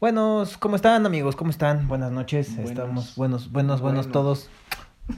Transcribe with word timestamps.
Buenos, 0.00 0.56
¿cómo 0.58 0.76
están 0.76 1.04
amigos? 1.06 1.34
¿Cómo 1.34 1.50
están? 1.50 1.88
Buenas 1.88 2.12
noches. 2.12 2.54
Buenos. 2.54 2.70
Estamos 2.70 3.16
buenos, 3.16 3.50
buenos, 3.50 3.80
buenos 3.80 4.06
Buenos. 4.06 4.12
todos. 4.12 4.48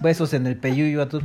Besos 0.00 0.32
en 0.32 0.46
el 0.46 0.56
peyuyo 0.56 1.02
a 1.02 1.08
todos. 1.08 1.24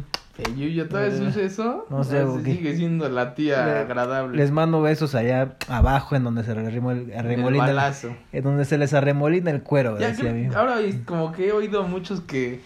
Yuyo, 0.57 0.89
¿todavía 0.89 1.15
se 1.15 1.23
usa 1.23 1.41
eso? 1.43 1.85
No 1.89 2.03
sé, 2.03 2.25
sigue 2.43 2.75
siendo 2.75 3.07
la 3.07 3.35
tía 3.35 3.65
Le- 3.65 3.71
agradable. 3.79 4.35
Les 4.35 4.51
mando 4.51 4.81
besos 4.81 5.15
allá 5.15 5.55
abajo 5.69 6.17
en 6.17 6.25
donde 6.25 6.43
se 6.43 6.51
arremol- 6.53 7.15
arremolina 7.17 7.69
el, 7.69 7.75
balazo. 7.75 8.13
en 8.33 8.43
donde 8.43 8.65
se 8.65 8.77
les 8.77 8.93
arremolina 8.93 9.51
el 9.51 9.61
cuero, 9.63 9.97
Ya 9.97 10.07
decía 10.09 10.25
que- 10.25 10.33
mi- 10.33 10.53
ahora 10.53 10.75
como 11.05 11.31
que 11.31 11.47
he 11.47 11.51
oído 11.53 11.83
muchos 11.87 12.19
que 12.19 12.59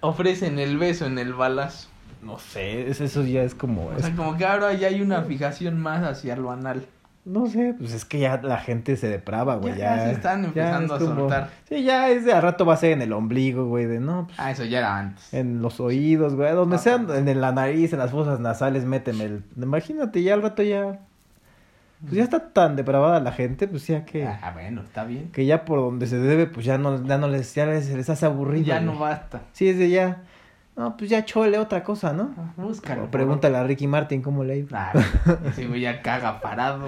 ofrecen 0.00 0.58
el 0.58 0.76
beso 0.76 1.06
en 1.06 1.18
el 1.18 1.32
balazo. 1.32 1.88
No 2.22 2.38
sé, 2.38 2.90
es- 2.90 3.00
eso 3.00 3.22
ya 3.24 3.42
es 3.44 3.54
como 3.54 3.86
O 3.86 3.96
es- 3.96 4.10
como 4.10 4.36
que 4.36 4.44
ahora 4.44 4.74
ya 4.74 4.88
hay 4.88 5.00
una 5.00 5.22
fijación 5.22 5.80
más 5.80 6.02
hacia 6.04 6.36
lo 6.36 6.50
anal. 6.50 6.84
No 7.26 7.46
sé, 7.48 7.74
pues 7.76 7.92
es 7.92 8.04
que 8.04 8.20
ya 8.20 8.40
la 8.42 8.56
gente 8.58 8.96
se 8.96 9.08
deprava, 9.08 9.56
güey, 9.56 9.76
Ya- 9.76 9.98
se 10.04 10.12
están 10.12 10.44
empezando 10.46 10.96
es 10.96 11.02
a 11.02 11.04
soltar. 11.04 11.50
Sí, 11.68 11.82
ya 11.82 12.08
es 12.08 12.24
de 12.24 12.32
a 12.32 12.40
rato 12.40 12.64
va 12.64 12.74
a 12.74 12.76
ser 12.78 12.92
en 12.92 13.02
el 13.02 13.12
ombligo, 13.12 13.66
güey, 13.66 13.84
de 13.86 14.00
no, 14.00 14.26
pues, 14.28 14.38
Ah, 14.40 14.52
eso 14.52 14.64
ya 14.64 14.78
era 14.78 14.96
antes. 14.98 15.34
en 15.34 15.60
los 15.60 15.80
oídos, 15.80 16.34
güey, 16.36 16.52
donde 16.54 16.76
Ah, 16.76 16.78
sean, 16.78 17.06
también. 17.08 17.28
en 17.28 17.40
la 17.40 17.52
nariz, 17.52 17.92
en 17.92 17.98
las 17.98 18.12
fosas 18.12 18.40
nasales, 18.40 18.84
méteme 18.84 19.24
el... 19.24 19.42
Imagínate, 19.60 20.22
ya 20.22 20.34
al 20.34 20.42
rato 20.42 20.62
ya... 20.62 21.00
Pues 22.02 22.12
ya 22.12 22.24
está 22.24 22.50
tan 22.52 22.76
depravada 22.76 23.20
la 23.20 23.32
gente, 23.32 23.66
pues 23.68 23.86
ya 23.86 24.04
que... 24.04 24.26
Ah, 24.26 24.50
bueno, 24.54 24.82
está 24.82 25.04
bien. 25.04 25.30
Que 25.32 25.46
ya 25.46 25.64
por 25.64 25.78
donde 25.80 26.06
se 26.06 26.18
debe, 26.18 26.46
pues 26.46 26.64
ya 26.66 26.76
no, 26.78 27.02
ya 27.04 27.16
no 27.18 27.26
les, 27.26 27.54
ya 27.54 27.64
les, 27.66 27.88
les 27.92 28.08
hace 28.10 28.26
aburrido. 28.26 28.66
Ya 28.66 28.74
güey. 28.80 28.86
no 28.86 28.98
basta. 28.98 29.40
Sí, 29.52 29.68
es 29.68 29.78
de 29.78 29.88
ya... 29.90 30.22
No, 30.76 30.94
pues 30.94 31.08
ya 31.08 31.24
chole 31.24 31.58
otra 31.58 31.82
cosa, 31.82 32.12
¿no? 32.12 32.34
Búscalo. 32.58 33.04
O 33.04 33.10
pregúntale 33.10 33.56
a 33.56 33.64
Ricky 33.64 33.86
Martin 33.86 34.20
cómo 34.20 34.44
le. 34.44 34.66
Ah, 34.72 34.92
ese 35.48 35.66
güey 35.66 35.80
ya 35.80 36.02
caga 36.02 36.42
parado. 36.42 36.84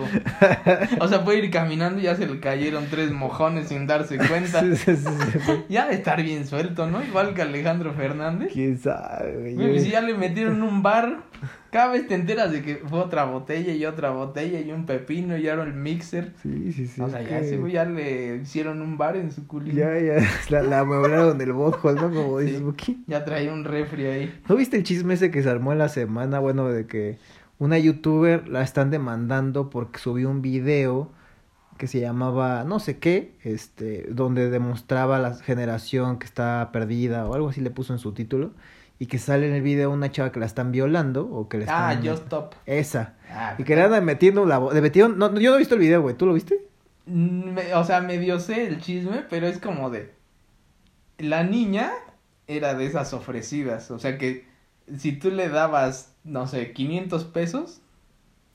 O 1.01 1.09
sea, 1.09 1.25
puede 1.25 1.39
ir 1.39 1.51
caminando 1.51 1.99
y 1.99 2.03
ya 2.03 2.15
se 2.15 2.27
le 2.27 2.39
cayeron 2.39 2.89
tres 2.91 3.11
mojones 3.13 3.69
sin 3.69 3.87
darse 3.87 4.19
cuenta. 4.19 4.61
Sí, 4.61 4.77
sí, 4.77 4.95
sí. 4.95 5.65
Ya 5.71 5.89
de 5.89 5.95
estar 5.95 6.23
bien 6.23 6.47
suelto, 6.47 6.87
¿no? 6.87 7.03
Igual 7.03 7.33
que 7.33 7.41
Alejandro 7.41 7.95
Fernández. 7.95 8.51
¿Quién 8.53 8.79
sabe, 8.79 9.55
güey? 9.55 9.81
Si 9.81 9.89
ya 9.91 10.03
le 10.03 10.13
metieron 10.13 10.63
un 10.63 10.83
bar, 10.83 11.23
cada 11.71 11.93
vez 11.93 12.07
te 12.07 12.15
enteras 12.15 12.51
de 12.53 12.63
que 12.63 12.77
fue 12.77 12.99
otra 13.01 13.25
botella 13.25 13.73
y 13.73 13.85
otra 13.85 14.11
botella 14.11 14.61
y 14.61 14.73
un 14.73 14.87
pepino 14.87 15.37
y 15.37 15.49
ahora 15.49 15.65
el 15.65 15.75
mixer. 15.75 16.33
Sí, 16.43 16.73
sí, 16.73 16.87
sí. 16.87 17.01
o 17.01 17.09
sea, 17.09 17.21
ya 17.23 17.41
que- 17.41 17.71
ya 17.73 17.85
le 17.85 18.37
hicieron 18.37 18.81
un 18.83 18.97
bar 18.99 19.17
en 19.17 19.31
su 19.33 19.47
culito. 19.47 19.77
Ya, 19.77 19.99
ya, 19.99 20.15
la, 20.51 20.63
la 20.63 20.81
amueblaron 20.81 21.37
del 21.39 21.53
bothol, 21.53 21.97
¿no? 21.97 22.11
Como 22.13 22.39
dices, 22.39 22.59
Sí. 22.59 22.63
Buki. 22.65 23.05
Ya 23.07 23.25
traía 23.25 23.53
un 23.53 23.65
refri 23.65 24.07
ahí. 24.07 24.41
¿No 24.49 24.57
viste 24.57 24.77
el 24.77 24.83
chisme 24.85 25.15
ese 25.15 25.31
que 25.31 25.43
se 25.43 25.51
armó 25.51 25.73
en 25.73 25.79
la 25.79 25.89
semana? 25.89 26.39
Bueno, 26.39 26.69
de 26.69 26.87
que 26.87 27.19
una 27.59 27.79
youtuber 27.79 28.49
la 28.49 28.63
están 28.63 28.91
demandando 28.91 29.69
porque 29.71 29.99
subió 29.99 30.31
un 30.31 30.43
video 30.43 31.11
que 31.77 31.87
se 31.87 32.01
llamaba 32.01 32.65
no 32.65 32.81
sé 32.81 32.99
qué, 32.99 33.37
este, 33.45 34.07
donde 34.11 34.51
demostraba 34.51 35.19
la 35.21 35.35
generación 35.37 36.19
que 36.19 36.27
está 36.27 36.71
perdida 36.73 37.25
o 37.27 37.35
algo 37.35 37.51
así 37.51 37.61
le 37.61 37.71
puso 37.71 37.93
en 37.93 38.01
su 38.01 38.13
título 38.13 38.51
y 38.99 39.07
que 39.07 39.19
sale 39.19 39.49
en 39.49 39.55
el 39.55 39.63
video 39.63 39.91
una 39.91 40.11
chava 40.11 40.33
que 40.33 40.41
la 40.41 40.47
están 40.47 40.73
violando 40.73 41.27
o 41.31 41.49
que 41.49 41.59
le 41.59 41.65
Ah, 41.69 41.93
están 41.93 42.07
Just 42.07 42.25
Stop. 42.25 42.55
esa 42.67 43.15
Ah, 43.31 43.55
y 43.59 43.65
que 43.65 43.77
le 43.77 43.83
andan 43.83 44.05
metiendo 44.05 44.45
la 44.47 44.59
vo- 44.59 44.73
le 44.73 44.81
metieron 44.81 45.19
no, 45.19 45.33
yo 45.39 45.51
no 45.51 45.57
he 45.57 45.59
visto 45.61 45.75
el 45.75 45.81
video, 45.81 46.03
güey, 46.03 46.17
¿tú 46.17 46.27
lo 46.27 46.33
viste? 46.35 46.59
Mm, 47.07 47.51
me- 47.53 47.75
o 47.75 47.85
sea, 47.85 48.01
medio 48.01 48.41
sé 48.41 48.67
el 48.67 48.81
chisme, 48.81 49.25
pero 49.31 49.47
es 49.47 49.59
como 49.59 49.91
de... 49.91 50.13
La 51.19 51.43
niña 51.45 51.91
era 52.47 52.75
de 52.75 52.87
esas 52.87 53.13
ofrecidas, 53.13 53.91
o 53.91 53.99
sea 53.99 54.19
que 54.19 54.47
si 54.97 55.13
tú 55.13 55.31
le 55.31 55.49
dabas, 55.49 56.15
no 56.25 56.47
sé, 56.47 56.73
500 56.73 57.25
pesos, 57.25 57.81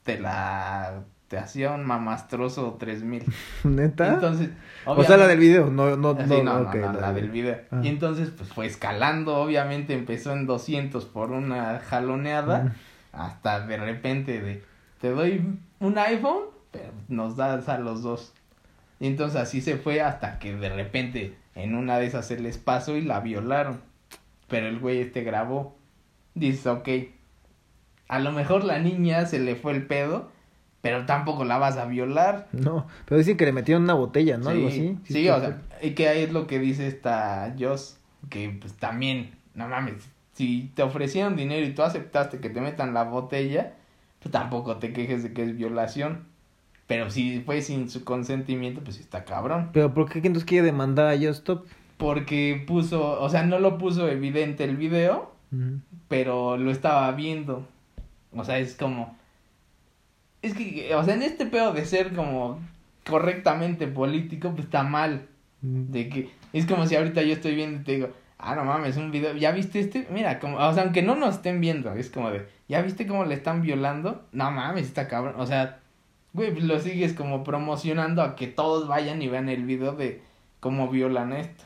te 0.02 0.18
la... 0.18 1.04
te 1.34 1.40
hacía 1.40 1.72
un 1.72 1.84
mamastroso 1.84 2.76
3000. 2.78 3.24
¿Neta? 3.64 4.14
Entonces, 4.14 4.50
o 4.86 5.02
sea, 5.02 5.16
la 5.16 5.26
del 5.26 5.40
video, 5.40 5.68
no 5.68 5.96
no 5.96 6.16
Sí, 6.16 6.42
no, 6.44 6.72
la 6.72 7.12
del 7.12 7.28
video. 7.30 7.58
Ah. 7.72 7.80
Y 7.82 7.88
entonces, 7.88 8.30
pues 8.30 8.52
fue 8.52 8.66
escalando, 8.66 9.34
obviamente 9.38 9.94
empezó 9.94 10.32
en 10.32 10.46
200 10.46 11.04
por 11.06 11.32
una 11.32 11.80
jaloneada, 11.80 12.76
hasta 13.12 13.66
de 13.66 13.76
repente 13.78 14.40
de, 14.40 14.62
te 15.00 15.10
doy 15.10 15.58
un 15.80 15.98
iPhone, 15.98 16.44
pero 16.70 16.92
nos 17.08 17.34
das 17.34 17.68
a 17.68 17.78
los 17.78 18.02
dos. 18.02 18.32
Y 19.00 19.08
entonces 19.08 19.40
así 19.40 19.60
se 19.60 19.76
fue 19.76 20.02
hasta 20.02 20.38
que 20.38 20.54
de 20.54 20.68
repente 20.68 21.36
en 21.56 21.74
una 21.74 21.98
de 21.98 22.06
esas 22.06 22.28
se 22.28 22.38
les 22.38 22.58
pasó 22.58 22.96
y 22.96 23.00
la 23.00 23.18
violaron. 23.18 23.80
Pero 24.46 24.68
el 24.68 24.78
güey 24.78 25.00
este 25.00 25.24
grabó. 25.24 25.76
Dice, 26.36 26.68
ok, 26.68 26.88
a 28.06 28.20
lo 28.20 28.30
mejor 28.30 28.62
la 28.62 28.78
niña 28.78 29.26
se 29.26 29.40
le 29.40 29.56
fue 29.56 29.72
el 29.72 29.84
pedo, 29.84 30.30
pero 30.84 31.06
tampoco 31.06 31.46
la 31.46 31.56
vas 31.56 31.78
a 31.78 31.86
violar. 31.86 32.46
No, 32.52 32.86
pero 33.06 33.16
dicen 33.16 33.38
que 33.38 33.46
le 33.46 33.52
metieron 33.52 33.84
una 33.84 33.94
botella, 33.94 34.36
¿no? 34.36 34.50
Algo 34.50 34.68
así. 34.68 34.98
Sí, 35.04 35.26
o 35.30 35.40
sea, 35.40 35.62
y 35.80 35.92
que 35.92 36.08
ahí 36.10 36.24
es 36.24 36.30
lo 36.30 36.46
que 36.46 36.58
dice 36.58 36.86
esta 36.86 37.54
Joss, 37.58 37.96
que 38.28 38.54
pues 38.60 38.74
también, 38.74 39.30
no 39.54 39.66
mames, 39.66 40.06
si 40.34 40.70
te 40.74 40.82
ofrecieron 40.82 41.36
dinero 41.36 41.66
y 41.66 41.72
tú 41.72 41.82
aceptaste 41.82 42.36
que 42.36 42.50
te 42.50 42.60
metan 42.60 42.92
la 42.92 43.04
botella, 43.04 43.72
pues 44.20 44.30
tampoco 44.30 44.76
te 44.76 44.92
quejes 44.92 45.22
de 45.22 45.32
que 45.32 45.44
es 45.44 45.56
violación. 45.56 46.26
Pero 46.86 47.10
si 47.10 47.40
fue 47.40 47.62
sin 47.62 47.88
su 47.88 48.04
consentimiento, 48.04 48.82
pues 48.84 49.00
está 49.00 49.24
cabrón. 49.24 49.70
Pero 49.72 49.94
¿por 49.94 50.10
qué 50.10 50.18
entonces 50.18 50.44
quiere 50.44 50.66
demandar 50.66 51.06
a 51.06 51.16
Just 51.16 51.38
Stop? 51.38 51.66
Porque 51.96 52.62
puso, 52.66 53.22
o 53.22 53.30
sea, 53.30 53.42
no 53.42 53.58
lo 53.58 53.78
puso 53.78 54.06
evidente 54.06 54.64
el 54.64 54.76
video, 54.76 55.32
pero 56.08 56.58
lo 56.58 56.70
estaba 56.70 57.10
viendo. 57.12 57.66
O 58.34 58.44
sea, 58.44 58.58
es 58.58 58.74
como... 58.74 59.16
Es 60.44 60.52
que, 60.52 60.94
o 60.94 61.02
sea, 61.02 61.14
en 61.14 61.22
este 61.22 61.46
pedo 61.46 61.72
de 61.72 61.86
ser 61.86 62.14
como 62.14 62.60
correctamente 63.08 63.86
político, 63.86 64.50
pues 64.50 64.66
está 64.66 64.82
mal. 64.82 65.26
De 65.62 66.10
que 66.10 66.30
es 66.52 66.66
como 66.66 66.86
si 66.86 66.94
ahorita 66.94 67.22
yo 67.22 67.32
estoy 67.32 67.54
viendo 67.54 67.80
y 67.80 67.84
te 67.84 67.92
digo, 67.92 68.08
ah, 68.36 68.54
no 68.54 68.64
mames, 68.64 68.98
un 68.98 69.10
video, 69.10 69.34
¿ya 69.34 69.52
viste 69.52 69.80
este? 69.80 70.06
Mira, 70.10 70.38
como, 70.38 70.58
o 70.58 70.74
sea, 70.74 70.82
aunque 70.82 71.00
no 71.00 71.14
nos 71.14 71.36
estén 71.36 71.62
viendo, 71.62 71.94
es 71.94 72.10
como 72.10 72.30
de, 72.30 72.46
¿ya 72.68 72.82
viste 72.82 73.06
cómo 73.06 73.24
le 73.24 73.34
están 73.34 73.62
violando? 73.62 74.26
No 74.32 74.50
mames, 74.50 74.84
está 74.84 75.08
cabrón. 75.08 75.36
O 75.38 75.46
sea, 75.46 75.78
güey, 76.34 76.52
pues 76.52 76.64
lo 76.64 76.78
sigues 76.78 77.14
como 77.14 77.42
promocionando 77.42 78.20
a 78.20 78.36
que 78.36 78.46
todos 78.46 78.86
vayan 78.86 79.22
y 79.22 79.28
vean 79.28 79.48
el 79.48 79.64
video 79.64 79.92
de 79.92 80.20
cómo 80.60 80.88
violan 80.90 81.32
esto. 81.32 81.64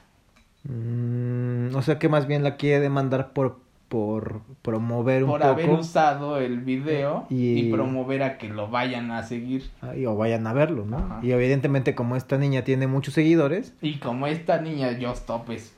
Mm, 0.62 1.74
o 1.74 1.82
sea 1.82 1.98
que 1.98 2.08
más 2.08 2.28
bien 2.28 2.44
la 2.44 2.56
quiere 2.56 2.78
demandar 2.78 3.32
por, 3.32 3.58
por 3.88 4.42
promover 4.62 5.24
un 5.24 5.30
Por 5.30 5.40
poco. 5.40 5.52
haber 5.52 5.70
usado 5.70 6.38
el 6.38 6.60
video 6.60 7.26
Y- 7.30 7.68
y... 7.68 7.72
promover 7.72 8.22
a 8.22 8.36
que 8.38 8.48
lo 8.48 8.68
vayan 8.68 9.10
a 9.10 9.22
seguir. 9.22 9.70
Ay, 9.80 10.04
o 10.06 10.14
vayan 10.16 10.46
a 10.46 10.52
verlo, 10.52 10.84
¿no? 10.84 10.98
Ajá. 10.98 11.20
Y 11.22 11.32
evidentemente 11.32 11.94
como 11.94 12.14
esta 12.16 12.36
niña 12.36 12.62
tiene 12.64 12.86
muchos 12.86 13.14
seguidores, 13.14 13.72
Y 13.80 13.98
como 13.98 14.26
esta 14.26 14.60
niña 14.60 14.90
Just 15.00 15.22
Stop 15.22 15.50
es, 15.52 15.72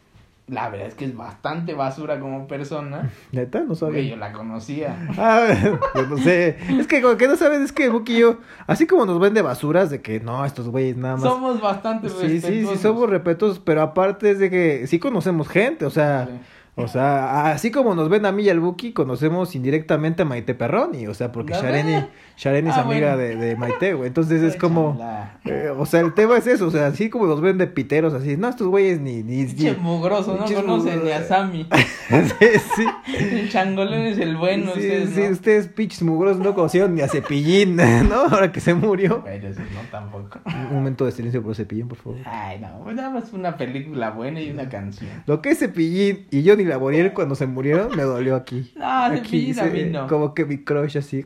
la 0.49 0.69
verdad 0.69 0.89
es 0.89 0.95
que 0.95 1.05
es 1.05 1.17
bastante 1.17 1.75
basura 1.75 2.19
como 2.19 2.49
persona, 2.49 3.11
neta, 3.33 3.61
no 3.61 3.77
sabía. 3.77 3.99
güey, 4.01 4.09
yo 4.11 4.17
la 4.17 4.33
conocía. 4.33 4.97
Ah, 5.17 5.47
yo 5.95 6.07
no 6.09 6.19
sé. 6.19 6.57
Es 6.81 6.89
que 6.89 7.01
como 7.03 7.17
que 7.17 7.29
no 7.29 7.37
sabes, 7.37 7.61
es 7.61 7.71
que 7.73 7.89
Buki 7.91 8.17
y 8.17 8.21
yo, 8.23 8.39
así 8.67 8.89
como 8.89 9.07
nos 9.07 9.21
ven 9.21 9.35
de 9.35 9.43
basuras, 9.43 9.89
de 9.91 10.03
que 10.03 10.19
no, 10.19 10.45
estos 10.45 10.69
güeyes 10.69 10.97
nada 10.97 11.15
más. 11.15 11.23
Somos 11.23 11.61
bastante 11.61 12.09
Sí, 12.09 12.17
sí, 12.19 12.27
sí, 12.29 12.35
respetuosos. 12.49 12.81
somos 12.81 13.09
respetuosos, 13.09 13.59
pero 13.61 13.83
aparte 13.83 14.33
es 14.33 14.41
de 14.41 14.51
que 14.51 14.89
sí 14.89 14.99
conocemos 14.99 15.47
gente, 15.49 15.85
o 15.87 15.91
sea, 15.91 16.27
Sí. 16.29 16.37
O 16.85 16.89
sea, 16.89 17.51
así 17.53 17.71
como 17.71 17.95
nos 17.95 18.09
ven 18.09 18.27
a 18.27 18.33
mí 18.33 18.43
y 18.45 18.51
al 18.51 18.61
Buki, 18.61 18.93
conocemos 18.93 19.55
indirectamente 19.55 20.23
a 20.23 20.25
Maite 20.25 20.55
Perroni, 20.55 21.07
o 21.07 21.15
sea, 21.15 21.33
porque 21.33 21.53
¿La 21.53 21.61
Shareni? 21.63 22.05
Shareni 22.37 22.71
es 22.71 22.77
Ah, 22.77 22.81
amiga 22.83 23.15
bueno. 23.17 23.19
de, 23.19 23.37
de 23.37 23.57
Maite, 23.57 23.95
güey, 23.95 24.09
entonces 24.09 24.43
es 24.43 24.57
como, 24.57 24.99
eh, 25.45 25.71
o 25.77 25.85
sea, 25.87 26.01
el 26.01 26.15
tema 26.15 26.37
es 26.39 26.47
eso, 26.47 26.67
o 26.67 26.71
sea, 26.71 26.87
así 26.89 27.11
como 27.11 27.27
nos 27.27 27.41
ven 27.41 27.59
de 27.59 27.67
piteros, 27.67 28.15
así, 28.15 28.37
no, 28.37 28.49
estos 28.49 28.67
güeyes 28.69 29.01
ni, 29.01 29.23
ni, 29.23 29.45
ni- 29.45 29.71
mugroso, 29.73 30.37
no 30.39 30.45
conocen 30.55 31.05
ni 31.05 31.11
a. 31.11 31.21
Sammy. 31.23 31.67
sí, 32.09 32.47
sí. 32.77 32.87
El 33.19 33.49
changolón 33.51 34.01
es 34.01 34.19
el 34.19 34.37
bueno, 34.37 34.73
sí, 34.75 34.81
ustedes, 34.81 35.11
sí, 35.11 35.21
¿no? 35.23 35.29
ustedes 35.31 35.69
pinches 35.69 36.03
mugrosos 36.03 36.43
no 36.43 36.55
conocieron 36.55 36.95
ni 36.95 37.03
a 37.03 37.09
Cepillín, 37.09 37.77
¿no? 38.09 38.15
Ahora 38.31 38.51
que 38.51 38.61
se 38.61 38.75
murió. 38.75 39.23
Pero 39.25 39.49
eso 39.49 39.61
no 39.61 39.81
tampoco. 39.91 40.39
Un 40.47 40.75
momento 40.75 41.05
de 41.05 41.13
silencio 41.13 41.43
por 41.43 41.55
Cepillín, 41.55 41.89
por 41.89 41.99
favor. 41.99 42.19
Ay, 42.25 42.59
no, 42.61 42.91
nada 42.93 43.11
más 43.11 43.33
una 43.33 43.57
película 43.57 44.11
buena 44.11 44.41
y 44.41 44.51
una 44.51 44.69
canción. 44.69 45.11
Lo 45.27 45.41
que 45.43 45.51
es 45.51 45.59
Cepillín 45.59 46.27
y 46.31 46.43
Johnny 46.71 46.85
Laboriel 46.85 47.13
cuando 47.13 47.35
se 47.35 47.47
murieron 47.47 47.97
me 47.97 48.03
dolió 48.03 48.37
aquí. 48.37 48.73
No, 48.77 49.11
Cepillín 49.11 49.59
a 49.59 49.63
se- 49.65 49.71
mí 49.71 49.85
no. 49.91 50.07
Como 50.07 50.35
que 50.35 50.45
mi 50.45 50.59
crush 50.65 50.99
así 50.99 51.25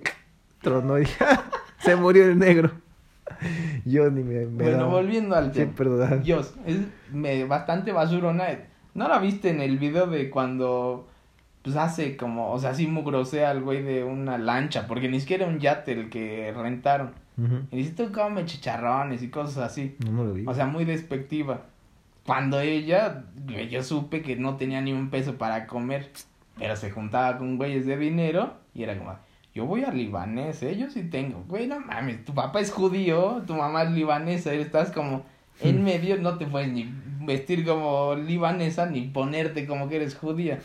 tronó 0.63 0.99
y 0.99 1.05
"Ah, 1.21 1.45
se 1.79 1.97
murió 1.97 2.25
el 2.25 2.39
negro. 2.39 2.71
Johnny 3.85 4.23
me, 4.23 4.47
me 4.47 4.65
Bueno, 4.65 4.89
volviendo 4.89 5.35
al 5.35 5.53
Sí, 5.53 5.61
tema. 5.61 5.73
perdón. 5.77 6.23
Dios, 6.23 6.55
es 6.67 6.79
me, 7.13 7.45
bastante 7.45 7.93
basurona. 7.93 8.45
¿No 8.95 9.09
la 9.09 9.19
viste 9.19 9.51
en 9.51 9.61
el 9.61 9.79
video 9.79 10.07
de 10.07 10.31
cuando 10.31 11.09
pues 11.63 11.77
hace 11.77 12.17
como, 12.17 12.53
o 12.53 12.59
sea, 12.59 12.71
así 12.71 12.87
mugrosea 12.87 13.51
al 13.51 13.63
güey 13.63 13.83
de 13.83 14.05
una 14.05 14.39
lancha? 14.39 14.87
Porque 14.87 15.09
ni 15.09 15.19
siquiera 15.21 15.45
era 15.45 15.53
un 15.53 15.59
yate 15.61 15.93
el 15.93 16.11
que 16.11 16.53
rentaron. 16.57 17.13
Ujú. 17.37 17.61
Y 17.73 17.77
dice, 17.79 17.93
tú 17.93 18.13
come 18.13 18.45
chicharrones 18.45 19.23
y 19.23 19.29
cosas 19.29 19.59
así. 19.59 19.97
No, 20.05 20.13
no 20.13 20.25
lo 20.25 20.35
vi. 20.35 20.45
O 20.47 20.55
sea, 20.55 20.67
muy 20.67 20.85
despectiva. 20.85 21.63
Cuando 22.27 22.61
ella, 22.61 23.25
yo 23.71 23.83
supe 23.83 24.23
que 24.23 24.37
no 24.37 24.57
tenía 24.57 24.81
ni 24.81 24.93
un 24.93 25.11
peso 25.11 25.37
para 25.37 25.67
comer, 25.67 26.11
pero 26.59 26.77
se 26.77 26.91
juntaba 26.91 27.37
con 27.39 27.57
güeyes 27.57 27.87
de 27.87 27.97
dinero 27.97 28.55
y 28.75 28.83
era 28.83 28.97
como, 28.99 29.17
yo 29.55 29.67
voy 29.67 29.85
al 29.85 29.97
libanés, 29.97 30.63
¿eh? 30.63 30.77
Yo 30.77 30.91
sí 30.91 31.05
tengo. 31.05 31.45
Güey, 31.47 31.67
no 31.67 31.81
mames, 31.81 32.25
tu 32.25 32.35
papá 32.35 32.61
es 32.61 32.73
judío, 32.73 33.43
tu 33.47 33.55
mamá 33.55 33.85
es 33.85 33.91
libanesa, 33.91 34.53
estás 34.53 34.91
como 34.91 35.25
En 35.61 35.85
medio 35.85 36.17
no 36.17 36.37
te 36.37 36.47
puedes 36.47 36.73
ni 36.73 36.93
vestir 37.21 37.65
como 37.65 38.15
libanesa 38.17 38.87
ni 38.87 39.03
ponerte 39.03 39.67
como 39.67 39.89
que 39.89 39.97
eres 39.97 40.17
judía. 40.17 40.59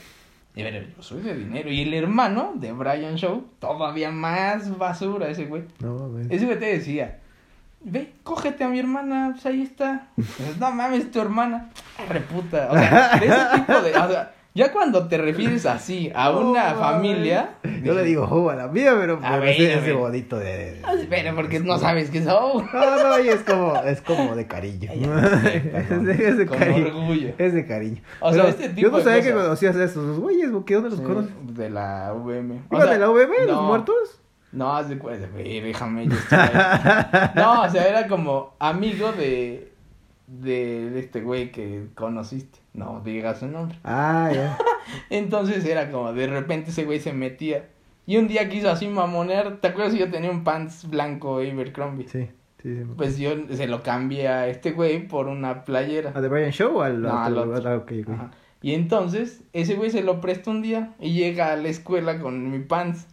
Y 0.55 0.63
yo 0.63 1.03
soy 1.03 1.21
de 1.21 1.35
dinero. 1.35 1.69
Y 1.69 1.81
el 1.81 1.93
hermano 1.93 2.53
de 2.55 2.71
Brian 2.71 3.15
Show, 3.15 3.45
todavía 3.59 4.11
más 4.11 4.77
basura 4.77 5.29
ese 5.29 5.45
güey. 5.45 5.63
No. 5.79 6.17
Ese 6.29 6.45
güey 6.45 6.59
te 6.59 6.65
decía, 6.65 7.19
ve, 7.81 8.13
cógete 8.23 8.63
a 8.63 8.67
mi 8.69 8.79
hermana, 8.79 9.29
pues 9.33 9.45
ahí 9.45 9.61
está. 9.61 10.07
Dices, 10.15 10.57
no 10.59 10.71
mames, 10.71 11.11
tu 11.11 11.19
hermana. 11.21 11.69
Reputa. 12.09 12.67
O 12.71 12.73
sea, 12.77 13.17
de 13.19 13.25
ese 13.27 13.37
tipo 13.55 13.81
de... 13.81 13.89
O 13.97 14.09
sea, 14.09 14.33
ya 14.55 14.71
cuando 14.73 15.07
te 15.07 15.17
refieres 15.17 15.65
así 15.67 16.11
a 16.13 16.31
una 16.31 16.73
familia... 16.73 17.51
Yo 17.83 17.93
le 17.93 18.03
digo, 18.03 18.27
oh, 18.29 18.49
a 18.49 18.55
la 18.55 18.67
mía, 18.67 18.93
pero 18.99 19.17
A 19.23 19.29
pero 19.29 19.41
ver, 19.41 19.49
ese, 19.51 19.73
ese 19.73 19.81
ver. 19.81 19.95
bonito 19.95 20.37
de. 20.37 20.81
Ah, 20.83 20.93
Pero 21.09 21.35
porque 21.35 21.59
no 21.61 21.77
sabes 21.77 22.09
qué 22.09 22.23
son. 22.23 22.67
No, 22.73 23.03
no, 23.09 23.19
y 23.23 23.29
es 23.29 23.41
como, 23.43 23.75
es 23.83 24.01
como 24.01 24.35
de 24.35 24.47
cariño. 24.47 24.89
Ay, 24.91 25.03
es, 25.89 26.03
de, 26.03 26.27
es 26.27 26.37
de 26.39 26.45
Con 26.45 26.57
cariño. 26.57 26.87
orgullo. 26.87 27.33
Es 27.37 27.53
de 27.53 27.65
cariño. 27.65 28.01
O 28.19 28.33
sea, 28.33 28.43
Pero 28.43 28.49
este 28.55 28.69
tipo 28.69 28.81
Yo 28.81 28.91
no 28.91 28.97
de 28.97 29.03
sabía 29.03 29.21
que 29.21 29.31
conocías 29.33 29.75
a 29.77 29.83
esos 29.85 30.19
güeyes, 30.19 30.49
¿qué 30.65 30.73
dónde 30.73 30.89
los 30.89 30.99
Sí, 30.99 31.05
conoces? 31.05 31.31
De 31.55 31.69
la 31.69 32.11
VM. 32.13 32.55
O 32.69 32.75
¿Iban 32.75 32.81
sea, 32.87 32.93
de 32.93 32.99
la 32.99 33.09
UVM, 33.11 33.31
los 33.45 33.55
no, 33.55 33.63
muertos? 33.63 34.19
No, 34.51 34.75
haz 34.75 34.89
de 34.89 34.97
cuenta, 34.97 35.27
güey, 35.31 35.59
déjame, 35.61 36.07
yo 36.07 36.13
estoy 36.15 36.39
ahí. 36.39 37.29
No, 37.35 37.61
o 37.63 37.69
sea, 37.69 37.87
era 37.87 38.07
como 38.07 38.55
amigo 38.59 39.11
de, 39.11 39.71
de, 40.27 40.89
de 40.89 40.99
este 40.99 41.21
güey 41.21 41.51
que 41.51 41.87
conociste. 41.95 42.59
No 42.73 43.01
digas 43.03 43.39
su 43.39 43.47
nombre. 43.47 43.77
Ah, 43.83 44.31
ya. 44.33 44.57
Entonces 45.09 45.65
era 45.65 45.91
como, 45.91 46.13
de 46.13 46.27
repente 46.27 46.71
ese 46.71 46.85
güey 46.85 46.99
se 46.99 47.13
metía. 47.13 47.67
Y 48.05 48.17
un 48.17 48.27
día 48.27 48.49
quiso 48.49 48.71
así 48.71 48.87
mamonear. 48.87 49.57
¿Te 49.57 49.67
acuerdas 49.67 49.93
que 49.93 49.99
yo 49.99 50.09
tenía 50.09 50.31
un 50.31 50.43
pants 50.43 50.89
blanco 50.89 51.35
Abercrombie? 51.35 52.07
Sí, 52.07 52.27
sí, 52.63 52.75
sí. 52.75 52.83
Pues 52.97 53.19
yo 53.19 53.31
se 53.51 53.67
lo 53.67 53.83
cambié 53.83 54.27
a 54.29 54.47
este 54.47 54.71
güey 54.71 55.07
por 55.07 55.27
una 55.27 55.63
playera. 55.63 56.11
¿A 56.15 56.21
The 56.21 56.27
Brian 56.27 56.51
Show 56.51 56.77
o 56.77 56.81
al 56.81 57.03
No, 57.03 57.15
al 57.21 57.37
otro? 57.37 57.53
otro. 57.53 57.69
Ah, 57.69 57.75
ok, 57.75 57.91
ok. 58.01 58.09
Ajá. 58.13 58.31
Y 58.63 58.73
entonces, 58.73 59.43
ese 59.53 59.75
güey 59.75 59.91
se 59.91 60.01
lo 60.01 60.19
presta 60.21 60.49
un 60.49 60.61
día 60.63 60.95
y 60.99 61.13
llega 61.13 61.51
a 61.53 61.55
la 61.55 61.67
escuela 61.69 62.19
con 62.19 62.49
mi 62.49 62.59
pants. 62.59 63.07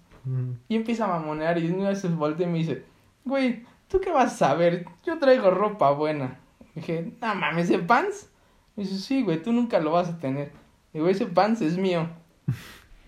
Y 0.68 0.76
empieza 0.76 1.04
a 1.04 1.18
mamonear 1.18 1.58
y 1.58 1.70
una 1.70 1.90
vez 1.90 2.00
se 2.00 2.08
voltea 2.08 2.46
y 2.46 2.50
me 2.50 2.58
dice, 2.58 2.84
güey, 3.24 3.64
¿tú 3.88 4.00
qué 4.00 4.10
vas 4.10 4.34
a 4.34 4.36
saber? 4.36 4.86
Yo 5.04 5.18
traigo 5.18 5.50
ropa 5.50 5.90
buena. 5.92 6.38
dije, 6.74 7.12
no 7.20 7.34
mames, 7.34 7.70
¿ese 7.70 7.78
pants? 7.78 8.30
Me 8.74 8.82
dice, 8.82 8.98
sí, 8.98 9.22
güey, 9.22 9.42
tú 9.42 9.52
nunca 9.52 9.78
lo 9.78 9.92
vas 9.92 10.08
a 10.08 10.18
tener. 10.18 10.52
Digo, 10.92 11.08
ese 11.08 11.26
pants 11.26 11.60
es 11.60 11.78
mío. 11.78 12.08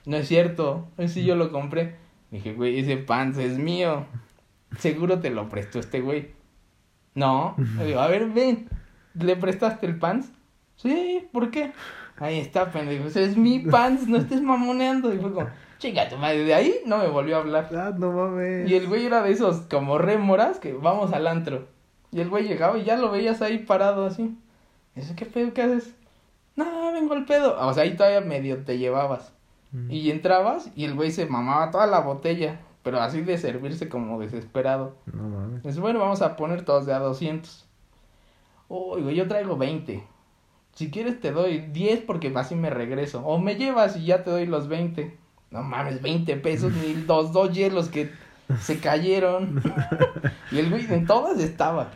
No 0.06 0.16
es 0.16 0.28
cierto, 0.28 0.88
ese 0.96 1.24
yo 1.24 1.36
lo 1.36 1.50
compré. 1.50 1.96
Dije, 2.30 2.54
güey, 2.54 2.78
ese 2.78 2.96
pants 2.96 3.38
es 3.38 3.58
mío. 3.58 4.06
Seguro 4.78 5.20
te 5.20 5.30
lo 5.30 5.48
prestó 5.48 5.78
este 5.78 6.00
güey. 6.00 6.30
No. 7.14 7.56
Le 7.78 7.86
digo, 7.86 8.00
a 8.00 8.06
ver, 8.06 8.30
ven. 8.30 8.68
¿Le 9.14 9.36
prestaste 9.36 9.86
el 9.86 9.98
pants? 9.98 10.30
Sí, 10.76 11.26
¿por 11.32 11.50
qué? 11.50 11.72
Ahí 12.18 12.38
está, 12.38 12.70
pendejo. 12.70 13.06
Es 13.08 13.36
mi 13.36 13.58
pants, 13.60 14.06
no 14.06 14.18
estés 14.18 14.40
mamoneando. 14.40 15.12
Y 15.12 15.18
fue 15.18 15.32
como, 15.32 15.48
chica, 15.78 16.08
tu 16.08 16.16
madre. 16.16 16.44
De 16.44 16.54
ahí 16.54 16.80
no 16.86 16.98
me 16.98 17.08
volvió 17.08 17.36
a 17.36 17.40
hablar. 17.40 17.68
Ah, 17.74 17.92
no 17.96 18.12
mames. 18.12 18.68
Y 18.68 18.74
el 18.74 18.88
güey 18.88 19.06
era 19.06 19.22
de 19.22 19.30
esos 19.30 19.62
como 19.62 19.98
rémoras 19.98 20.58
que 20.58 20.72
vamos 20.72 21.12
al 21.12 21.26
antro. 21.26 21.66
Y 22.10 22.20
el 22.20 22.28
güey 22.28 22.46
llegaba 22.46 22.78
y 22.78 22.84
ya 22.84 22.96
lo 22.96 23.10
veías 23.10 23.42
ahí 23.42 23.58
parado 23.58 24.06
así. 24.06 24.36
Dice, 24.94 25.14
¿qué 25.14 25.26
pedo? 25.26 25.52
¿Qué 25.52 25.62
haces? 25.62 25.94
No, 26.56 26.92
vengo 26.92 27.14
al 27.14 27.24
pedo. 27.24 27.56
O 27.60 27.72
sea, 27.72 27.84
ahí 27.84 27.96
todavía 27.96 28.20
medio 28.20 28.64
te 28.64 28.78
llevabas. 28.78 29.32
Mm. 29.72 29.90
Y 29.90 30.10
entrabas 30.10 30.70
y 30.74 30.84
el 30.84 30.94
güey 30.94 31.10
se 31.10 31.26
mamaba 31.26 31.70
toda 31.70 31.86
la 31.86 32.00
botella. 32.00 32.60
Pero 32.82 33.00
así 33.00 33.20
de 33.20 33.36
servirse 33.38 33.88
como 33.88 34.18
desesperado. 34.18 34.96
No 35.06 35.22
mames. 35.28 35.62
Dice, 35.62 35.80
bueno, 35.80 35.98
vamos 35.98 36.22
a 36.22 36.36
poner 36.36 36.64
todos 36.64 36.86
de 36.86 36.94
a 36.94 36.98
200. 36.98 37.66
Uy, 38.68 39.02
güey, 39.02 39.14
yo 39.14 39.28
traigo 39.28 39.56
20. 39.56 40.02
Si 40.72 40.90
quieres 40.90 41.20
te 41.20 41.32
doy 41.32 41.58
10 41.58 42.02
porque 42.02 42.32
así 42.34 42.54
me 42.54 42.70
regreso. 42.70 43.24
O 43.26 43.38
me 43.38 43.56
llevas 43.56 43.96
y 43.96 44.06
ya 44.06 44.24
te 44.24 44.30
doy 44.30 44.46
los 44.46 44.68
20. 44.68 45.16
No 45.50 45.62
mames, 45.62 46.02
20 46.02 46.36
pesos 46.36 46.72
ni 46.72 46.94
los 46.94 47.32
dos 47.32 47.52
hielos 47.52 47.88
que 47.88 48.10
se 48.60 48.78
cayeron. 48.80 49.62
y 50.50 50.58
el 50.58 50.70
güey 50.70 50.84
en 50.92 51.06
todas 51.06 51.38
estaba. 51.38 51.88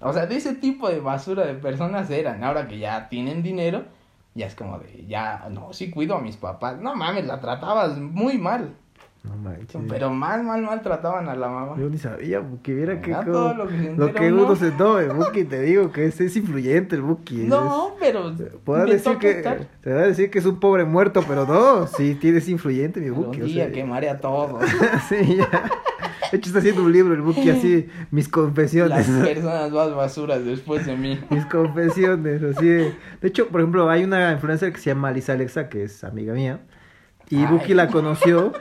O 0.00 0.12
sea, 0.12 0.26
de 0.26 0.36
ese 0.36 0.54
tipo 0.54 0.88
de 0.88 1.00
basura 1.00 1.44
de 1.44 1.54
personas 1.54 2.10
eran. 2.10 2.42
Ahora 2.44 2.68
que 2.68 2.78
ya 2.78 3.08
tienen 3.08 3.42
dinero, 3.42 3.84
ya 4.34 4.46
es 4.46 4.54
como 4.54 4.78
de, 4.78 5.06
ya, 5.06 5.48
no, 5.50 5.72
sí 5.72 5.90
cuido 5.90 6.16
a 6.16 6.20
mis 6.20 6.36
papás. 6.36 6.80
No 6.80 6.94
mames, 6.94 7.26
la 7.26 7.40
tratabas 7.40 7.98
muy 7.98 8.38
mal. 8.38 8.76
No 9.24 9.36
manches. 9.36 9.80
Pero 9.88 10.10
mal, 10.10 10.42
mal, 10.42 10.62
mal 10.62 10.82
trataban 10.82 11.28
a 11.28 11.36
la 11.36 11.48
mamá. 11.48 11.76
Yo 11.78 11.88
ni 11.88 11.96
sabía, 11.96 12.40
porque 12.42 12.74
viera 12.74 13.00
que 13.00 13.12
como- 13.12 13.22
todo 13.32 13.54
lo 13.54 13.68
que 13.68 13.94
lo 13.96 14.12
que 14.12 14.32
uno. 14.32 14.56
se 14.56 14.72
no, 14.72 14.98
el 14.98 15.10
Buki, 15.12 15.44
te 15.44 15.60
digo 15.62 15.92
que 15.92 16.06
es, 16.06 16.20
es 16.20 16.36
influyente 16.36 16.96
el 16.96 17.02
Buki. 17.02 17.36
No, 17.44 17.94
pero 18.00 18.30
es- 18.30 18.40
me 18.66 18.84
decir 18.86 19.18
que 19.18 19.30
estar. 19.30 19.66
te 19.80 19.92
va 19.94 20.00
a 20.00 20.06
decir 20.08 20.28
que 20.28 20.40
es 20.40 20.46
un 20.46 20.58
pobre 20.58 20.84
muerto, 20.84 21.22
pero 21.28 21.46
no, 21.46 21.86
sí 21.86 22.16
tienes 22.16 22.48
influyente 22.48 23.00
mi 23.00 23.10
Un 23.10 23.26
Buki. 23.26 23.42
o 23.42 23.44
día 23.44 23.64
sea, 23.66 23.72
quemaré 23.72 24.08
a 24.10 24.18
todos. 24.20 24.60
sí, 25.08 25.36
ya. 25.36 25.70
De 26.32 26.38
hecho 26.38 26.48
está 26.48 26.58
haciendo 26.60 26.82
un 26.82 26.92
libro 26.92 27.14
el 27.14 27.20
Buki 27.20 27.48
así, 27.50 27.88
mis 28.10 28.24
Las 28.26 28.32
confesiones. 28.32 29.06
personas 29.06 29.70
más 29.70 29.94
basuras 29.94 30.44
después 30.44 30.84
de 30.86 30.96
mí. 30.96 31.20
Mis 31.30 31.44
confesiones, 31.46 32.42
así 32.42 32.66
de... 32.66 32.94
De 33.20 33.28
hecho, 33.28 33.48
por 33.48 33.60
ejemplo, 33.60 33.88
hay 33.90 34.02
una 34.02 34.32
influencer 34.32 34.72
que 34.72 34.78
se 34.80 34.90
llama 34.90 35.12
Lisa 35.12 35.34
Alexa, 35.34 35.68
que 35.68 35.84
es 35.84 36.02
amiga 36.04 36.32
mía. 36.32 36.60
Y. 37.28 37.44
Buki 37.46 37.74
la 37.74 37.88
conoció. 37.88 38.52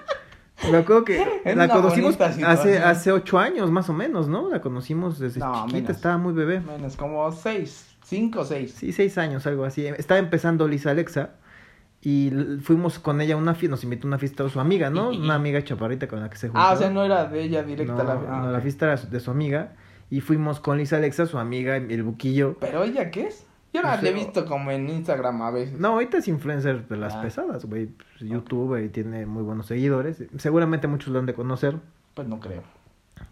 Me 0.70 0.78
acuerdo 0.78 1.06
que 1.06 1.22
Es 1.46 1.56
la 1.56 1.68
conocimos 1.70 2.20
hace, 2.22 2.78
hace 2.78 3.12
ocho 3.12 3.40
años, 3.40 3.72
más 3.72 3.90
o 3.90 3.94
menos, 3.94 4.28
¿no? 4.28 4.50
La 4.50 4.62
conocimos 4.62 5.18
desde 5.20 5.40
No, 5.40 5.54
chiquita, 5.66 5.74
menos. 5.78 5.90
estaba 5.96 6.18
muy 6.18 6.34
bebé. 6.34 6.60
Menos 6.60 6.96
como 6.98 7.32
seis, 7.32 7.96
cinco 8.04 8.42
o 8.42 8.46
seis. 8.46 8.74
Sí, 8.74 8.92
seis 8.92 9.18
años, 9.18 9.46
algo 9.48 9.66
así. 9.66 9.86
Estaba 9.88 10.20
empezando 10.20 10.68
Lisa 10.68 10.92
Alexa. 10.92 11.32
Y 12.04 12.32
fuimos 12.64 12.98
con 12.98 13.22
ella 13.22 13.36
a 13.36 13.38
una 13.38 13.54
fiesta, 13.54 13.72
nos 13.76 13.84
invitó 13.84 14.08
a 14.08 14.10
una 14.10 14.18
fiesta 14.18 14.44
de 14.44 14.50
su 14.50 14.60
amiga, 14.60 14.90
¿no? 14.90 15.10
Una 15.12 15.36
amiga 15.36 15.64
chaparrita 15.64 16.08
con 16.08 16.20
la 16.20 16.30
que 16.30 16.38
se 16.38 16.48
juntó. 16.48 16.60
Ah, 16.60 16.74
o 16.74 16.78
sea, 16.78 16.90
no 16.90 17.04
era 17.04 17.26
de 17.26 17.44
ella 17.44 17.62
directa 17.64 17.94
No, 17.94 18.04
la... 18.04 18.16
no, 18.16 18.22
ah, 18.48 18.52
la 18.52 18.58
ok. 18.58 18.64
fiesta 18.64 18.86
era 18.92 18.96
de 19.02 19.20
su 19.20 19.30
amiga. 19.32 19.74
Y 20.10 20.20
fuimos 20.22 20.60
con 20.60 20.78
Lisa 20.78 20.98
Alexa, 20.98 21.26
su 21.28 21.38
amiga, 21.38 21.78
el 21.78 22.04
buquillo. 22.04 22.58
¿Pero 22.60 22.84
ella 22.84 23.12
qué 23.12 23.28
es? 23.28 23.46
Yo 23.74 23.82
No 23.82 23.88
la 23.88 24.00
sé, 24.02 24.10
he 24.10 24.12
o- 24.12 24.16
visto 24.16 24.46
como 24.46 24.70
en 24.72 24.90
Instagram 24.90 25.42
a 25.44 25.52
veces. 25.52 25.80
No, 25.80 25.90
ahorita 25.90 26.18
es 26.18 26.28
influencer 26.28 26.88
de 26.88 26.98
las 26.98 27.14
Ah. 27.16 27.22
pesadas, 27.22 27.66
güey. 27.66 27.88
Pues, 27.88 28.30
youtuber 28.30 28.84
y 28.84 28.90
tiene 28.90 29.26
muy 29.26 29.44
buenos 29.44 29.68
seguidores. 29.68 30.24
Seguramente 30.38 30.88
muchos 30.88 31.10
lo 31.14 31.20
han 31.20 31.26
de 31.26 31.34
conocer. 31.34 31.78
Pues 32.14 32.28
no 32.28 32.40
creo. 32.40 32.64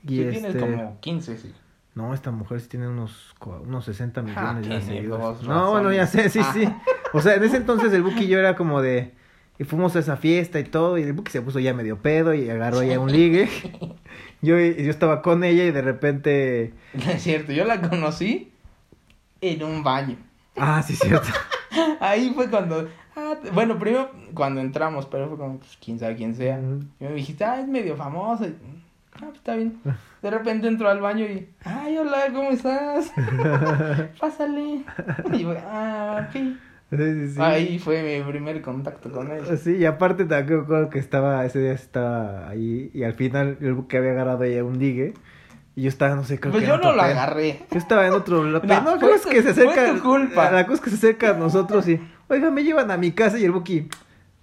Y 0.03 0.09
Si 0.15 0.21
este... 0.23 0.39
tienes 0.53 0.55
como 0.63 0.99
15, 1.01 1.37
sí. 1.37 1.53
No, 1.95 2.13
esta 2.13 2.31
mujer 2.31 2.61
sí 2.61 2.69
tiene 2.69 2.87
unos, 2.87 3.35
unos 3.65 3.83
60 3.85 4.21
millones 4.21 4.43
Ah, 4.49 4.53
de 4.55 4.61
tiene 4.61 4.81
seguidores. 4.81 5.41
No, 5.43 5.71
bueno, 5.71 5.91
ya 5.91 6.07
sé, 6.07 6.29
sí, 6.29 6.41
sí. 6.53 6.63
O 7.13 7.21
sea, 7.21 7.35
en 7.35 7.43
ese 7.43 7.57
entonces 7.57 7.91
el 7.91 8.03
Buki 8.03 8.25
y 8.25 8.27
yo 8.27 8.37
era 8.39 8.55
como 8.55 8.81
de... 8.81 9.13
Y 9.57 9.65
fuimos 9.65 9.93
a 9.95 9.99
esa 9.99 10.15
fiesta 10.15 10.59
y 10.59 10.63
todo, 10.63 10.97
y 10.97 11.01
el 11.03 11.11
Buki 11.11 11.31
se 11.31 11.41
puso 11.41 11.59
ya 11.59 11.73
medio 11.73 11.97
pedo 11.97 12.33
y 12.33 12.49
agarró 12.49 12.81
ya 12.83 12.97
un 12.99 13.11
ligue. 13.11 13.49
Yo, 14.41 14.55
yo 14.57 14.89
estaba 14.89 15.21
con 15.21 15.43
ella 15.43 15.65
y 15.65 15.71
de 15.71 15.81
repente... 15.81 16.73
No 16.93 17.11
es 17.11 17.21
cierto, 17.23 17.51
yo 17.51 17.65
la 17.65 17.81
conocí 17.81 18.53
en 19.41 19.63
un 19.63 19.83
baño. 19.83 20.15
Ah, 20.59 20.81
sí, 20.83 20.95
cierto. 20.95 21.27
Ahí 21.99 22.31
fue 22.33 22.49
cuando... 22.49 22.87
ah, 23.15 23.35
bueno, 23.53 23.77
primero 23.77 24.09
cuando 24.33 24.61
entramos, 24.61 25.05
pero 25.05 25.27
fue 25.27 25.37
como, 25.37 25.59
pues, 25.59 25.77
quién 25.83 25.99
sabe 25.99 26.15
quién 26.15 26.35
sea. 26.35 26.59
Y 26.99 27.03
me 27.03 27.13
dijiste, 27.13 27.43
ah, 27.45 27.59
es 27.59 27.67
medio 27.67 27.95
famosa. 27.95 28.47
Y, 28.47 28.55
Ah, 29.21 29.25
pues 29.25 29.37
está 29.37 29.55
bien. 29.55 29.79
De 30.21 30.31
repente 30.31 30.67
entro 30.67 30.89
al 30.89 31.01
baño 31.01 31.25
y, 31.25 31.49
ay, 31.65 31.97
hola, 31.97 32.27
¿cómo 32.33 32.51
estás? 32.51 33.11
Pásale. 34.19 34.85
Y 35.33 35.39
yo, 35.39 35.53
ah, 35.65 36.27
ok. 36.29 36.41
Sí, 36.91 37.27
sí. 37.27 37.41
Ahí 37.41 37.79
fue 37.79 38.01
mi 38.01 38.31
primer 38.31 38.61
contacto 38.61 39.11
con 39.11 39.29
él. 39.31 39.43
Sí, 39.57 39.75
y 39.75 39.85
aparte 39.85 40.25
también 40.25 40.59
me 40.59 40.63
acuerdo 40.63 40.89
que 40.89 40.99
estaba, 40.99 41.45
ese 41.45 41.59
día 41.59 41.73
estaba 41.73 42.47
ahí 42.49 42.89
y 42.93 43.03
al 43.03 43.13
final 43.13 43.57
el 43.61 43.73
Buki 43.73 43.97
había 43.97 44.11
agarrado 44.11 44.43
ella 44.43 44.63
un 44.63 44.79
ligue 44.79 45.13
y 45.75 45.83
yo 45.83 45.89
estaba, 45.89 46.15
no 46.15 46.23
sé, 46.23 46.39
creo 46.39 46.51
Pues 46.51 46.63
que 46.63 46.69
yo 46.69 46.77
no 46.77 46.93
lo 46.93 47.01
agarré. 47.01 47.61
Yo 47.71 47.77
estaba 47.77 48.05
en 48.07 48.13
otro 48.13 48.43
lado. 48.51 48.65
No, 48.65 48.81
No, 48.81 48.99
fue 48.99 49.09
no, 49.09 49.15
es 49.15 49.21
tu- 49.21 49.29
que 49.29 49.41
se 49.41 49.53
fue 49.53 49.67
acerca. 49.71 49.93
tu 49.95 50.01
culpa. 50.03 50.51
La 50.51 50.63
cosa 50.65 50.75
es 50.75 50.81
que 50.81 50.89
se 50.89 50.95
acerca 50.97 51.29
a 51.29 51.33
nosotros 51.33 51.87
y, 51.87 51.99
oiga, 52.27 52.51
me 52.51 52.63
llevan 52.63 52.91
a 52.91 52.97
mi 52.97 53.11
casa 53.11 53.37
y 53.39 53.45
el 53.45 53.51
Buki. 53.51 53.87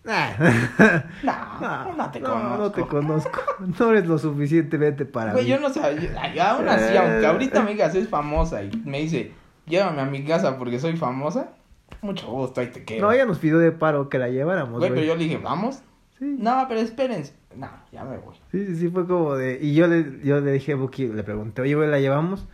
"Ah, 0.08 0.32
No, 1.22 1.92
no, 1.96 2.10
te 2.10 2.20
conozco. 2.20 2.56
No 2.58 2.70
te 2.72 2.82
conozco. 2.86 3.40
No 3.78 3.90
eres 3.90 4.06
lo 4.06 4.18
suficientemente 4.18 5.04
para 5.04 5.32
Güey, 5.32 5.44
mí. 5.44 5.50
yo 5.50 5.60
no 5.60 5.68
sabía. 5.70 6.10
ay, 6.20 6.38
Aún 6.38 6.68
así, 6.68 6.96
aunque 6.96 7.26
ahorita 7.26 7.62
me 7.62 7.72
digas 7.72 7.94
es 7.94 8.08
famosa 8.08 8.62
y 8.62 8.70
me 8.84 9.00
dice, 9.00 9.32
llévame 9.66 10.00
a 10.02 10.04
mi 10.04 10.24
casa 10.24 10.58
porque 10.58 10.78
soy 10.78 10.96
famosa, 10.96 11.50
mucho 12.02 12.28
gusto, 12.28 12.60
ahí 12.60 12.68
te 12.68 12.84
quedo. 12.84 13.02
No, 13.06 13.12
ella 13.12 13.26
nos 13.26 13.38
pidió 13.38 13.58
de 13.58 13.72
paro 13.72 14.08
que 14.08 14.18
la 14.18 14.28
lleváramos. 14.28 14.78
Güey, 14.78 14.90
güey. 14.90 15.00
pero 15.02 15.06
yo 15.14 15.16
le 15.18 15.24
dije, 15.24 15.38
¿vamos? 15.38 15.82
Sí. 16.18 16.36
No, 16.38 16.64
pero 16.68 16.80
espérense. 16.80 17.34
No, 17.54 17.68
ya 17.92 18.04
me 18.04 18.16
voy. 18.18 18.34
Sí, 18.50 18.66
sí, 18.66 18.76
sí, 18.76 18.88
fue 18.88 19.06
como 19.06 19.34
de. 19.36 19.58
Y 19.60 19.74
yo 19.74 19.86
le, 19.86 20.20
yo 20.24 20.40
le 20.40 20.52
dije 20.52 20.72
a 20.72 20.76
Buki, 20.76 21.08
le 21.08 21.22
pregunté, 21.22 21.62
oye, 21.62 21.74
güey, 21.74 21.88
¿la 21.88 22.00
llevamos? 22.00 22.46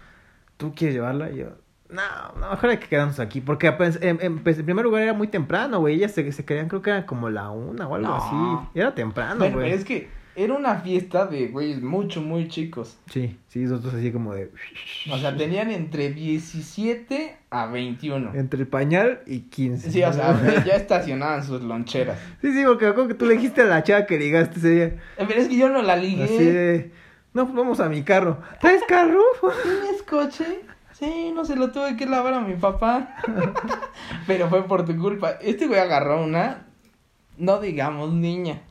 ¿Tú 0.57 0.75
quieres 0.75 0.95
llevarla? 0.95 1.31
Y 1.31 1.39
yo, 1.39 1.47
no, 1.91 2.03
no, 2.41 2.51
mejor 2.51 2.71
hay 2.71 2.79
que 2.79 2.89
quedarnos 2.89 3.19
aquí. 3.21 3.41
Porque 3.41 3.67
en, 4.01 4.19
en- 4.21 4.39
pues, 4.43 4.59
en 4.59 4.65
primer 4.65 4.85
lugar 4.85 5.03
era 5.03 5.13
muy 5.13 5.27
temprano, 5.29 5.81
güey. 5.81 5.97
Ellas 5.97 6.13
se, 6.13 6.31
se 6.33 6.45
querían, 6.45 6.69
creo 6.69 6.83
que 6.83 6.91
era 6.91 7.05
como 7.07 7.31
la 7.31 7.51
una 7.51 7.87
o 7.89 7.95
algo 7.97 8.09
No. 8.09 8.15
así. 8.17 8.69
Era 8.79 8.95
temprano, 8.95 9.39
bueno, 9.39 9.55
güey. 9.57 9.67
pero 9.71 9.77
es 9.79 9.85
que 9.85 10.09
Era 10.35 10.55
una 10.55 10.77
fiesta 10.77 11.27
de 11.27 11.49
güeyes 11.49 11.83
mucho, 11.83 12.23
muy 12.23 12.49
chicos. 12.49 12.97
Sí, 13.11 13.37
sí, 13.49 13.61
nosotros 13.61 13.95
así 13.95 14.11
como 14.11 14.33
de... 14.33 14.51
O 15.13 15.19
sea, 15.19 15.37
tenían 15.37 15.71
entre 15.71 16.11
17 16.11 17.37
a 17.51 17.67
21. 17.67 18.33
Entre 18.35 18.65
pañal 18.65 19.21
y 19.27 19.41
15. 19.41 19.91
Sí, 19.91 20.03
o 20.03 20.13
sea, 20.13 20.65
ya 20.67 20.75
estacionaban 20.77 21.45
sus 21.45 21.61
loncheras. 21.63 22.19
Sí, 22.41 22.53
sí, 22.53 22.63
porque 22.65 22.95
que 23.09 23.15
tú 23.15 23.27
le 23.27 23.35
dijiste 23.35 23.61
a 23.61 23.65
la 23.65 23.83
chava 23.83 24.07
que 24.07 24.19
ligaste 24.19 24.59
ese 24.59 24.71
día. 24.71 24.85
Eh, 24.85 25.25
Pero 25.29 25.41
es 25.41 25.49
que 25.49 25.57
yo 25.57 25.69
no 25.69 25.83
la 25.83 25.97
ligué. 25.97 26.25
Así 26.25 26.45
de... 26.45 26.93
No, 27.35 27.45
pues 27.45 27.57
vamos 27.57 27.81
a 27.81 27.89
mi 27.89 28.03
carro. 28.03 28.39
¿Traes 28.61 28.83
carro? 28.89 29.23
¿Tienes 29.63 30.03
coche? 30.03 30.61
Sí, 30.93 31.33
no 31.35 31.45
se 31.45 31.57
lo 31.57 31.73
tuve 31.73 31.97
que 31.97 32.07
lavar 32.07 32.35
a 32.35 32.41
mi 32.41 32.55
papá. 32.55 33.17
Pero 34.27 34.49
fue 34.49 34.67
por 34.67 34.85
tu 34.87 34.97
culpa. 34.97 35.33
Este 35.43 35.67
güey 35.67 35.81
agarró 35.81 36.23
una, 36.23 36.67
no 37.37 37.61
digamos 37.61 38.13
niña. 38.13 38.63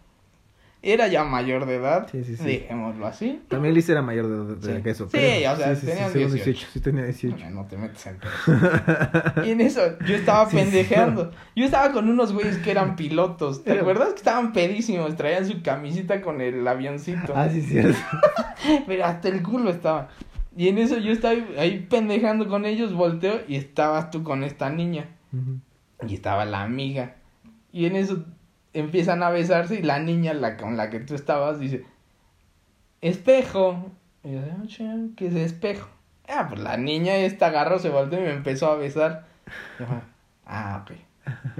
Era 0.83 1.07
ya 1.07 1.23
mayor 1.23 1.67
de 1.67 1.75
edad, 1.75 2.07
Sí, 2.11 2.23
sí, 2.23 2.35
sí. 2.35 2.43
dejémoslo 2.43 3.05
así. 3.05 3.39
También 3.49 3.75
Liz 3.75 3.87
era 3.87 4.01
mayor 4.01 4.27
de, 4.27 4.55
de- 4.67 4.77
Sí. 4.77 4.81
que 4.81 4.89
eso. 4.89 5.07
Sí, 5.11 5.17
o 5.17 5.55
sea, 5.55 5.75
tenían 5.75 6.11
según 6.11 6.33
18. 6.33 6.67
Sí, 6.73 6.79
tenía 6.79 7.03
18. 7.03 7.35
Bueno, 7.37 7.61
no 7.61 7.67
te 7.67 7.77
metes 7.77 8.07
en 8.07 8.17
pedos. 8.19 9.45
Y 9.47 9.51
en 9.51 9.61
eso 9.61 9.81
yo 10.07 10.15
estaba 10.15 10.49
pendejeando. 10.49 11.29
Yo 11.55 11.65
estaba 11.65 11.91
con 11.91 12.09
unos 12.09 12.33
güeyes 12.33 12.57
que 12.57 12.71
eran 12.71 12.95
pilotos. 12.95 13.63
¿Te 13.63 13.73
acuerdas 13.73 14.09
que 14.09 14.15
estaban 14.15 14.53
pedísimos? 14.53 15.15
Traían 15.15 15.45
su 15.45 15.61
camisita 15.61 16.19
con 16.21 16.41
el 16.41 16.67
avioncito. 16.67 17.33
Ah, 17.35 17.47
sí, 17.47 17.61
cierto. 17.61 17.99
Pero 18.87 19.05
hasta 19.05 19.27
el 19.27 19.43
culo 19.43 19.69
estaba. 19.69 20.09
Y 20.57 20.67
en 20.67 20.79
eso 20.79 20.97
yo 20.97 21.11
estaba 21.11 21.35
ahí 21.59 21.85
pendejando 21.89 22.47
con 22.47 22.65
ellos, 22.65 22.91
volteo 22.93 23.41
y 23.47 23.55
estabas 23.55 24.09
tú 24.09 24.23
con 24.23 24.43
esta 24.43 24.71
niña. 24.71 25.05
Y 26.07 26.15
estaba 26.15 26.43
la 26.45 26.63
amiga. 26.63 27.17
Y 27.71 27.85
en 27.85 27.95
eso 27.95 28.25
empiezan 28.73 29.23
a 29.23 29.29
besarse 29.29 29.75
y 29.75 29.81
la 29.83 29.99
niña 29.99 30.33
la 30.33 30.57
con 30.57 30.77
la 30.77 30.89
que 30.89 30.99
tú 30.99 31.15
estabas 31.15 31.59
dice, 31.59 31.83
espejo. 33.01 33.91
Y 34.23 34.33
yo, 34.33 34.39
"Ah, 34.39 34.97
¿qué 35.15 35.27
es 35.27 35.35
espejo? 35.35 35.89
Ah, 36.27 36.45
pues 36.47 36.61
la 36.61 36.77
niña 36.77 37.15
esta 37.17 37.47
agarró, 37.47 37.79
se 37.79 37.89
volteó 37.89 38.19
y 38.19 38.23
me 38.23 38.31
empezó 38.33 38.71
a 38.71 38.75
besar. 38.75 39.25
Yo, 39.79 39.85
ah, 40.45 40.83
ok. 40.83 40.91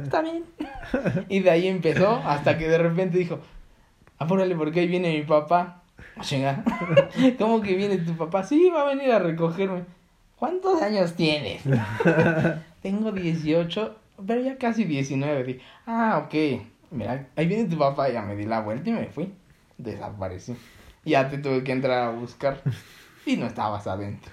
Está 0.03 0.22
bien. 0.22 0.46
Y 1.30 1.39
de 1.39 1.50
ahí 1.50 1.68
empezó 1.68 2.15
hasta 2.25 2.58
que 2.58 2.68
de 2.68 2.77
repente 2.77 3.18
dijo, 3.18 3.39
apúrale 4.18 4.56
porque 4.56 4.82
ahí 4.82 4.88
viene 4.88 5.18
mi 5.18 5.24
papá. 5.24 5.82
Ah, 6.15 6.22
Chinga. 6.22 6.63
¿Cómo 7.39 7.62
que 7.62 7.75
viene 7.75 7.98
tu 7.98 8.15
papá? 8.15 8.44
Sí, 8.44 8.70
va 8.70 8.82
a 8.84 8.96
venir 8.96 9.12
a 9.12 9.20
recogerme. 9.20 9.84
¿Cuántos 10.38 10.82
años 10.82 11.13
tienes? 11.15 11.63
Tengo 12.82 13.12
18, 13.12 13.96
pero 14.25 14.41
ya 14.41 14.58
casi 14.58 14.86
19. 14.86 15.44
Dije, 15.44 15.62
ah, 15.86 16.24
ok. 16.25 16.62
Mira, 16.91 17.27
ahí 17.36 17.48
viene 17.48 17.69
tu 17.69 17.77
papá. 17.77 18.10
Ya 18.10 18.21
me 18.21 18.36
di 18.36 18.45
la 18.45 18.62
vuelta 18.62 18.89
y 18.89 18.93
me 18.93 19.07
fui. 19.07 19.33
Desaparecí. 19.77 20.55
Ya 21.05 21.29
te 21.29 21.38
tuve 21.39 21.63
que 21.63 21.71
entrar 21.71 22.10
a 22.10 22.12
buscar. 22.12 22.62
Y 23.25 23.38
no 23.38 23.45
estabas 23.45 23.86
adentro. 23.88 24.31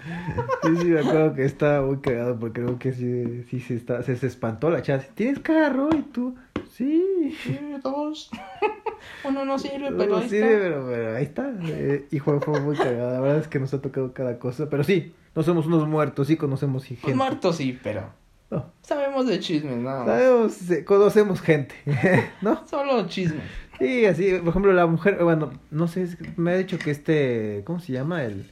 Sí, 0.62 0.76
sí, 0.78 0.84
me 0.86 1.00
acuerdo 1.00 1.34
que 1.34 1.44
estaba 1.44 1.84
muy 1.86 1.98
cagado 1.98 2.38
porque 2.38 2.62
creo 2.62 2.78
que 2.78 2.92
sí, 2.92 3.44
sí 3.50 3.60
se, 3.60 3.74
está, 3.76 4.02
se, 4.02 4.16
se 4.16 4.26
espantó 4.26 4.70
la 4.70 4.80
chava. 4.82 5.02
¿Tienes 5.14 5.38
carro? 5.40 5.90
Y 5.94 6.02
tú, 6.02 6.36
sí. 6.72 7.36
Sí, 7.42 7.58
dos. 7.82 8.30
Uno 9.24 9.44
no 9.44 9.58
sirve, 9.58 9.92
pero 9.92 10.12
No, 10.12 10.16
ahí 10.18 10.28
sí, 10.28 10.36
está. 10.36 10.48
pero, 10.48 10.86
pero 10.88 11.16
ahí 11.16 11.22
está. 11.22 11.52
Eh, 11.66 12.06
y 12.10 12.18
fue, 12.18 12.40
fue 12.40 12.60
muy 12.60 12.76
cagado. 12.76 13.12
La 13.12 13.20
verdad 13.20 13.38
es 13.40 13.48
que 13.48 13.58
nos 13.58 13.72
ha 13.74 13.80
tocado 13.82 14.12
cada 14.14 14.38
cosa. 14.38 14.68
Pero 14.70 14.82
sí, 14.84 15.14
no 15.34 15.42
somos 15.42 15.66
unos 15.66 15.86
muertos, 15.86 16.26
sí 16.26 16.36
conocemos 16.36 16.84
gente. 16.84 17.02
Pues 17.02 17.14
muerto 17.16 17.52
sí, 17.52 17.78
pero 17.82 18.10
No, 18.50 18.72
sabemos 18.82 19.26
de 19.26 19.38
chismes, 19.40 19.76
nada 19.78 20.04
más. 20.04 20.06
sabemos, 20.06 20.58
conocemos 20.86 21.40
gente, 21.40 21.74
¿no? 22.42 22.66
Solo 22.66 23.06
chismes. 23.06 23.42
Sí, 23.78 24.06
así, 24.06 24.32
por 24.38 24.48
ejemplo, 24.48 24.72
la 24.72 24.86
mujer, 24.86 25.22
bueno, 25.22 25.50
no 25.70 25.86
sé, 25.86 26.02
es 26.02 26.16
que 26.16 26.32
me 26.36 26.52
ha 26.52 26.56
dicho 26.56 26.78
que 26.78 26.90
este, 26.90 27.62
¿cómo 27.64 27.78
se 27.78 27.92
llama? 27.92 28.24
El, 28.24 28.50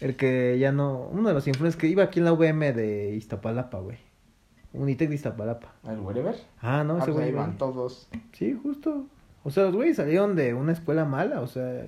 el 0.00 0.16
que 0.16 0.56
ya 0.58 0.72
no, 0.72 1.08
uno 1.12 1.28
de 1.28 1.34
los 1.34 1.46
influencers 1.46 1.78
que 1.80 1.88
iba 1.88 2.04
aquí 2.04 2.20
en 2.20 2.24
la 2.24 2.32
VM 2.32 2.72
de 2.72 3.14
Iztapalapa, 3.16 3.78
güey. 3.80 3.98
Unitec 4.72 5.08
de 5.10 5.14
Iztapalapa. 5.14 5.72
¿El 5.88 6.00
wherever? 6.00 6.36
Ah, 6.60 6.84
no, 6.84 6.94
Ah, 6.94 6.98
ese 7.02 7.12
pues 7.12 7.24
ahí 7.24 7.32
güey. 7.32 7.44
van 7.44 7.58
todos. 7.58 8.08
Sí, 8.32 8.58
justo. 8.62 9.06
O 9.42 9.50
sea, 9.50 9.64
los 9.64 9.74
güeyes 9.74 9.96
salieron 9.96 10.36
de 10.36 10.54
una 10.54 10.72
escuela 10.72 11.04
mala, 11.04 11.40
o 11.40 11.46
sea, 11.46 11.86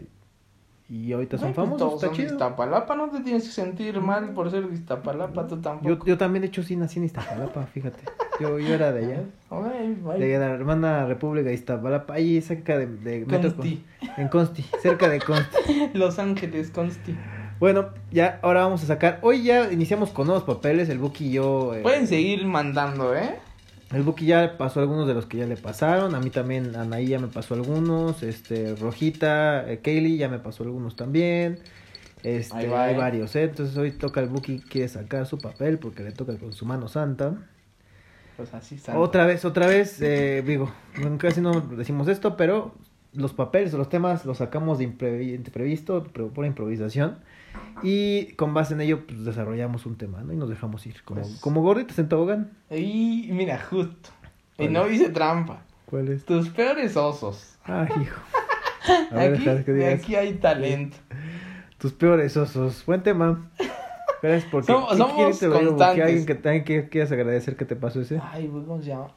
y 0.88 1.12
ahorita 1.12 1.36
son 1.38 1.48
Ay, 1.48 1.52
pues 1.54 1.66
famosos, 1.66 1.78
todos 1.88 1.94
está 1.94 2.06
son 2.06 2.16
de 2.16 2.22
chido. 2.22 2.32
Iztapalapa, 2.34 2.96
no 2.96 3.10
te 3.10 3.20
tienes 3.20 3.44
que 3.44 3.50
sentir 3.50 4.00
mal 4.00 4.30
por 4.32 4.50
ser 4.50 4.66
de 4.68 4.74
Iztapalapa, 4.74 5.46
tú 5.46 5.60
tampoco. 5.60 5.88
Yo, 5.88 6.04
yo 6.04 6.16
también, 6.18 6.40
de 6.42 6.48
hecho, 6.48 6.62
sí 6.62 6.76
nací 6.76 6.98
en 6.98 7.04
Iztapalapa, 7.04 7.66
fíjate. 7.66 8.04
Yo, 8.40 8.58
yo 8.58 8.72
era 8.74 8.92
de 8.92 9.04
allá. 9.04 9.22
Ay, 9.50 9.98
ay. 10.10 10.20
De 10.20 10.38
la 10.38 10.46
hermana 10.50 11.04
República 11.06 11.48
de 11.48 11.54
Iztapalapa, 11.54 12.14
ahí 12.14 12.40
cerca 12.40 12.78
de, 12.78 12.86
de 12.86 13.24
Consti. 13.24 13.84
Con- 14.00 14.08
en 14.16 14.28
Consti, 14.28 14.64
cerca 14.80 15.08
de 15.08 15.20
Consti. 15.20 15.90
Los 15.94 16.18
Ángeles, 16.18 16.70
Consti. 16.70 17.14
Bueno, 17.60 17.88
ya 18.12 18.38
ahora 18.42 18.62
vamos 18.62 18.84
a 18.84 18.86
sacar. 18.86 19.18
Hoy 19.22 19.42
ya 19.42 19.72
iniciamos 19.72 20.10
con 20.10 20.26
nuevos 20.28 20.44
papeles. 20.44 20.88
El 20.88 20.98
Buki 20.98 21.26
y 21.26 21.32
yo. 21.32 21.74
eh, 21.74 21.82
Pueden 21.82 22.06
seguir 22.06 22.46
mandando, 22.46 23.14
¿eh? 23.16 23.34
El 23.92 24.02
Buki 24.02 24.26
ya 24.26 24.58
pasó 24.58 24.80
algunos 24.80 25.06
de 25.06 25.14
los 25.14 25.26
que 25.26 25.38
ya 25.38 25.46
le 25.46 25.56
pasaron. 25.56 26.14
A 26.14 26.20
mí 26.20 26.30
también, 26.30 26.76
Anaí 26.76 27.06
ya 27.08 27.18
me 27.18 27.28
pasó 27.28 27.54
algunos. 27.54 28.22
Este, 28.22 28.74
Rojita, 28.76 29.70
eh, 29.70 29.80
Kaylee 29.80 30.18
ya 30.18 30.28
me 30.28 30.38
pasó 30.38 30.62
algunos 30.64 30.94
también. 30.96 31.58
Este, 32.22 32.56
Ahí 32.56 32.66
va, 32.66 32.84
hay 32.84 32.94
eh. 32.94 32.98
varios, 32.98 33.34
¿eh? 33.36 33.44
Entonces 33.44 33.76
hoy 33.76 33.92
toca 33.92 34.20
el 34.20 34.28
Buki, 34.28 34.60
quiere 34.60 34.88
sacar 34.88 35.26
su 35.26 35.38
papel 35.38 35.78
porque 35.78 36.02
le 36.02 36.12
toca 36.12 36.36
con 36.38 36.52
su 36.52 36.66
mano 36.66 36.88
santa. 36.88 37.34
Pues 38.36 38.54
así. 38.54 38.80
Otra 38.94 39.26
vez, 39.26 39.44
otra 39.44 39.66
vez, 39.66 40.00
eh, 40.00 40.42
digo, 40.46 40.70
casi 41.18 41.40
no 41.40 41.60
decimos 41.60 42.06
esto, 42.08 42.36
pero 42.36 42.74
los 43.12 43.32
papeles 43.32 43.72
los 43.72 43.88
temas 43.88 44.24
los 44.24 44.38
sacamos 44.38 44.78
de 44.78 44.88
imprevi- 44.88 45.34
imprevisto, 45.34 46.04
por 46.04 46.44
improvisación. 46.46 47.18
Y 47.82 48.32
con 48.34 48.54
base 48.54 48.74
en 48.74 48.80
ello, 48.80 49.06
pues 49.06 49.24
desarrollamos 49.24 49.86
un 49.86 49.96
tema, 49.96 50.20
¿no? 50.22 50.32
Y 50.32 50.36
nos 50.36 50.48
dejamos 50.48 50.84
ir. 50.86 51.02
Como, 51.04 51.20
Pues- 51.22 51.38
como 51.40 51.62
gorditas 51.62 51.98
en 51.98 52.08
tobogán. 52.08 52.50
Y 52.70 53.28
mira, 53.32 53.58
justo. 53.70 54.10
Y 54.54 54.64
¿Cuál 54.64 54.72
no 54.72 54.88
hice 54.88 55.10
trampa. 55.10 55.62
¿Cuál 55.86 56.08
es? 56.08 56.24
Tus 56.24 56.48
peores 56.50 56.96
osos. 56.96 57.56
Ay, 57.64 57.88
hijo. 58.02 58.20
A 59.12 59.14
ver, 59.16 59.34
Aquí, 59.34 59.72
digas. 59.72 60.00
aquí 60.00 60.16
hay 60.16 60.34
talento. 60.34 60.96
Tus 61.78 61.92
peores 61.92 62.36
osos. 62.36 62.84
Buen 62.86 63.02
tema. 63.02 63.50
Gracias 64.22 64.50
porque. 64.50 64.72
Somos- 64.72 64.90
¿qué 64.90 64.96
somos 64.96 65.38
te 65.38 65.48
constantes. 65.48 66.04
alguien 66.04 66.26
que 66.26 66.64
que 66.64 66.88
quieras 66.88 67.12
agradecer 67.12 67.56
que 67.56 67.64
te 67.64 67.76
pasó 67.76 68.00
ese. 68.00 68.20
Ay, 68.32 68.48
güey, 68.48 68.64
¿cómo 68.64 68.82
se 68.82 68.88
llama? 68.88 69.08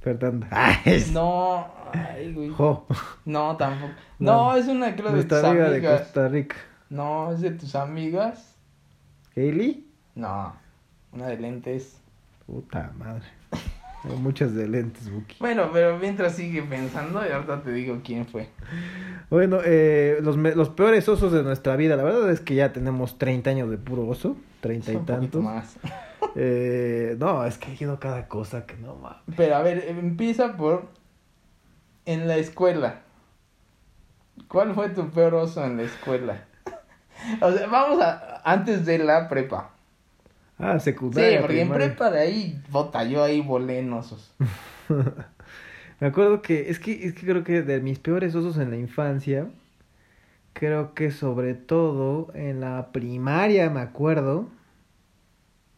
Fernanda. 0.00 0.46
Ay, 0.52 1.04
No, 1.12 1.66
ay, 1.92 2.32
güey. 2.34 2.50
Jo. 2.50 2.86
No, 3.24 3.56
tampoco. 3.56 3.92
No. 4.18 4.52
No, 4.52 4.56
es 4.56 4.68
una 4.68 4.94
creo 4.94 5.08
de 5.08 5.14
Nuestra 5.14 5.50
amiga 5.50 5.70
de. 5.70 5.82
Costa 5.82 6.28
Rica. 6.28 6.56
No, 6.90 7.32
es 7.32 7.40
de 7.40 7.50
tus 7.52 7.74
amigas. 7.74 8.54
¿Hailey? 9.36 9.86
No, 10.14 10.54
una 11.12 11.26
de 11.28 11.38
lentes. 11.38 11.98
Puta 12.46 12.92
madre. 12.96 13.24
Hay 14.04 14.16
muchas 14.18 14.54
de 14.54 14.68
lentes, 14.68 15.10
Buki. 15.10 15.36
Bueno, 15.40 15.70
pero 15.72 15.98
mientras 15.98 16.36
sigue 16.36 16.62
pensando 16.62 17.26
y 17.26 17.32
ahorita 17.32 17.62
te 17.62 17.72
digo 17.72 18.00
quién 18.04 18.26
fue. 18.26 18.48
Bueno, 19.30 19.60
eh, 19.64 20.18
los, 20.22 20.36
los 20.36 20.68
peores 20.68 21.08
osos 21.08 21.32
de 21.32 21.42
nuestra 21.42 21.74
vida. 21.76 21.96
La 21.96 22.02
verdad 22.04 22.30
es 22.30 22.40
que 22.40 22.54
ya 22.54 22.72
tenemos 22.72 23.18
30 23.18 23.48
años 23.50 23.70
de 23.70 23.78
puro 23.78 24.06
oso. 24.06 24.36
30 24.60 24.92
y 24.92 24.96
Un 24.96 25.06
poquito 25.06 25.20
tantos. 25.20 25.42
más. 25.42 25.76
Eh, 26.36 27.16
no, 27.20 27.44
es 27.44 27.58
que 27.58 27.70
he 27.70 27.76
ido 27.78 28.00
cada 28.00 28.26
cosa 28.26 28.66
que 28.66 28.74
no 28.76 28.96
mames. 28.96 29.18
Pero 29.36 29.54
a 29.54 29.62
ver, 29.62 29.84
empieza 29.88 30.56
por 30.56 30.88
en 32.06 32.26
la 32.26 32.38
escuela. 32.38 33.02
¿Cuál 34.48 34.74
fue 34.74 34.88
tu 34.88 35.10
peor 35.10 35.34
oso 35.34 35.64
en 35.64 35.76
la 35.76 35.84
escuela? 35.84 36.44
O 37.40 37.52
sea, 37.52 37.66
vamos 37.66 38.00
a 38.02 38.40
antes 38.44 38.84
de 38.86 38.98
la 38.98 39.28
prepa. 39.28 39.70
Ah, 40.58 40.78
Sí, 40.78 40.84
secundaria. 40.86 41.40
porque 41.40 41.60
en 41.60 41.68
primaria. 41.68 41.86
prepa 41.88 42.10
de 42.10 42.20
ahí, 42.20 42.62
bota, 42.70 43.04
yo 43.04 43.22
ahí 43.22 43.40
volé 43.40 43.80
en 43.80 43.92
osos. 43.92 44.32
Me 46.00 46.06
acuerdo 46.08 46.42
que 46.42 46.70
es 46.70 46.78
que 46.78 47.06
es 47.06 47.14
que 47.14 47.26
creo 47.26 47.44
que 47.44 47.62
de 47.62 47.80
mis 47.80 47.98
peores 47.98 48.34
osos 48.34 48.58
en 48.58 48.70
la 48.70 48.76
infancia, 48.76 49.48
creo 50.52 50.94
que 50.94 51.10
sobre 51.10 51.54
todo 51.54 52.30
en 52.34 52.60
la 52.60 52.90
primaria, 52.92 53.70
me 53.70 53.80
acuerdo. 53.80 54.48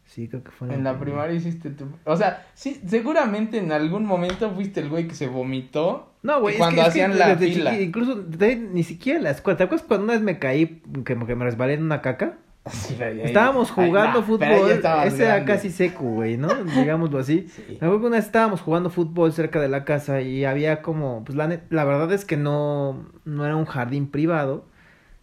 Sí, 0.05 0.27
creo 0.27 0.43
que 0.43 0.51
fue 0.51 0.73
En 0.73 0.83
la 0.83 0.97
primaria 0.99 1.35
hiciste 1.35 1.69
tu... 1.69 1.85
O 2.05 2.15
sea, 2.15 2.47
sí, 2.53 2.81
seguramente 2.87 3.57
en 3.57 3.71
algún 3.73 4.05
momento 4.05 4.49
fuiste 4.51 4.79
el 4.79 4.89
güey 4.89 5.07
que 5.07 5.15
se 5.15 5.27
vomitó. 5.27 6.11
No, 6.27 6.41
güey, 6.41 6.55
es 6.55 6.59
cuando 6.59 6.81
es 6.81 6.85
que 6.85 6.89
hacían 6.89 7.17
la 7.17 7.37
fila. 7.37 7.71
chiqui- 7.71 7.81
incluso 7.81 8.15
de- 8.15 8.55
ni 8.57 8.83
siquiera 8.83 9.17
en 9.17 9.23
la 9.23 9.31
escuela. 9.31 9.55
¿Te 9.57 9.63
acuerdas 9.63 9.87
cuando 9.87 10.03
una 10.03 10.13
vez 10.13 10.21
me 10.21 10.39
caí, 10.39 10.81
que, 11.05 11.17
que 11.17 11.35
me 11.35 11.45
resbalé 11.45 11.73
en 11.75 11.83
una 11.83 12.01
caca? 12.01 12.37
Sí, 12.69 12.95
pero 12.97 13.23
Estábamos 13.23 13.71
Ay, 13.77 13.87
jugando 13.87 14.19
no, 14.19 14.25
fútbol, 14.25 14.71
ese 15.05 15.23
era 15.23 15.45
casi 15.45 15.69
seco, 15.69 16.03
güey, 16.03 16.35
¿no? 16.35 16.49
Digámoslo 16.75 17.17
así. 17.19 17.47
Sí. 17.47 17.77
Una 17.81 18.09
vez 18.09 18.25
estábamos 18.25 18.59
jugando 18.59 18.89
fútbol 18.89 19.31
cerca 19.31 19.61
de 19.61 19.69
la 19.69 19.85
casa 19.85 20.19
y 20.19 20.43
había 20.43 20.81
como, 20.81 21.23
pues 21.23 21.37
la, 21.37 21.61
la 21.69 21.85
verdad 21.85 22.11
es 22.11 22.25
que 22.25 22.35
no, 22.35 23.07
no 23.23 23.45
era 23.45 23.55
un 23.55 23.63
jardín 23.63 24.07
privado, 24.07 24.65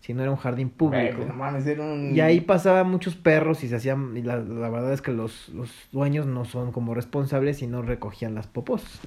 sino 0.01 0.23
era 0.23 0.31
un 0.31 0.39
jardín 0.39 0.71
público. 0.71 1.23
no 1.29 1.35
mames, 1.35 1.67
era 1.67 1.83
un... 1.83 2.15
Y 2.17 2.21
ahí 2.21 2.41
pasaban 2.41 2.91
muchos 2.91 3.15
perros 3.15 3.63
y 3.63 3.69
se 3.69 3.77
hacían, 3.77 4.17
y 4.17 4.23
la, 4.23 4.37
la 4.39 4.71
verdad 4.71 4.95
es 4.95 5.03
que 5.03 5.13
los, 5.13 5.51
los 5.51 5.71
dueños 5.93 6.25
no 6.27 6.47
son 6.47 6.73
como 6.73 6.95
responsables 6.95 7.61
y 7.61 7.67
no 7.67 7.83
recogían 7.83 8.35
las 8.35 8.47
popos. 8.47 9.01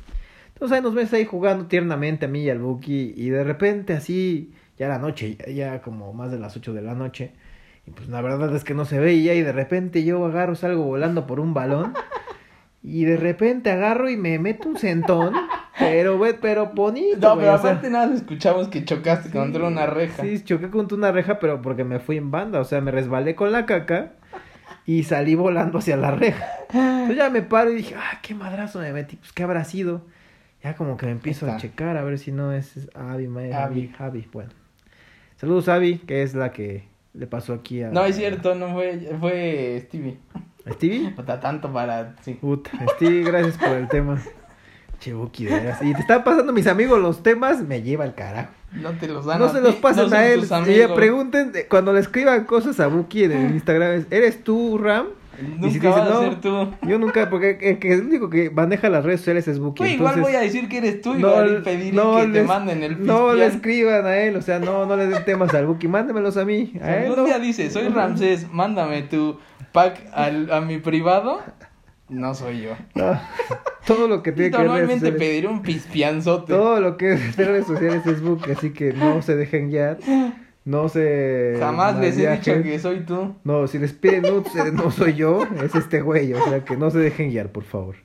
Entonces 0.58 0.76
ahí 0.76 0.82
nos 0.82 0.96
ves 0.96 1.14
ahí 1.14 1.24
jugando 1.24 1.68
tiernamente 1.68 2.26
a 2.26 2.30
mí 2.30 2.42
y 2.42 2.50
al 2.50 2.58
Buki 2.58 3.14
y 3.16 3.30
de 3.30 3.44
repente 3.44 3.94
así 3.94 4.56
ya 4.76 4.88
la 4.88 4.98
noche, 4.98 5.38
ya, 5.38 5.52
ya 5.52 5.82
como 5.84 6.14
más 6.14 6.32
de 6.32 6.40
las 6.40 6.58
8 6.58 6.74
de 6.74 6.82
la 6.82 6.96
noche. 6.96 7.34
Y 7.86 7.92
pues 7.92 8.10
la 8.10 8.22
verdad 8.22 8.56
es 8.56 8.64
que 8.64 8.74
no 8.74 8.84
se 8.84 9.00
veía 9.00 9.36
y 9.36 9.44
de 9.44 9.52
repente 9.52 10.04
yo 10.04 10.26
agarro, 10.26 10.56
salgo 10.56 10.82
volando 10.82 11.28
por 11.28 11.40
un 11.40 11.54
balón. 11.54 11.94
Y 12.84 13.04
de 13.04 13.18
repente 13.18 13.70
agarro 13.70 14.10
y 14.10 14.16
me 14.16 14.40
meto 14.40 14.70
un 14.70 14.78
centón, 14.78 15.34
pero 15.78 16.18
güey, 16.18 16.36
pero 16.40 16.68
bonito. 16.68 17.18
No, 17.20 17.38
pero 17.38 17.56
o 17.56 17.58
sea, 17.58 17.72
aparte 17.72 17.90
nada 17.90 18.16
escuchamos 18.16 18.70
que 18.70 18.86
chocaste 18.86 19.30
contra 19.30 19.68
una 19.68 19.88
reja. 19.88 20.24
Sí, 20.24 20.42
choqué 20.42 20.70
contra 20.70 20.98
una 20.98 21.12
reja, 21.12 21.38
pero 21.38 21.62
porque 21.62 21.84
me 21.84 22.00
fui 22.00 22.16
en 22.16 22.32
banda, 22.32 22.62
o 22.62 22.64
sea, 22.64 22.80
me 22.80 22.92
resbalé 22.92 23.36
con 23.36 23.52
la 23.52 23.66
caca 23.66 24.14
y 24.86 25.04
salí 25.04 25.36
volando 25.36 25.80
hacia 25.80 25.98
la 25.98 26.12
reja. 26.12 26.46
Entonces 26.74 27.18
ya 27.18 27.30
me 27.30 27.42
paro 27.42 27.72
y 27.72 27.76
dije, 27.76 27.96
ah, 27.98 28.20
qué 28.22 28.34
madrazo 28.34 28.80
me 28.80 28.94
metí, 28.94 29.18
pues 29.18 29.34
qué 29.34 29.44
habrá 29.44 29.66
sido. 29.66 30.06
Ya 30.64 30.76
como 30.76 30.98
que 30.98 31.06
me 31.06 31.12
empiezo 31.14 31.50
a 31.50 31.58
checar 31.58 31.98
a 31.98 32.04
ver 32.04 32.18
si 32.20 32.32
no 32.32 32.52
es 32.52 32.76
es 32.78 32.90
Abby, 32.96 33.28
ma- 33.28 33.42
Abby. 33.54 33.94
Abby, 33.98 34.28
bueno. 34.34 34.50
Saludos 35.38 35.70
Abby, 35.70 36.00
que 36.00 36.24
es 36.24 36.34
la 36.34 36.52
que 36.52 36.84
le 37.14 37.28
pasó 37.28 37.54
aquí 37.54 37.84
a 37.84 37.90
No, 37.92 38.04
es 38.06 38.16
cierto, 38.16 38.56
no 38.56 38.74
fue, 38.74 39.00
fue 39.20 39.84
Stevie. 39.86 40.18
¿A 40.66 40.72
Stevie. 40.74 41.12
Puta, 41.16 41.40
tanto 41.40 41.72
para, 41.72 42.16
sí. 42.22 42.34
Puta, 42.34 42.72
Stevie, 42.96 43.24
gracias 43.24 43.58
por 43.58 43.78
el 43.78 43.88
tema. 43.88 44.20
Che, 45.00 45.14
Buki, 45.14 45.46
de 45.46 45.54
veras. 45.54 45.80
Y 45.84 45.94
te 45.94 46.02
están 46.02 46.24
pasando 46.24 46.52
mis 46.52 46.66
amigos 46.66 47.00
los 47.00 47.22
temas, 47.22 47.62
me 47.62 47.84
lleva 47.84 48.04
el 48.04 48.16
carajo. 48.16 48.50
No 48.74 48.92
te 48.94 49.08
los 49.08 49.26
dan 49.28 49.38
No 49.40 49.46
a 49.46 49.50
se 49.50 49.60
ti, 49.60 49.64
los 49.64 49.76
pasen 49.76 50.10
no 50.10 50.16
a 50.16 50.26
él. 50.28 50.42
Y 50.68 50.94
pregunten, 50.96 51.52
eh, 51.54 51.68
cuando 51.70 51.94
le 51.94 52.00
escriban 52.00 52.46
cosas 52.46 52.80
a 52.80 52.88
Buki 52.88 53.26
en 53.26 53.32
el 53.32 53.52
Instagram, 53.54 53.92
es, 53.92 54.08
¿eres 54.10 54.44
tú, 54.44 54.80
Ram? 54.80 55.06
Nunca 55.42 55.68
y 55.68 55.72
si 55.72 55.80
te 55.80 55.88
vas 55.88 55.98
dicen, 55.98 56.12
a 56.12 56.16
no, 56.16 56.22
ser 56.22 56.42
tú. 56.42 56.74
Yo 56.88 56.98
nunca, 57.00 57.30
porque 57.30 57.58
el, 57.62 57.80
que, 57.80 57.94
el 57.94 58.02
único 58.02 58.30
que 58.30 58.50
maneja 58.50 58.90
las 58.90 59.06
redes 59.06 59.20
sociales 59.22 59.48
es 59.48 59.60
Buki. 59.60 59.84
Güey, 59.84 59.94
igual 59.94 60.20
voy 60.22 60.34
a 60.34 60.40
decir 60.40 60.68
que 60.68 60.78
eres 60.78 61.02
tú 61.02 61.16
y 61.16 61.20
no, 61.22 61.30
voy 61.30 61.56
a 61.58 61.62
pedir 61.64 61.94
no 61.94 62.18
que 62.18 62.28
te 62.28 62.44
manden 62.44 62.84
el 62.84 63.06
No 63.06 63.34
le 63.34 63.46
pispián. 63.46 63.52
escriban 63.56 64.06
a 64.06 64.18
él, 64.18 64.36
o 64.36 64.42
sea, 64.42 64.60
no, 64.60 64.86
no 64.86 64.96
le 64.96 65.08
den 65.08 65.24
temas 65.26 65.54
al 65.54 65.68
Buki, 65.68 65.88
mándemelos 65.88 66.38
a 66.38 66.46
mí. 66.46 66.74
A 66.82 66.96
él, 66.98 67.14
no. 67.16 67.26
día 67.26 67.40
dice, 67.40 67.70
soy 67.70 67.88
Ramsés, 67.90 68.52
mándame 68.52 69.04
tu 69.04 69.38
pack 69.72 70.08
al, 70.14 70.52
a 70.52 70.62
mi 70.62 70.80
privado, 70.80 71.40
no 72.10 72.34
soy 72.34 72.62
yo. 72.62 72.72
No. 72.96 73.20
Todo 73.86 74.08
lo 74.08 74.24
que 74.24 74.32
tiene 74.32 74.52
que 74.52 74.58
ver 74.58 74.66
Normalmente 74.68 75.12
pediré 75.14 75.48
un 75.48 75.62
pispianzote. 75.62 76.52
Todo 76.52 76.82
lo 76.82 76.98
que 76.98 77.14
es 77.14 77.38
de 77.38 77.46
redes 77.46 77.68
sociales 77.68 78.06
es 78.06 78.22
Buki, 78.22 78.52
así 78.52 78.72
que 78.72 78.92
no 78.94 79.22
se 79.22 79.36
dejen 79.36 79.70
ya. 79.72 79.98
No 80.68 80.90
se. 80.90 81.56
Jamás 81.62 81.98
les 81.98 82.18
he 82.18 82.30
dicho 82.30 82.62
que 82.62 82.78
soy 82.78 83.00
tú. 83.06 83.34
No, 83.46 83.68
si 83.68 83.80
les 83.80 83.94
piden 83.94 84.24
nudes, 84.24 84.54
eh, 84.54 84.70
no 84.74 84.92
soy 84.92 85.14
yo, 85.14 85.48
es 85.64 85.74
este 85.74 86.02
güey, 86.02 86.34
o 86.34 86.44
sea 86.44 86.66
que 86.66 86.76
no 86.76 86.92
se 86.92 87.00
dejen 87.00 87.30
guiar, 87.30 87.54
por 87.54 87.64
favor. 87.64 87.96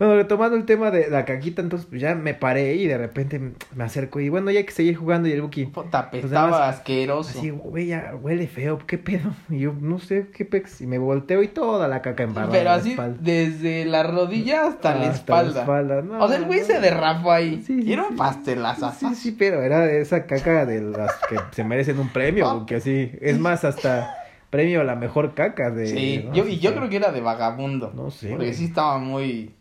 Bueno, 0.00 0.14
retomando 0.16 0.56
el 0.56 0.64
tema 0.64 0.90
de 0.90 1.10
la 1.10 1.26
caquita, 1.26 1.60
entonces 1.60 1.86
pues 1.86 2.00
ya 2.00 2.14
me 2.14 2.32
paré 2.32 2.74
y 2.76 2.86
de 2.86 2.96
repente 2.96 3.38
me 3.76 3.84
acerco 3.84 4.18
y 4.18 4.30
bueno, 4.30 4.50
ya 4.50 4.60
hay 4.60 4.64
que 4.64 4.72
seguir 4.72 4.96
jugando 4.96 5.28
y 5.28 5.32
el 5.32 5.42
Buki, 5.42 5.66
Puta, 5.66 6.10
Pues 6.10 6.24
asqueroso. 6.32 7.38
así, 7.38 7.50
güey, 7.50 7.88
ya 7.88 8.14
huele 8.18 8.46
feo, 8.46 8.78
¿qué 8.86 8.96
pedo? 8.96 9.30
Y 9.50 9.58
yo, 9.60 9.74
no 9.78 9.98
sé, 9.98 10.28
qué 10.34 10.46
pex, 10.46 10.80
y 10.80 10.86
me 10.86 10.96
volteo 10.96 11.42
y 11.42 11.48
toda 11.48 11.86
la 11.86 12.00
caca 12.00 12.22
embarrada 12.22 12.50
Pero 12.50 12.60
en 12.60 12.64
la 12.64 12.74
así, 12.76 12.90
espalda. 12.92 13.18
desde 13.20 13.84
la 13.84 14.02
rodilla 14.04 14.68
hasta, 14.68 14.94
la 14.94 15.12
espalda. 15.12 15.60
espalda, 15.60 16.00
no, 16.00 16.24
o 16.24 16.28
sea, 16.28 16.38
el 16.38 16.46
güey 16.46 16.60
no. 16.60 16.66
se 16.66 16.80
derrapó 16.80 17.30
ahí. 17.32 17.62
Sí, 17.66 17.82
sí, 17.82 17.86
y 17.86 17.92
era 17.92 18.04
un 18.08 18.16
pastelazo. 18.16 18.90
Sí, 18.98 19.14
sí, 19.14 19.32
pero 19.32 19.60
era 19.60 19.92
esa 19.92 20.24
caca 20.24 20.64
de 20.64 20.80
las 20.80 21.12
que 21.28 21.36
se 21.50 21.62
merecen 21.62 21.98
un 21.98 22.08
premio, 22.08 22.50
porque 22.50 22.76
así, 22.76 23.12
es 23.20 23.38
más, 23.38 23.64
hasta 23.64 24.14
premio 24.48 24.80
a 24.80 24.84
la 24.84 24.96
mejor 24.96 25.34
caca 25.34 25.70
de... 25.70 25.86
Sí, 25.88 26.24
¿no? 26.26 26.34
yo, 26.34 26.46
y 26.48 26.58
yo 26.58 26.74
creo 26.74 26.88
que 26.88 26.96
era 26.96 27.12
de 27.12 27.20
vagabundo. 27.20 27.92
No 27.94 28.10
sé, 28.10 28.30
Porque 28.30 28.46
güey. 28.46 28.54
sí 28.56 28.64
estaba 28.64 28.98
muy 28.98 29.54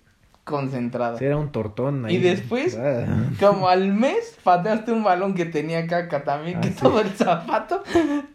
concentrada. 0.50 1.18
Sí, 1.18 1.26
era 1.26 1.38
un 1.38 1.52
tortón 1.52 2.06
ahí. 2.06 2.16
Y 2.16 2.20
después, 2.20 2.76
Ah. 2.78 3.06
Como 3.40 3.70
al 3.70 3.94
mes 3.94 4.38
pateaste 4.44 4.92
un 4.92 5.04
balón 5.04 5.36
que 5.36 5.46
tenía 5.46 5.86
caca 5.88 6.24
también, 6.24 6.58
Ah, 6.58 6.62
que 6.62 6.70
sí. 6.70 6.80
todo 6.82 7.00
el 7.02 7.10
zapato, 7.12 7.84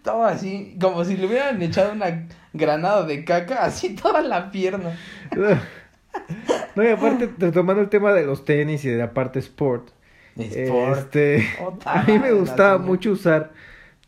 todo 0.02 0.24
así, 0.24 0.76
como 0.80 1.04
si 1.04 1.16
le 1.16 1.26
hubieran 1.26 1.60
echado 1.60 1.92
una 1.92 2.26
granada 2.52 3.04
de 3.04 3.24
caca, 3.24 3.64
así 3.64 3.94
toda 3.96 4.22
la 4.22 4.50
pierna. 4.50 4.96
No, 6.76 6.82
y 6.84 6.88
aparte, 6.88 7.30
retomando 7.38 7.82
el 7.82 7.88
tema 7.88 8.12
de 8.12 8.24
los 8.24 8.44
tenis 8.44 8.84
y 8.84 8.88
de 8.88 8.98
la 8.98 9.12
parte 9.12 9.38
sport. 9.40 9.88
Sport. 10.36 10.98
Este, 10.98 11.46
Otra 11.64 12.00
a 12.00 12.02
mí 12.04 12.18
me 12.18 12.32
gustaba 12.32 12.78
mucho 12.78 13.10
usar 13.12 13.52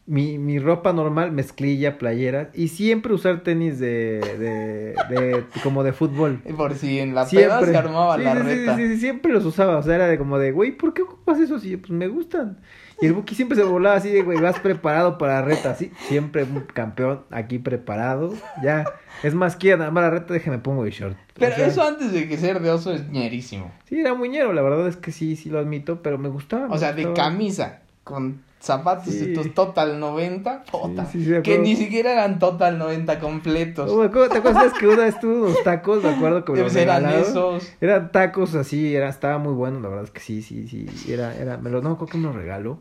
mi, 0.07 0.39
mi 0.39 0.59
ropa 0.59 0.93
normal, 0.93 1.33
mezclilla, 1.33 1.99
playera, 1.99 2.51
y 2.55 2.69
siempre 2.69 3.13
usar 3.13 3.41
tenis 3.43 3.79
de, 3.81 4.21
de, 4.39 4.95
de 5.15 5.45
como 5.63 5.83
de 5.83 5.93
fútbol. 5.93 6.41
Y 6.49 6.53
Por 6.53 6.75
si 6.77 7.01
en 7.01 7.15
la 7.15 7.27
peda 7.29 7.59
Siempre. 7.59 7.73
se 7.73 7.77
armaba 7.77 8.17
Sí, 8.17 8.23
la 8.23 8.37
sí, 8.37 8.43
reta. 8.43 8.77
Sí, 8.77 8.89
sí, 8.89 8.97
siempre 8.99 9.33
los 9.33 9.45
usaba. 9.45 9.79
O 9.79 9.83
sea, 9.83 9.97
era 9.97 10.07
de 10.07 10.17
como 10.19 10.39
de, 10.39 10.53
güey, 10.53 10.73
¿por 10.73 10.95
qué 10.95 11.03
ocupas 11.03 11.41
eso? 11.41 11.59
Si 11.59 11.77
pues 11.77 11.91
me 11.91 12.09
gustan. 12.09 12.59
Y 13.01 13.07
el 13.07 13.13
Buki 13.13 13.35
siempre 13.35 13.57
se 13.57 13.63
volaba 13.65 13.97
así 13.97 14.09
de, 14.11 14.23
güey, 14.23 14.41
vas 14.41 14.59
preparado 14.59 15.19
para 15.19 15.35
la 15.35 15.43
reta. 15.43 15.75
Sí, 15.75 15.91
siempre 16.09 16.45
un 16.45 16.61
campeón 16.61 17.25
aquí 17.31 17.59
preparado. 17.59 18.33
Ya, 18.63 18.85
es 19.23 19.35
más, 19.35 19.57
quieren 19.57 19.83
armar 19.83 20.05
la 20.05 20.11
reta, 20.11 20.33
déjame 20.33 20.59
pongo 20.61 20.85
el 20.87 20.93
short. 20.93 21.15
O 21.15 21.39
Pero 21.39 21.55
sea, 21.57 21.67
eso 21.67 21.83
antes 21.83 22.13
de 22.13 22.27
que 22.27 22.39
ser 22.39 22.61
de 22.61 22.71
oso 22.71 22.93
es 22.95 23.07
ñerísimo. 23.11 23.71
Sí, 23.85 24.01
era 24.01 24.15
muñero, 24.15 24.53
la 24.55 24.63
verdad 24.63 24.89
es 24.89 24.97
que 24.97 25.13
sí, 25.13 25.37
sí 25.37 25.51
lo 25.51 25.59
admito, 25.59 26.01
pero 26.03 26.17
me 26.17 26.31
gustaba. 26.31 26.67
O 26.69 26.71
me 26.71 26.79
sea, 26.79 26.95
de 26.95 27.13
camisa, 27.13 27.83
con 28.07 28.41
zapatos 28.61 29.13
Sí. 29.13 29.33
tus 29.35 29.53
Total 29.53 29.99
90, 29.99 30.63
puta. 30.71 31.07
sí, 31.07 31.25
sí, 31.25 31.31
de 31.31 31.43
que 31.43 31.59
ni 31.59 31.75
siquiera 31.75 32.13
eran 32.13 32.39
Total 32.39 32.79
90 32.79 33.19
completos. 33.19 33.91
Acuerdo- 33.91 34.29
¿Te 34.29 34.39
acuerdas 34.39 34.73
que 34.75 34.87
una 34.87 35.05
vez 35.05 35.19
tuve 35.19 35.35
unos 35.41 35.63
tacos? 35.65 36.05
Me 36.05 36.11
acuerdo 36.11 36.45
que 36.45 36.53
los 36.53 36.61
Pues 36.63 36.77
eran 36.77 37.03
regalaron. 37.03 37.29
esos. 37.31 37.73
Eran 37.81 38.13
tacos 38.13 38.55
así, 38.55 38.95
era, 38.95 39.09
estaba 39.09 39.39
muy 39.39 39.55
bueno, 39.55 39.81
la 39.81 39.89
verdad 39.89 40.05
es 40.05 40.11
que 40.13 40.21
sí, 40.21 40.41
sí, 40.43 40.69
sí. 40.69 40.87
Era, 41.13 41.35
era, 41.37 41.57
me 41.59 41.69
lo 41.71 41.83
no, 41.83 41.97
creo 41.97 42.09
que 42.09 42.19
me 42.19 42.25
lo 42.29 42.33
regaló. 42.33 42.79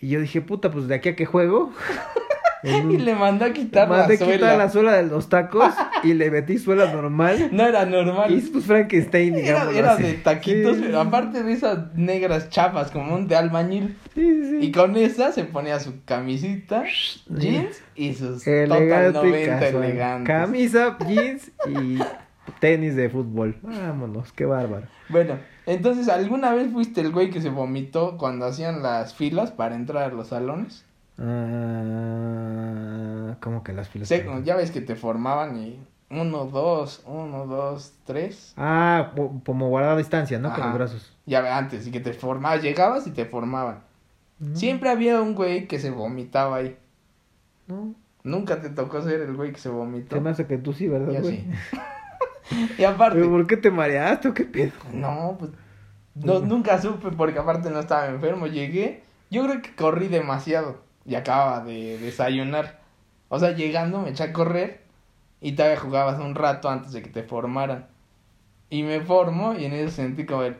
Y 0.00 0.08
yo 0.08 0.20
dije, 0.20 0.40
puta, 0.40 0.70
pues 0.72 0.88
de 0.88 0.96
aquí 0.96 1.08
a 1.10 1.16
que 1.16 1.24
juego. 1.24 1.72
Y 2.62 2.98
le 2.98 3.14
mandó 3.14 3.44
a 3.44 3.52
quitar 3.52 3.88
la 3.88 3.98
Mandé 3.98 4.16
suela. 4.16 4.32
quitar 4.32 4.58
la 4.58 4.68
suela 4.70 4.92
de 4.94 5.04
los 5.06 5.28
tacos 5.28 5.72
y 6.02 6.14
le 6.14 6.30
metí 6.30 6.58
suela 6.58 6.92
normal. 6.92 7.48
No 7.52 7.64
era 7.64 7.84
normal. 7.86 8.32
Y 8.32 8.40
pues 8.40 8.64
Frankenstein, 8.64 9.34
Era, 9.34 9.42
digamos. 9.66 9.74
era 9.76 9.96
de 9.96 10.14
taquitos, 10.14 10.76
pero 10.80 11.00
aparte 11.00 11.42
de 11.42 11.52
esas 11.52 11.94
negras 11.94 12.48
chapas, 12.50 12.90
como 12.90 13.14
un 13.14 13.28
de 13.28 13.36
albañil. 13.36 13.96
Sí, 14.14 14.44
sí. 14.44 14.58
Y 14.60 14.72
con 14.72 14.96
esa 14.96 15.30
se 15.32 15.44
ponía 15.44 15.78
su 15.78 16.02
camisita, 16.04 16.84
jeans 17.28 17.80
y 17.94 18.14
sus 18.14 18.42
Total 18.44 18.72
Elegante 18.72 19.18
y 19.18 19.30
90 19.30 19.58
casual. 19.60 19.84
elegantes. 19.84 20.26
Camisa, 20.26 20.98
jeans 21.06 21.50
y 21.68 21.98
tenis 22.60 22.96
de 22.96 23.08
fútbol. 23.08 23.56
Vámonos, 23.62 24.32
qué 24.32 24.44
bárbaro. 24.46 24.86
Bueno, 25.08 25.38
entonces, 25.66 26.08
¿alguna 26.08 26.52
vez 26.54 26.72
fuiste 26.72 27.00
el 27.02 27.12
güey 27.12 27.30
que 27.30 27.40
se 27.40 27.50
vomitó 27.50 28.16
cuando 28.16 28.46
hacían 28.46 28.82
las 28.82 29.14
filas 29.14 29.52
para 29.52 29.74
entrar 29.74 30.10
a 30.10 30.14
los 30.14 30.28
salones? 30.28 30.84
Ah, 32.08 33.36
¿Cómo 33.40 33.62
que 33.62 33.72
las 33.72 33.88
filas? 33.88 34.08
Ya 34.44 34.56
ves 34.56 34.70
que 34.70 34.80
te 34.80 34.96
formaban 34.96 35.56
y 35.58 35.78
uno, 36.10 36.46
dos, 36.46 37.02
uno, 37.06 37.46
dos, 37.46 37.92
tres. 38.04 38.54
Ah, 38.56 39.12
como 39.44 39.68
guardar 39.68 39.96
distancia, 39.98 40.38
¿no? 40.38 40.52
Con 40.54 40.64
los 40.64 40.74
brazos. 40.74 41.12
Ya 41.26 41.40
ve, 41.40 41.50
antes, 41.50 41.86
y 41.86 41.90
que 41.90 42.00
te 42.00 42.12
formabas, 42.12 42.62
llegabas 42.62 43.06
y 43.06 43.10
te 43.10 43.26
formaban. 43.26 43.80
No, 44.38 44.56
Siempre 44.56 44.90
había 44.90 45.20
un 45.20 45.34
güey 45.34 45.66
que 45.66 45.78
se 45.78 45.90
vomitaba 45.90 46.56
ahí. 46.56 46.76
No, 47.66 47.94
Nunca 48.24 48.60
te 48.60 48.70
tocó 48.70 49.02
ser 49.02 49.20
el 49.20 49.36
güey 49.36 49.52
que 49.52 49.58
se 49.58 49.68
vomitó. 49.68 50.16
se 50.16 50.22
me 50.22 50.30
hace 50.30 50.46
que 50.46 50.58
tú 50.58 50.72
sí, 50.72 50.88
¿verdad, 50.88 51.12
Yo 51.12 51.20
güey? 51.22 51.38
sí. 51.38 51.50
y 52.78 52.84
aparte, 52.84 53.18
¿Pero 53.18 53.30
por 53.30 53.46
qué 53.46 53.56
te 53.56 53.70
mareaste 53.70 54.28
o 54.28 54.34
qué 54.34 54.44
pedo? 54.44 54.72
no, 54.92 55.36
pues 55.38 55.50
no, 56.14 56.40
nunca 56.40 56.80
supe 56.80 57.10
porque 57.10 57.38
aparte 57.38 57.70
no 57.70 57.80
estaba 57.80 58.08
enfermo. 58.08 58.46
Llegué, 58.46 59.02
yo 59.30 59.44
creo 59.44 59.62
que 59.62 59.74
corrí 59.74 60.08
demasiado 60.08 60.80
y 61.08 61.14
acababa 61.16 61.64
de 61.64 61.98
desayunar. 61.98 62.78
O 63.28 63.38
sea, 63.40 63.52
llegando 63.52 64.02
me 64.02 64.10
eché 64.10 64.22
a 64.24 64.32
correr 64.32 64.82
y 65.40 65.52
todavía 65.52 65.78
jugabas 65.80 66.20
un 66.20 66.34
rato 66.34 66.68
antes 66.68 66.92
de 66.92 67.02
que 67.02 67.08
te 67.10 67.22
formaran. 67.24 67.86
Y 68.70 68.82
me 68.82 69.00
formo 69.00 69.54
y 69.54 69.64
en 69.64 69.72
eso 69.72 69.90
sentí 69.96 70.24
como 70.26 70.42
el... 70.42 70.56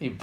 Y... 0.00 0.12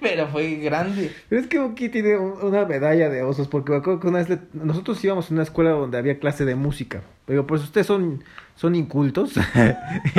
Pero 0.00 0.26
fue 0.28 0.54
grande. 0.56 1.12
Pero 1.28 1.42
es 1.42 1.46
que 1.46 1.58
Buki 1.58 1.90
tiene 1.90 2.16
un- 2.16 2.40
una 2.42 2.64
medalla 2.64 3.10
de 3.10 3.22
osos, 3.22 3.48
porque 3.48 3.70
me 3.72 3.78
acuerdo 3.78 4.00
que 4.00 4.08
una 4.08 4.18
vez 4.18 4.28
le- 4.30 4.38
nosotros 4.54 5.02
íbamos 5.04 5.30
a 5.30 5.34
una 5.34 5.42
escuela 5.42 5.70
donde 5.72 5.98
había 5.98 6.18
clase 6.18 6.46
de 6.46 6.54
música. 6.54 7.02
Digo, 7.26 7.46
pues 7.46 7.62
ustedes 7.62 7.86
son, 7.86 8.24
son 8.54 8.74
incultos 8.74 9.34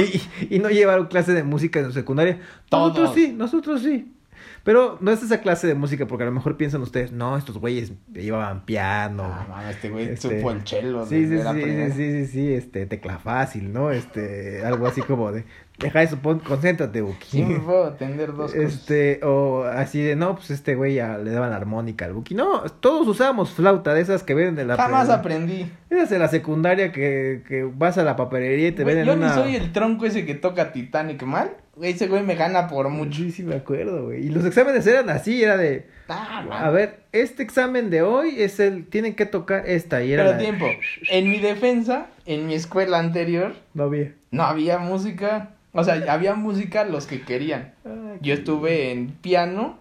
y, 0.49 0.55
y 0.55 0.59
no 0.59 0.69
llevaron 0.69 1.07
clase 1.07 1.33
de 1.33 1.43
música 1.43 1.79
en 1.79 1.85
su 1.87 1.93
secundaria. 1.93 2.39
Nosotros 2.71 3.05
Todos. 3.05 3.15
sí, 3.15 3.33
nosotros 3.35 3.81
sí. 3.81 4.13
Pero 4.63 4.97
no 5.01 5.11
es 5.11 5.23
esa 5.23 5.41
clase 5.41 5.67
de 5.67 5.75
música, 5.75 6.05
porque 6.05 6.23
a 6.23 6.27
lo 6.27 6.31
mejor 6.31 6.57
piensan 6.57 6.81
ustedes, 6.81 7.11
no, 7.11 7.37
estos 7.37 7.57
güeyes 7.57 7.93
llevaban 8.13 8.65
piano. 8.65 9.23
Ah, 9.25 9.45
mames, 9.49 9.75
este 9.75 9.89
güey 9.89 10.05
Este, 10.09 10.37
supo 10.37 10.51
el 10.51 10.63
chelo. 10.63 11.05
Sí, 11.05 11.27
sí, 11.27 11.37
sí, 11.39 11.61
sí, 11.63 11.91
sí, 11.91 12.25
sí, 12.27 12.53
este, 12.53 12.85
tecla 12.85 13.17
fácil, 13.19 13.71
¿no? 13.73 13.91
Este, 13.91 14.63
algo 14.65 14.85
así 14.87 15.01
como 15.01 15.31
de, 15.31 15.45
deja 15.79 16.03
eso, 16.03 16.17
pon, 16.17 16.39
concéntrate, 16.39 17.01
Buki. 17.01 17.25
Sí, 17.29 17.43
me 17.43 17.59
puedo 17.59 17.85
atender 17.85 18.33
dos 18.33 18.53
cosas. 18.53 18.73
Este, 18.73 19.21
o 19.23 19.63
así 19.63 20.01
de, 20.01 20.15
no, 20.15 20.35
pues 20.35 20.51
este 20.51 20.75
güey 20.75 20.95
ya 20.95 21.17
le 21.17 21.31
daban 21.31 21.49
la 21.51 21.55
armónica 21.55 22.05
al 22.05 22.13
Buki. 22.13 22.35
No, 22.35 22.63
todos 22.79 23.07
usábamos 23.07 23.51
flauta, 23.51 23.93
de 23.93 24.01
esas 24.01 24.23
que 24.23 24.33
venden 24.33 24.55
de 24.55 24.65
la... 24.65 24.75
Jamás 24.75 25.05
pre- 25.07 25.15
aprendí. 25.15 25.71
Esas 25.89 26.09
de 26.09 26.19
la 26.19 26.27
secundaria 26.27 26.91
que, 26.91 27.43
que 27.47 27.63
vas 27.63 27.97
a 27.97 28.03
la 28.03 28.15
papelería 28.15 28.67
y 28.67 28.71
te 28.73 28.83
Güey, 28.83 28.95
venden 28.95 29.15
yo 29.15 29.19
una... 29.25 29.35
ni 29.35 29.41
soy 29.41 29.55
el 29.55 29.71
tronco 29.71 30.05
ese 30.05 30.25
que 30.25 30.35
toca 30.35 30.71
Titanic 30.71 31.23
mal. 31.23 31.51
Güey, 31.79 31.91
ese 31.93 32.07
güey 32.07 32.21
me 32.23 32.35
gana 32.35 32.67
por 32.67 32.89
mucho. 32.89 33.19
Sí, 33.23 33.31
sí, 33.31 33.41
me 33.43 33.55
acuerdo, 33.55 34.07
güey. 34.07 34.25
Y 34.25 34.29
los 34.29 34.43
exámenes 34.43 34.85
eran 34.85 35.09
así, 35.09 35.41
era 35.41 35.55
de. 35.55 35.87
Ah, 36.09 36.45
A 36.65 36.69
ver, 36.71 36.99
este 37.13 37.41
examen 37.41 37.89
de 37.89 38.01
hoy 38.01 38.35
es 38.41 38.59
el. 38.59 38.85
Tienen 38.85 39.15
que 39.15 39.25
tocar 39.25 39.63
esta. 39.65 40.03
Y 40.03 40.11
era. 40.11 40.23
Pero 40.23 40.35
la- 40.35 40.43
tiempo, 40.43 40.65
en 41.09 41.29
mi 41.29 41.39
defensa, 41.39 42.07
en 42.25 42.47
mi 42.47 42.53
escuela 42.53 42.99
anterior, 42.99 43.55
No 43.73 43.83
había. 43.85 44.11
no 44.31 44.43
había 44.43 44.77
música. 44.79 45.51
O 45.71 45.83
sea, 45.85 46.03
había 46.11 46.33
música 46.35 46.83
los 46.83 47.05
que 47.07 47.21
querían. 47.21 47.73
Yo 48.21 48.33
estuve 48.33 48.91
en 48.91 49.11
piano, 49.11 49.79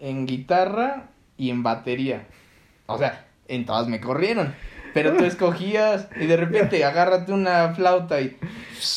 en 0.00 0.24
guitarra 0.26 1.10
y 1.36 1.50
en 1.50 1.62
batería. 1.62 2.22
O 2.86 2.96
sea, 2.96 3.26
en 3.48 3.66
todas 3.66 3.86
me 3.88 4.00
corrieron. 4.00 4.54
Pero 4.94 5.12
tú 5.12 5.24
escogías 5.24 6.08
y 6.18 6.26
de 6.26 6.36
repente 6.36 6.82
agárrate 6.84 7.32
una 7.32 7.74
flauta 7.74 8.20
y... 8.20 8.36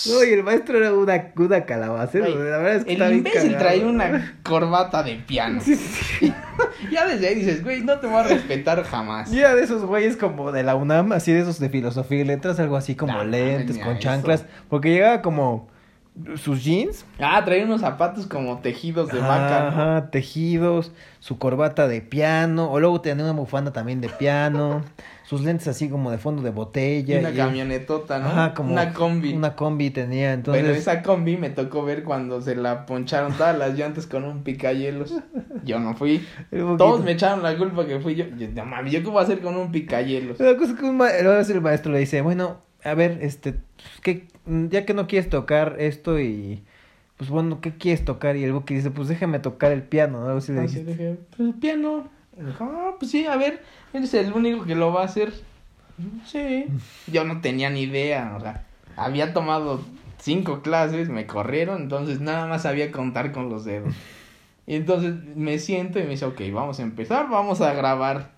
No, 0.07 0.23
y 0.23 0.33
el 0.33 0.43
maestro 0.43 0.77
era 0.77 0.93
una, 0.93 1.31
una 1.36 1.63
güey, 2.36 2.49
La 2.49 2.57
verdad 2.57 2.75
es 2.75 2.86
que 2.86 2.93
El 2.93 3.13
imbécil 3.13 3.57
traía 3.57 3.86
una 3.86 4.38
corbata 4.43 5.01
de 5.03 5.15
piano. 5.15 5.60
Sí, 5.62 5.75
sí. 5.75 6.33
Ya 6.91 7.07
desde 7.07 7.27
ahí 7.27 7.36
dices, 7.36 7.63
güey, 7.63 7.81
no 7.81 7.99
te 7.99 8.07
voy 8.07 8.17
a 8.17 8.23
respetar 8.23 8.83
jamás. 8.83 9.31
Y 9.33 9.39
era 9.39 9.55
de 9.55 9.63
esos 9.63 9.83
güeyes 9.83 10.15
como 10.15 10.51
de 10.51 10.63
la 10.63 10.75
UNAM, 10.75 11.12
así 11.12 11.33
de 11.33 11.39
esos 11.39 11.60
de 11.60 11.69
filosofía 11.69 12.19
y 12.19 12.23
letras, 12.23 12.60
algo 12.60 12.77
así 12.77 12.95
como 12.95 13.23
lentes, 13.23 13.77
con 13.79 13.93
eso. 13.93 13.99
chanclas. 13.99 14.45
Porque 14.69 14.91
llegaba 14.91 15.21
como 15.21 15.67
sus 16.36 16.63
jeans. 16.63 17.06
Ah, 17.19 17.43
traía 17.45 17.65
unos 17.65 17.82
zapatos 17.82 18.25
como 18.25 18.60
tejidos 18.60 19.10
de 19.10 19.19
vaca. 19.19 19.60
¿no? 19.62 19.67
Ajá, 19.67 20.10
tejidos, 20.12 20.91
su 21.19 21.38
corbata 21.38 21.88
de 21.88 22.01
piano, 22.01 22.71
o 22.71 22.80
luego 22.80 23.01
tenía 23.01 23.23
una 23.23 23.34
bufanda 23.34 23.71
también 23.71 24.01
de 24.01 24.10
piano, 24.10 24.84
sus 25.25 25.41
lentes 25.41 25.67
así 25.67 25.89
como 25.89 26.10
de 26.10 26.17
fondo 26.17 26.41
de 26.41 26.49
Y 26.49 26.53
botella. 26.53 27.19
una 27.19 27.32
y- 27.32 27.36
camionetota, 27.36 28.19
¿no? 28.19 28.27
Ajá, 28.30 28.53
como 28.53 28.71
Una 28.73 28.93
combi. 28.93 29.34
Una 29.34 29.56
combi 29.56 29.89
tenía, 29.89 30.34
entonces. 30.34 30.63
Pero 30.63 30.73
esa 30.75 31.03
combi 31.03 31.38
me 31.38 31.49
tocó 31.49 31.84
ver 31.84 32.03
cuando 32.03 32.41
se 32.41 32.56
la 32.56 32.86
poncharon 32.86 33.34
todas 33.34 33.58
las 33.58 33.77
llantas 33.77 34.08
con 34.08 34.23
un 34.23 34.43
picayelos. 34.43 35.13
Yo 35.65 35.80
no 35.80 35.95
fui. 35.95 36.25
Todos 36.77 37.03
me 37.03 37.12
echaron 37.12 37.43
la 37.43 37.58
culpa 37.58 37.86
que 37.86 37.99
fui 37.99 38.15
yo. 38.15 38.25
yo 38.38 38.47
no 38.56 38.65
mames, 38.65 38.91
¿yo 38.93 39.03
qué 39.03 39.10
voy 39.10 39.19
a 39.19 39.23
hacer 39.23 39.39
con 39.41 39.56
un 39.58 39.71
picayelos? 39.71 40.39
La 40.39 40.56
cosa 40.58 40.75
que 40.75 40.86
un 40.86 40.97
ma- 40.97 41.10
el 41.12 41.62
maestro 41.62 41.91
le 41.91 41.99
dice, 41.99 42.21
bueno, 42.21 42.65
a 42.88 42.93
ver, 42.95 43.19
este, 43.21 43.56
¿qué, 44.02 44.28
ya 44.45 44.86
que 44.86 44.93
no 44.93 45.08
quieres 45.08 45.30
tocar 45.30 45.76
esto 45.80 46.19
y, 46.19 46.63
pues 47.17 47.30
bueno, 47.30 47.60
¿qué 47.62 47.73
quieres 47.76 48.06
tocar? 48.06 48.36
Y 48.38 48.43
el 48.43 48.54
Buki 48.54 48.76
dice, 48.76 48.91
pues 48.91 49.08
déjame 49.08 49.39
tocar 49.39 49.71
el 49.71 49.84
piano, 49.84 50.19
¿no? 50.21 50.28
Algo 50.28 50.38
así 50.39 50.52
le 50.54 50.62
Así 50.62 50.80
dijiste. 50.80 50.91
dije, 50.91 51.19
pues 51.36 51.54
piano. 51.60 52.08
Y 52.39 52.45
dijo, 52.45 52.63
ah, 52.63 52.95
pues 53.00 53.12
sí, 53.12 53.26
a 53.26 53.36
ver, 53.36 53.62
eres 53.93 54.13
el 54.13 54.32
único 54.34 54.65
que 54.65 54.76
lo 54.76 54.93
va 54.93 55.02
a 55.02 55.06
hacer. 55.06 55.34
Sí. 56.26 56.65
Yo 57.08 57.23
no 57.23 57.41
tenía 57.41 57.69
ni 57.69 57.82
idea, 57.84 58.36
o 58.38 58.39
sea, 58.39 58.63
había 58.95 59.34
tomado 59.34 59.82
cinco 60.19 60.62
clases, 60.62 61.10
me 61.10 61.26
corrieron, 61.26 61.82
entonces 61.82 62.19
nada 62.21 62.45
más 62.45 62.63
sabía 62.63 62.91
contar 62.91 63.32
con 63.32 63.50
los 63.50 63.65
dedos. 63.65 63.93
Y 64.67 64.76
entonces 64.76 65.15
me 65.36 65.60
siento 65.60 65.97
y 66.00 66.04
me 66.04 66.10
dice, 66.10 66.26
ok, 66.26 66.41
vamos 66.54 66.80
a 66.80 66.84
empezar, 66.84 67.30
vamos 67.30 67.62
a 67.62 67.73
grabar. 67.73 68.32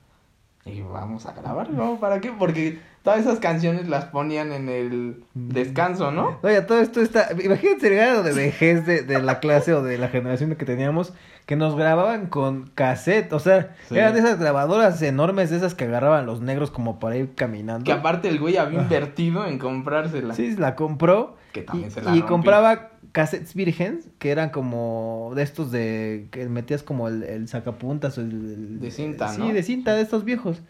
Y 0.66 0.82
vamos 0.82 1.26
a 1.26 1.34
grabar, 1.34 1.72
¿no? 1.72 2.00
¿Para 2.00 2.22
qué? 2.22 2.32
Porque 2.32 2.80
todas 3.04 3.22
esas 3.22 3.40
canciones 3.40 3.88
las 3.88 4.06
ponían 4.06 4.52
en 4.52 4.70
el 4.70 5.24
descanso, 5.34 6.12
¿no? 6.12 6.38
Oye, 6.44 6.62
todo 6.62 6.80
esto 6.80 7.02
está, 7.02 7.30
imagínate 7.44 7.88
el 7.88 7.96
grado 7.96 8.24
de 8.24 8.34
vejez 8.34 8.86
de, 8.86 9.02
de 9.04 9.22
la 9.22 9.40
clase 9.40 9.74
o 9.74 9.82
de 9.84 9.98
la 9.98 10.10
generación 10.10 10.54
que 10.56 10.66
teníamos, 10.66 11.14
que 11.46 11.56
nos 11.56 11.76
grababan 11.76 12.28
con 12.28 12.68
cassette, 12.76 13.32
o 13.34 13.40
sea, 13.40 13.76
Sí. 13.88 13.98
eran 13.98 14.16
esas 14.18 14.40
grabadoras 14.40 15.02
enormes, 15.02 15.50
de 15.50 15.58
esas 15.58 15.74
que 15.76 15.86
agarraban 15.86 16.26
los 16.26 16.42
negros 16.42 16.70
como 16.72 17.00
para 17.00 17.16
ir 17.18 17.34
caminando. 17.36 17.86
Que 17.86 17.92
aparte 17.94 18.28
el 18.30 18.40
güey 18.40 18.58
había 18.58 18.82
invertido 18.82 19.46
en 19.48 19.58
comprársela. 19.58 20.34
Sí, 20.36 20.56
la 20.58 20.76
compró 20.76 21.38
Que 21.54 21.62
y, 21.62 21.64
también 21.64 21.92
se 21.92 22.02
la 22.04 22.16
y 22.16 22.22
compraba 22.22 22.92
cassettes 23.12 23.56
virgens 23.56 24.08
que 24.20 24.30
eran 24.30 24.52
como 24.52 25.32
de 25.36 25.42
estos 25.42 25.72
de 25.72 26.28
que 26.30 26.48
metías 26.48 26.84
como 26.84 27.08
el, 27.08 27.24
el 27.24 27.48
sacapuntas 27.48 28.20
o 28.20 28.22
el, 28.22 28.30
el- 28.32 28.80
De 28.80 28.92
cinta, 28.92 29.30
sí 29.30 29.40
¿no? 29.42 29.52
de 29.52 29.64
cinta 29.64 29.96
de 29.96 30.04
estos 30.04 30.26
viejos 30.26 30.62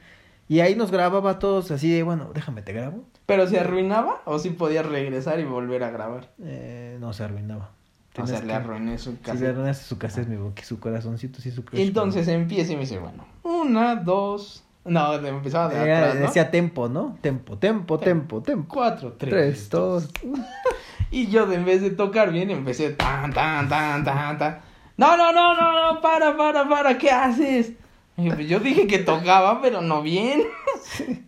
y 0.49 0.59
ahí 0.59 0.75
nos 0.75 0.91
grababa 0.91 1.31
a 1.31 1.39
todos 1.39 1.71
así 1.71 1.89
de 1.91 2.03
bueno 2.03 2.31
déjame 2.33 2.61
te 2.61 2.73
grabo 2.73 3.05
Pero 3.25 3.47
se 3.47 3.57
arruinaba 3.59 4.21
o 4.25 4.37
sí 4.39 4.49
podía 4.49 4.81
regresar 4.83 5.39
y 5.39 5.45
volver 5.45 5.83
a 5.83 5.91
grabar. 5.91 6.29
eh, 6.43 6.97
no 6.99 7.13
se 7.13 7.23
arruinaba 7.23 7.69
O 8.17 8.25
sea, 8.25 8.25
Tenías 8.25 8.41
le 8.41 8.47
que- 8.47 8.53
arruiné 8.53 8.97
su 8.97 9.21
casa. 9.21 9.39
le 9.39 9.47
arruinaste 9.47 9.85
su 9.85 9.97
cassette 9.97 10.27
mi 10.27 10.35
boqui, 10.35 10.63
su 10.63 10.79
corazoncito 10.81 11.39
sí 11.39 11.51
su 11.51 11.63
crush, 11.63 11.79
entonces 11.79 12.27
empieza 12.27 12.73
y 12.73 12.75
me 12.75 12.81
dice, 12.81 12.97
bueno, 12.99 13.25
una, 13.43 13.95
dos. 13.95 14.63
No, 14.85 15.13
empezaba 15.13 15.67
de 15.69 15.75
Era- 15.83 15.97
atrás, 15.99 16.15
¿no? 16.15 16.21
decía 16.21 16.49
tempo 16.51 16.89
no 16.89 17.17
tempo 17.21 17.57
tempo 17.57 17.99
tempo 17.99 18.41
tempo 18.41 18.73
Cuatro, 18.73 19.13
tres, 19.13 19.29
tres 19.31 19.69
dos 19.69 20.09
Y 21.11 21.27
yo, 21.27 21.45
de 21.47 21.55
en 21.55 21.65
vez 21.65 21.81
de 21.81 21.89
tocar 21.91 22.31
bien, 22.31 22.49
empecé 22.51 22.91
tan, 22.91 23.33
tan, 23.33 23.67
tan, 23.67 24.03
tan, 24.03 24.37
tan. 24.37 24.59
No, 24.97 25.17
no, 25.17 25.31
no, 25.31 25.55
no, 25.55 25.93
no, 25.93 26.01
para, 26.01 26.35
para, 26.37 26.67
para, 26.69 26.97
¿qué 26.97 27.09
haces? 27.11 27.73
Yo, 28.47 28.59
dije 28.59 28.87
que 28.87 28.99
tocaba, 28.99 29.61
pero 29.61 29.81
no 29.81 30.01
bien. 30.01 30.43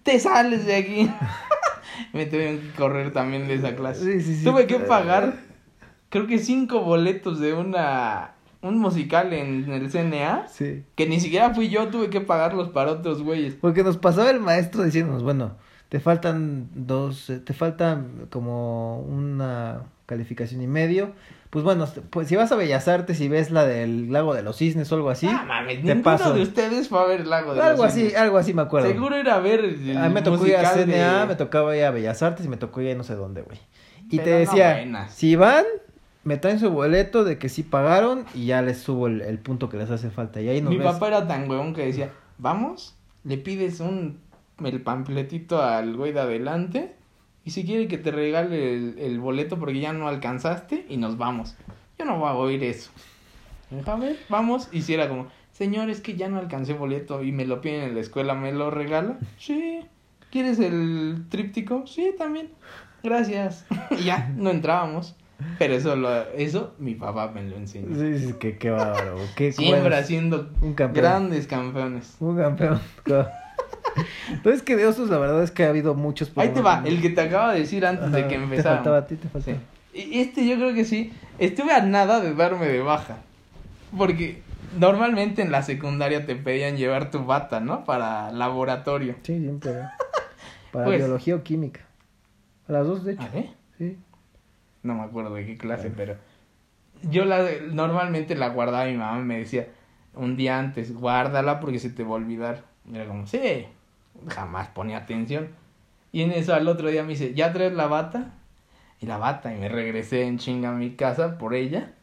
Te 0.04 0.20
sales 0.20 0.66
de 0.66 0.76
aquí. 0.76 1.12
me 2.14 2.26
tuve 2.26 2.60
que 2.60 2.72
correr 2.78 3.14
también 3.14 3.48
de 3.48 3.56
esa 3.56 3.76
clase. 3.76 4.04
Sí, 4.06 4.22
sí, 4.22 4.36
sí. 4.38 4.44
Tuve 4.44 4.68
que 4.68 4.80
pagar, 4.80 5.36
creo 6.10 6.28
que 6.28 6.40
cinco 6.40 6.82
boletos 6.82 7.40
de 7.40 7.54
una 7.54 8.34
un 8.62 8.78
musical 8.78 9.34
en 9.34 9.72
el 9.72 9.90
CNA. 9.90 10.48
sí 10.48 10.84
Que 10.96 11.08
ni 11.08 11.20
siquiera 11.20 11.54
fui 11.54 11.70
yo, 11.70 11.88
tuve 11.88 12.10
que 12.10 12.22
pagarlos 12.22 12.70
para 12.70 12.92
otros 12.92 13.24
güeyes. 13.24 13.56
Porque 13.56 13.84
nos 13.84 13.98
pasaba 13.98 14.30
el 14.30 14.40
maestro 14.40 14.84
diciéndonos, 14.84 15.24
bueno, 15.24 15.58
te 15.90 16.00
faltan 16.00 16.70
dos, 16.74 17.32
te 17.44 17.54
faltan 17.54 18.28
como 18.30 19.00
una 19.02 19.84
calificación 20.16 20.62
y 20.62 20.68
medio. 20.68 21.14
Pues 21.50 21.66
bueno, 21.66 21.86
pues 22.12 22.28
si 22.28 22.36
vas 22.36 22.52
a 22.52 22.56
Bellas 22.56 22.88
Artes 22.88 23.20
y 23.22 23.28
ves 23.28 23.50
la 23.52 23.66
del 23.66 24.12
Lago 24.14 24.34
de 24.34 24.42
los 24.44 24.58
Cisnes 24.58 24.92
o 24.92 24.96
algo 24.96 25.10
así, 25.10 25.28
Ah, 25.28 25.44
mames, 25.48 25.78
te 25.78 25.84
ninguno 25.84 26.04
paso. 26.04 26.34
de 26.34 26.42
ustedes 26.44 26.88
fue 26.88 27.00
a 27.02 27.06
ver 27.06 27.22
el 27.22 27.30
lago 27.30 27.54
de 27.54 27.62
algo 27.62 27.84
los 27.84 27.92
así, 27.92 28.02
Cisnes. 28.04 28.22
algo 28.22 28.38
así 28.38 28.54
me 28.54 28.62
acuerdo. 28.62 28.88
Seguro 28.88 29.16
era 29.16 29.40
ver 29.40 29.66
el 29.66 29.98
A 29.98 30.08
mí 30.08 30.14
me 30.14 30.22
tocó 30.22 30.46
ir 30.48 30.56
a 30.58 30.70
CNA, 30.74 31.22
de- 31.22 31.26
me 31.28 31.36
tocaba 31.36 31.76
ir 31.76 31.84
a 31.86 31.92
Bellas 31.92 32.22
Artes 32.24 32.46
y 32.46 32.50
me 32.50 32.58
tocó 32.58 32.82
ir 32.82 32.92
a 32.92 32.96
no 32.96 33.04
sé 33.04 33.16
dónde, 33.16 33.42
güey. 33.42 33.58
Y 34.10 34.18
te 34.18 34.24
Pero 34.24 34.38
decía, 34.38 35.08
si 35.10 35.36
van, 35.36 35.66
me 36.24 36.38
traen 36.38 36.60
su 36.60 36.70
boleto 36.70 37.24
de 37.24 37.38
que 37.38 37.50
sí 37.50 37.64
pagaron 37.64 38.26
y 38.34 38.46
ya 38.48 38.62
les 38.62 38.78
subo 38.80 39.08
el, 39.08 39.22
el 39.22 39.40
punto 39.40 39.68
que 39.70 39.78
les 39.78 39.90
hace 39.90 40.10
falta. 40.10 40.40
Y 40.42 40.48
ahí 40.50 40.62
nos 40.62 40.70
Mi 40.72 40.78
ves. 40.78 40.88
papá 40.88 41.08
era 41.08 41.28
tan 41.28 41.50
huevón 41.50 41.74
que 41.74 41.86
decía, 41.86 42.12
vamos, 42.38 42.96
le 43.24 43.38
pides 43.38 43.80
un 43.80 44.20
el 44.64 44.82
pampletito 44.82 45.62
al 45.62 45.98
güey 45.98 46.12
de 46.14 46.20
adelante 46.22 46.96
y 47.44 47.52
si 47.52 47.66
quiere 47.66 47.88
que 47.88 47.98
te 47.98 48.12
regale 48.12 48.74
el, 48.76 48.96
el 49.00 49.20
boleto 49.20 49.58
porque 49.58 49.80
ya 49.80 49.94
no 49.94 50.08
alcanzaste 50.08 50.86
y 50.90 50.98
nos 50.98 51.18
vamos. 51.18 51.56
Yo 51.98 52.06
no 52.06 52.18
voy 52.18 52.30
a 52.30 52.34
oír 52.34 52.64
eso. 52.64 52.92
A 53.86 53.96
ver, 53.96 54.18
vamos. 54.30 54.70
Y 54.72 54.82
si 54.82 54.94
era 54.94 55.08
como, 55.08 55.28
señor, 55.52 55.90
es 55.90 56.02
que 56.02 56.16
ya 56.16 56.30
no 56.30 56.40
alcancé 56.40 56.74
boleto 56.74 57.24
y 57.24 57.32
me 57.32 57.46
lo 57.46 57.62
piden 57.62 57.84
en 57.84 57.96
la 57.96 58.02
escuela, 58.02 58.36
¿me 58.36 58.52
lo 58.52 58.70
regala? 58.70 59.18
Sí. 59.38 59.82
¿Quieres 60.30 60.60
el 60.60 61.26
tríptico? 61.30 61.86
Sí, 61.88 62.14
también. 62.18 62.50
Gracias. 63.04 63.66
y 63.92 64.04
ya, 64.04 64.32
no 64.36 64.50
entrábamos. 64.50 65.16
Pero 65.58 65.74
eso, 65.74 65.96
lo, 65.96 66.30
eso 66.34 66.76
mi 66.78 66.94
papá 66.94 67.32
me 67.34 67.44
lo 67.44 67.56
enseñó. 67.56 67.96
Sí, 67.96 68.28
sí, 68.28 68.34
qué, 68.40 68.58
qué 68.58 68.70
bárbaro. 68.70 69.18
Qué 69.36 69.52
Siempre 69.52 69.96
haciendo 69.96 70.52
grandes 70.94 71.48
campeones. 71.48 72.16
Un 72.20 72.38
campeón. 72.38 72.80
Entonces 74.30 74.62
que 74.64 74.76
de 74.76 74.86
osos 74.88 75.10
la 75.10 75.18
verdad 75.18 75.44
es 75.44 75.52
que 75.52 75.66
ha 75.66 75.70
habido 75.70 75.94
muchos 75.96 76.32
Ahí 76.36 76.50
te 76.50 76.62
va, 76.62 76.82
el 76.86 77.02
que 77.02 77.10
te 77.10 77.22
acabo 77.22 77.52
de 77.52 77.60
decir 77.60 77.86
antes 77.86 78.12
de 78.12 78.24
que 78.24 78.30
Te 78.38 78.44
empezara. 78.44 78.76
faltaba 78.78 78.98
a 78.98 79.08
ti, 79.08 79.16
te 79.16 79.28
faltaba. 79.30 79.58
Y 79.94 80.20
Este 80.20 80.48
yo 80.48 80.56
creo 80.56 80.74
que 80.74 80.86
sí. 80.86 81.12
Estuve 81.40 81.74
a 81.74 81.82
nada 81.82 82.22
de 82.22 82.34
darme 82.34 82.68
de 82.68 82.82
baja. 82.82 83.18
Porque 83.98 84.42
normalmente 84.80 85.42
en 85.42 85.52
la 85.52 85.64
secundaria 85.64 86.26
te 86.26 86.36
pedían 86.36 86.78
llevar 86.78 87.12
tu 87.12 87.26
bata, 87.26 87.60
¿no? 87.60 87.84
Para 87.84 88.32
laboratorio. 88.32 89.16
Sí, 89.24 89.40
siempre. 89.40 89.74
Para 90.72 90.86
Pues- 90.86 91.00
biología 91.00 91.36
o 91.36 91.44
química. 91.44 91.82
Las 92.68 92.88
dos, 92.88 93.04
de 93.04 93.14
hecho. 93.14 93.24
¿A 93.24 93.28
ver? 93.30 93.50
Sí. 93.78 93.98
No 94.84 94.96
me 94.96 95.02
acuerdo 95.04 95.34
de 95.36 95.46
qué 95.46 95.58
clase, 95.58 95.92
pero 95.96 96.16
yo 97.04 97.26
la 97.26 97.46
normalmente 97.72 98.36
la 98.36 98.48
guardaba 98.50 98.86
mi 98.86 98.96
mamá 98.96 99.20
me 99.20 99.40
decía 99.40 99.68
un 100.16 100.38
día 100.38 100.58
antes, 100.58 100.94
guárdala 100.94 101.60
porque 101.60 101.80
se 101.80 101.90
te 101.90 102.04
va 102.04 102.12
a 102.12 102.14
olvidar. 102.14 102.64
Y 102.90 102.96
era 102.96 103.06
como, 103.06 103.28
sí, 103.28 103.66
jamás 104.28 104.70
ponía 104.70 104.98
atención. 104.98 105.50
Y 106.12 106.22
en 106.22 106.32
eso 106.32 106.54
al 106.54 106.68
otro 106.68 106.90
día 106.90 107.04
me 107.04 107.10
dice, 107.10 107.34
¿ya 107.34 107.54
traes 107.54 107.74
la 107.74 107.88
bata? 107.88 108.34
Y 109.00 109.06
la 109.06 109.18
bata, 109.18 109.54
y 109.54 109.58
me 109.58 109.70
regresé 109.70 110.24
en 110.24 110.38
chinga 110.38 110.70
a 110.70 110.74
mi 110.74 110.92
casa 110.92 111.38
por 111.38 111.54
ella. 111.56 111.94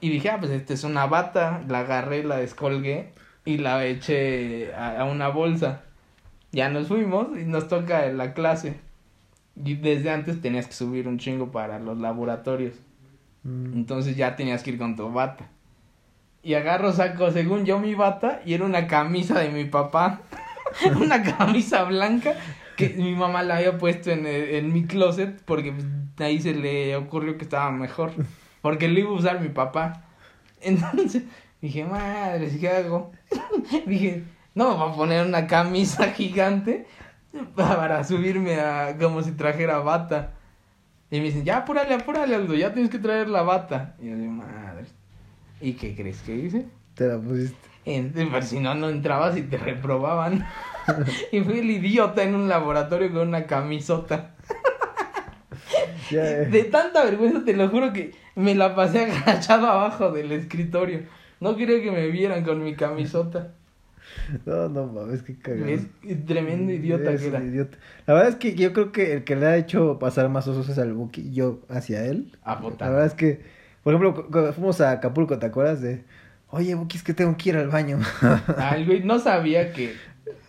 Y 0.00 0.10
dije, 0.10 0.30
ah, 0.30 0.38
pues 0.38 0.50
esta 0.50 0.74
es 0.74 0.84
una 0.84 1.06
bata. 1.06 1.62
La 1.68 1.80
agarré, 1.80 2.24
la 2.24 2.36
descolgué 2.36 3.12
y 3.44 3.58
la 3.58 3.84
eché 3.84 4.74
a, 4.74 5.00
a 5.00 5.04
una 5.04 5.28
bolsa. 5.28 5.82
Ya 6.52 6.68
nos 6.68 6.88
fuimos 6.88 7.28
y 7.38 7.44
nos 7.44 7.68
toca 7.68 8.06
la 8.08 8.34
clase. 8.34 8.80
Y 9.62 9.74
desde 9.74 10.10
antes 10.10 10.40
tenías 10.40 10.66
que 10.66 10.74
subir 10.74 11.08
un 11.08 11.18
chingo 11.18 11.50
para 11.50 11.78
los 11.78 11.98
laboratorios. 11.98 12.74
Mm. 13.42 13.74
Entonces 13.74 14.16
ya 14.16 14.36
tenías 14.36 14.62
que 14.62 14.70
ir 14.70 14.78
con 14.78 14.96
tu 14.96 15.10
bata. 15.12 15.48
Y 16.42 16.54
agarro, 16.54 16.92
saco, 16.92 17.30
según 17.30 17.64
yo, 17.64 17.78
mi 17.78 17.94
bata 17.94 18.40
y 18.44 18.54
era 18.54 18.64
una 18.64 18.86
camisa 18.86 19.38
de 19.40 19.50
mi 19.50 19.64
papá. 19.64 20.20
una 21.00 21.22
camisa 21.22 21.84
blanca 21.84 22.34
que 22.76 22.90
mi 22.90 23.14
mamá 23.14 23.42
la 23.42 23.56
había 23.56 23.78
puesto 23.78 24.10
en, 24.10 24.26
el- 24.26 24.54
en 24.56 24.72
mi 24.72 24.84
closet 24.84 25.40
porque 25.44 25.72
pues, 25.72 25.86
ahí 26.18 26.40
se 26.40 26.54
le 26.54 26.94
ocurrió 26.96 27.36
que 27.38 27.44
estaba 27.44 27.70
mejor. 27.70 28.12
porque 28.62 28.88
le 28.88 29.00
iba 29.00 29.10
a 29.10 29.14
usar 29.14 29.40
mi 29.40 29.48
papá. 29.48 30.02
Entonces 30.60 31.22
dije, 31.60 31.84
madre, 31.84 32.50
¿qué 32.58 32.68
hago? 32.68 33.12
dije, 33.86 34.24
no 34.54 34.70
me 34.70 34.76
voy 34.76 34.90
a 34.90 34.94
poner 34.94 35.26
una 35.26 35.46
camisa 35.46 36.08
gigante 36.12 36.86
para 37.54 38.02
subirme 38.04 38.60
a 38.60 38.96
como 38.98 39.22
si 39.22 39.32
trajera 39.32 39.78
bata. 39.78 40.32
Y 41.10 41.18
me 41.18 41.26
dicen, 41.26 41.44
ya 41.44 41.58
apúrale, 41.58 41.94
apúrale, 41.94 42.34
Aldo, 42.34 42.54
ya 42.54 42.72
tienes 42.72 42.90
que 42.90 42.98
traer 42.98 43.28
la 43.28 43.42
bata. 43.42 43.94
Y 44.02 44.08
yo 44.10 44.16
digo, 44.16 44.32
madre. 44.32 44.86
¿Y 45.60 45.74
qué 45.74 45.94
crees 45.94 46.20
que 46.22 46.34
hice? 46.34 46.66
Te 46.94 47.06
la 47.06 47.18
pusiste. 47.18 47.56
En, 47.86 48.12
pues, 48.30 48.48
si 48.48 48.58
no, 48.60 48.74
no 48.74 48.88
entrabas 48.90 49.36
y 49.38 49.42
te 49.42 49.56
reprobaban. 49.58 50.44
y 51.32 51.40
fui 51.40 51.60
el 51.60 51.70
idiota 51.70 52.22
en 52.24 52.34
un 52.34 52.48
laboratorio 52.48 53.10
con 53.12 53.28
una 53.28 53.46
camisota. 53.46 54.34
Eh. 56.12 56.48
De 56.52 56.62
tanta 56.64 57.02
vergüenza, 57.04 57.44
te 57.44 57.52
lo 57.52 57.68
juro 57.68 57.92
que 57.92 58.12
me 58.36 58.54
la 58.54 58.76
pasé 58.76 59.10
agachado 59.26 59.66
abajo 59.66 60.12
del 60.12 60.30
escritorio. 60.30 61.00
No 61.40 61.56
quería 61.56 61.82
que 61.82 61.90
me 61.90 62.06
vieran 62.08 62.44
con 62.44 62.62
mi 62.62 62.76
camisota. 62.76 63.52
No, 64.44 64.68
no 64.68 64.86
mames, 64.86 65.22
qué 65.22 65.36
cagado. 65.36 65.66
Es 65.66 65.82
tremendo 66.26 66.72
idiota 66.72 67.10
Es 67.10 67.22
que 67.22 67.26
era. 67.28 67.42
idiota. 67.42 67.76
La 68.06 68.14
verdad 68.14 68.28
es 68.30 68.36
que 68.36 68.54
yo 68.54 68.72
creo 68.72 68.92
que 68.92 69.14
el 69.14 69.24
que 69.24 69.34
le 69.34 69.46
ha 69.46 69.56
hecho 69.56 69.98
pasar 69.98 70.28
más 70.28 70.46
osos 70.46 70.68
es 70.68 70.78
al 70.78 70.92
Buki, 70.92 71.32
yo 71.32 71.60
hacia 71.68 72.04
él. 72.04 72.32
A. 72.44 72.60
La 72.78 72.88
verdad 72.88 73.06
es 73.06 73.14
que, 73.14 73.40
por 73.82 73.92
ejemplo, 73.94 74.14
cu- 74.14 74.30
cuando 74.30 74.52
fuimos 74.52 74.80
a 74.80 74.92
Acapulco, 74.92 75.38
¿te 75.40 75.46
acuerdas 75.46 75.80
de? 75.80 76.04
Oye, 76.56 76.74
Buki, 76.74 76.96
es 76.96 77.02
que 77.02 77.12
tengo 77.14 77.36
que 77.36 77.50
ir 77.50 77.56
al 77.56 77.68
baño. 77.68 77.98
Güey 78.86 79.02
no 79.04 79.18
sabía 79.18 79.72
que. 79.72 79.94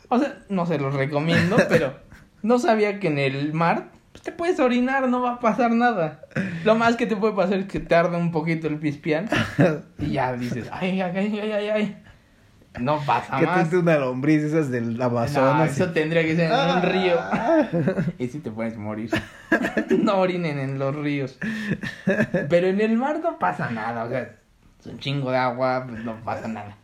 O 0.10 0.18
sea, 0.20 0.38
no 0.50 0.66
se 0.66 0.80
los 0.80 0.94
recomiendo, 0.94 1.58
pero 1.70 1.94
no 2.42 2.60
sabía 2.60 3.00
que 3.00 3.08
en 3.08 3.20
el 3.20 3.54
mar 3.54 3.90
pues, 4.14 4.24
te 4.24 4.32
puedes 4.32 4.60
orinar, 4.60 5.08
no 5.10 5.22
va 5.22 5.34
a 5.34 5.40
pasar 5.40 5.72
nada. 5.72 6.22
Lo 6.64 6.76
más 6.76 6.96
que 6.96 7.06
te 7.06 7.16
puede 7.16 7.34
pasar 7.34 7.60
es 7.60 7.66
que 7.66 7.80
tarda 7.80 8.18
un 8.18 8.32
poquito 8.32 8.68
el 8.68 8.78
pispián 8.78 9.28
y 10.00 10.12
ya 10.14 10.34
dices, 10.34 10.70
ay, 10.72 11.02
ay, 11.02 11.12
ay, 11.16 11.40
ay, 11.40 11.52
ay, 11.52 11.70
ay. 11.70 12.04
No 12.80 13.00
pasa 13.06 13.40
que 13.40 13.46
más. 13.46 13.70
te 13.70 13.78
una 13.78 13.98
lombriz 13.98 14.44
esas 14.44 14.70
del 14.70 14.98
No, 14.98 15.06
Amazonas. 15.06 15.72
eso 15.72 15.92
tendría 15.92 16.24
que 16.24 16.36
ser 16.36 16.52
en 16.52 16.78
un 16.78 16.82
río. 16.84 17.16
Ah. 17.20 17.68
Y 18.20 18.28
si 18.28 18.40
te 18.40 18.52
puedes 18.52 18.78
morir. 18.78 19.10
no 20.02 20.18
orinen 20.18 20.60
en 20.60 20.78
los 20.80 20.96
ríos. 20.96 21.38
Pero 22.50 22.68
en 22.68 22.80
el 22.82 22.96
mar 22.98 23.20
no 23.22 23.40
pasa 23.40 23.72
nada. 23.72 24.04
O 24.04 24.10
sea, 24.10 24.36
un 24.88 25.00
chingo 25.00 25.32
de 25.32 25.38
agua, 25.38 25.86
pues 25.88 26.04
no 26.04 26.16
pasa 26.24 26.48
nada. 26.48 26.78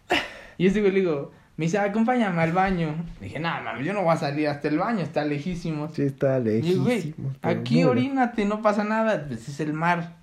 Y 0.58 0.68
ese 0.68 0.82
güey 0.82 0.92
le 0.92 1.00
digo, 1.00 1.32
me 1.56 1.66
dice, 1.66 1.78
acompáñame 1.78 2.42
al 2.42 2.52
baño. 2.52 2.96
Le 3.20 3.28
dije, 3.28 3.40
nada, 3.40 3.62
mames, 3.62 3.86
yo 3.86 3.94
no 3.94 4.02
voy 4.04 4.14
a 4.14 4.18
salir 4.18 4.48
hasta 4.48 4.68
el 4.68 4.80
baño, 4.80 5.02
está 5.02 5.24
lejísimo. 5.24 5.90
Sí, 5.94 6.04
está 6.04 6.40
Y 6.40 6.62
yo, 6.62 6.84
güey, 6.84 6.98
lejísimo. 6.98 7.32
aquí 7.42 7.84
orínate, 7.84 8.46
no 8.46 8.62
pasa 8.62 8.84
nada, 8.84 9.26
pues 9.28 9.48
es 9.48 9.60
el 9.60 9.74
mar. 9.74 10.16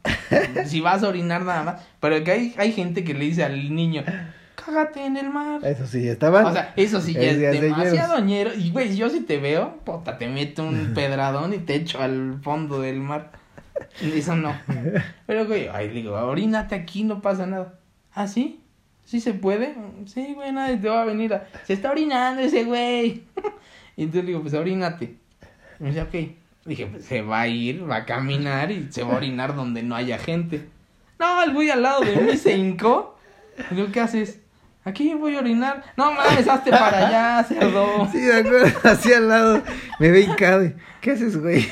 si 0.67 0.81
vas 0.81 1.03
a 1.03 1.09
orinar 1.09 1.43
nada 1.43 1.63
más. 1.63 1.83
Pero 2.01 2.25
que 2.25 2.33
hay, 2.33 2.55
hay 2.59 2.73
gente 2.73 3.05
que 3.05 3.15
le 3.15 3.27
dice 3.27 3.45
al 3.45 3.75
niño, 3.75 4.03
cágate 4.57 5.05
en 5.05 5.17
el 5.17 5.31
mar. 5.31 5.61
Eso 5.65 5.87
sí, 5.87 6.09
estaban. 6.09 6.47
O 6.47 6.53
sea, 6.53 6.73
eso 6.77 7.01
sí 7.01 7.15
ya 7.15 7.21
Es 7.21 7.39
es, 7.39 7.61
demasiado 7.61 8.19
ñero. 8.21 8.53
Y, 8.55 8.71
güey, 8.71 8.97
yo 8.97 9.09
si 9.09 9.21
te 9.21 9.39
veo, 9.39 9.77
puta, 9.85 10.19
te 10.19 10.29
meto 10.29 10.65
un 10.65 10.93
pedradón 10.95 11.55
y 11.55 11.59
te 11.59 11.77
echo 11.77 12.01
al 12.01 12.41
fondo 12.43 12.81
del 12.81 13.01
mar. 13.01 13.33
Eso 14.01 14.37
no. 14.37 14.55
Pero, 15.27 15.47
güey, 15.47 15.69
ay, 15.69 15.89
digo, 15.89 16.15
orínate 16.15 16.75
aquí, 16.75 17.05
no 17.05 17.21
pasa 17.21 17.47
nada. 17.47 17.79
¿Ah, 18.13 18.27
sí? 18.27 18.61
¿Sí 19.05 19.21
se 19.21 19.35
puede? 19.35 19.75
Sí, 20.07 20.35
güey, 20.35 20.53
nadie 20.53 20.77
te 20.77 20.89
va 20.89 21.03
a 21.03 21.05
venir. 21.05 21.37
Se 21.65 21.73
está 21.73 21.91
orinando 21.91 22.43
ese 22.43 22.65
güey. 22.65 23.25
Y 23.97 24.05
entonces 24.05 24.29
digo, 24.29 24.41
pues 24.41 24.55
orínate. 24.55 25.17
Y 25.79 25.83
me 25.83 25.91
dice, 25.91 26.01
ok. 26.01 26.15
Dije, 26.65 26.87
pues 26.87 27.05
se 27.05 27.21
va 27.21 27.41
a 27.41 27.49
ir, 27.49 27.91
va 27.91 27.97
a 27.97 28.05
caminar 28.07 28.71
y 28.71 28.89
se 28.91 29.03
va 29.03 29.13
a 29.13 29.17
orinar 29.17 29.55
donde 29.55 29.83
no 29.83 29.95
haya 29.95 30.17
gente. 30.17 30.69
No, 31.19 31.43
el 31.43 31.53
güey 31.53 31.69
al 31.69 31.83
lado 31.83 32.01
de 32.01 32.17
mí 32.17 32.37
se 32.37 32.57
hincó. 32.57 33.19
Y 33.71 33.75
digo, 33.75 33.89
¿qué 33.93 34.01
haces? 34.01 34.41
Aquí 34.85 35.13
voy 35.13 35.37
a 35.37 35.41
orinar. 35.41 35.85
No 35.97 36.13
mames, 36.13 36.49
hazte 36.49 36.71
para 36.71 37.07
allá, 37.07 37.45
cerdo. 37.45 38.09
Sí, 38.11 38.21
de 38.21 38.39
acuerdo, 38.39 38.79
así 38.85 39.13
al 39.13 39.29
lado. 39.29 39.63
Me 39.99 40.11
ve 40.11 40.23
hincado. 40.23 40.73
¿Qué 41.03 41.11
haces, 41.11 41.37
güey? 41.37 41.67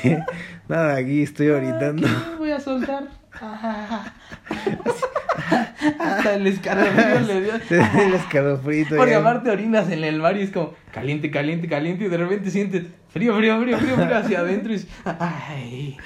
Nada, 0.69 0.97
aquí 0.97 1.23
estoy 1.23 1.49
oritando. 1.49 2.07
Aquí 2.07 2.35
voy 2.37 2.51
a 2.51 2.59
soltar. 2.59 3.07
Ah. 3.41 4.13
Hasta 5.99 6.35
el 6.35 6.45
escalofrío 6.45 7.19
le 7.21 7.41
dio. 7.41 7.53
El 7.71 8.13
escalofrito. 8.13 8.95
Porque 8.95 9.15
aparte 9.15 9.49
orinas 9.49 9.89
en 9.89 10.03
el 10.03 10.19
mar 10.19 10.37
y 10.37 10.43
es 10.43 10.51
como 10.51 10.75
caliente, 10.93 11.31
caliente, 11.31 11.67
caliente 11.67 12.05
y 12.05 12.07
de 12.07 12.17
repente 12.17 12.51
sientes 12.51 12.83
frío, 13.07 13.35
frío, 13.35 13.59
frío, 13.59 13.79
frío, 13.79 13.95
frío 13.95 14.15
hacia 14.15 14.41
adentro 14.41 14.71
y 14.71 14.75
es, 14.75 14.87
ay. 15.05 15.97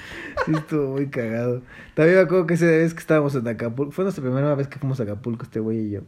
Sí, 0.46 0.52
estuvo 0.54 0.92
muy 0.92 1.08
cagado. 1.08 1.60
También 1.92 2.16
me 2.16 2.22
acuerdo 2.22 2.46
que 2.46 2.54
esa 2.54 2.64
vez 2.64 2.94
que 2.94 3.00
estábamos 3.00 3.34
en 3.34 3.46
Acapulco, 3.46 3.92
fue 3.92 4.04
nuestra 4.04 4.24
primera 4.24 4.54
vez 4.54 4.66
que 4.66 4.78
fuimos 4.78 4.98
a 4.98 5.02
Acapulco, 5.02 5.42
este 5.42 5.60
güey 5.60 5.80
y 5.80 5.90
yo. 5.90 6.00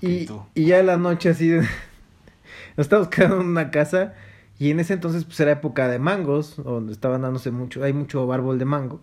¿Y 0.00 0.08
Y, 0.08 0.28
y 0.54 0.64
ya 0.66 0.80
en 0.80 0.86
la 0.86 0.96
noche 0.96 1.28
así, 1.28 1.50
nos 2.76 2.86
estábamos 2.86 3.10
quedando 3.10 3.42
en 3.42 3.46
una 3.46 3.70
casa 3.70 4.14
y 4.58 4.70
en 4.70 4.80
ese 4.80 4.94
entonces 4.94 5.24
pues 5.24 5.38
era 5.40 5.52
época 5.52 5.88
de 5.88 5.98
mangos, 5.98 6.56
donde 6.56 6.92
estaban 6.92 7.22
dándose 7.22 7.50
mucho, 7.50 7.82
hay 7.84 7.92
mucho 7.92 8.32
árbol 8.32 8.58
de 8.58 8.64
mango. 8.64 9.00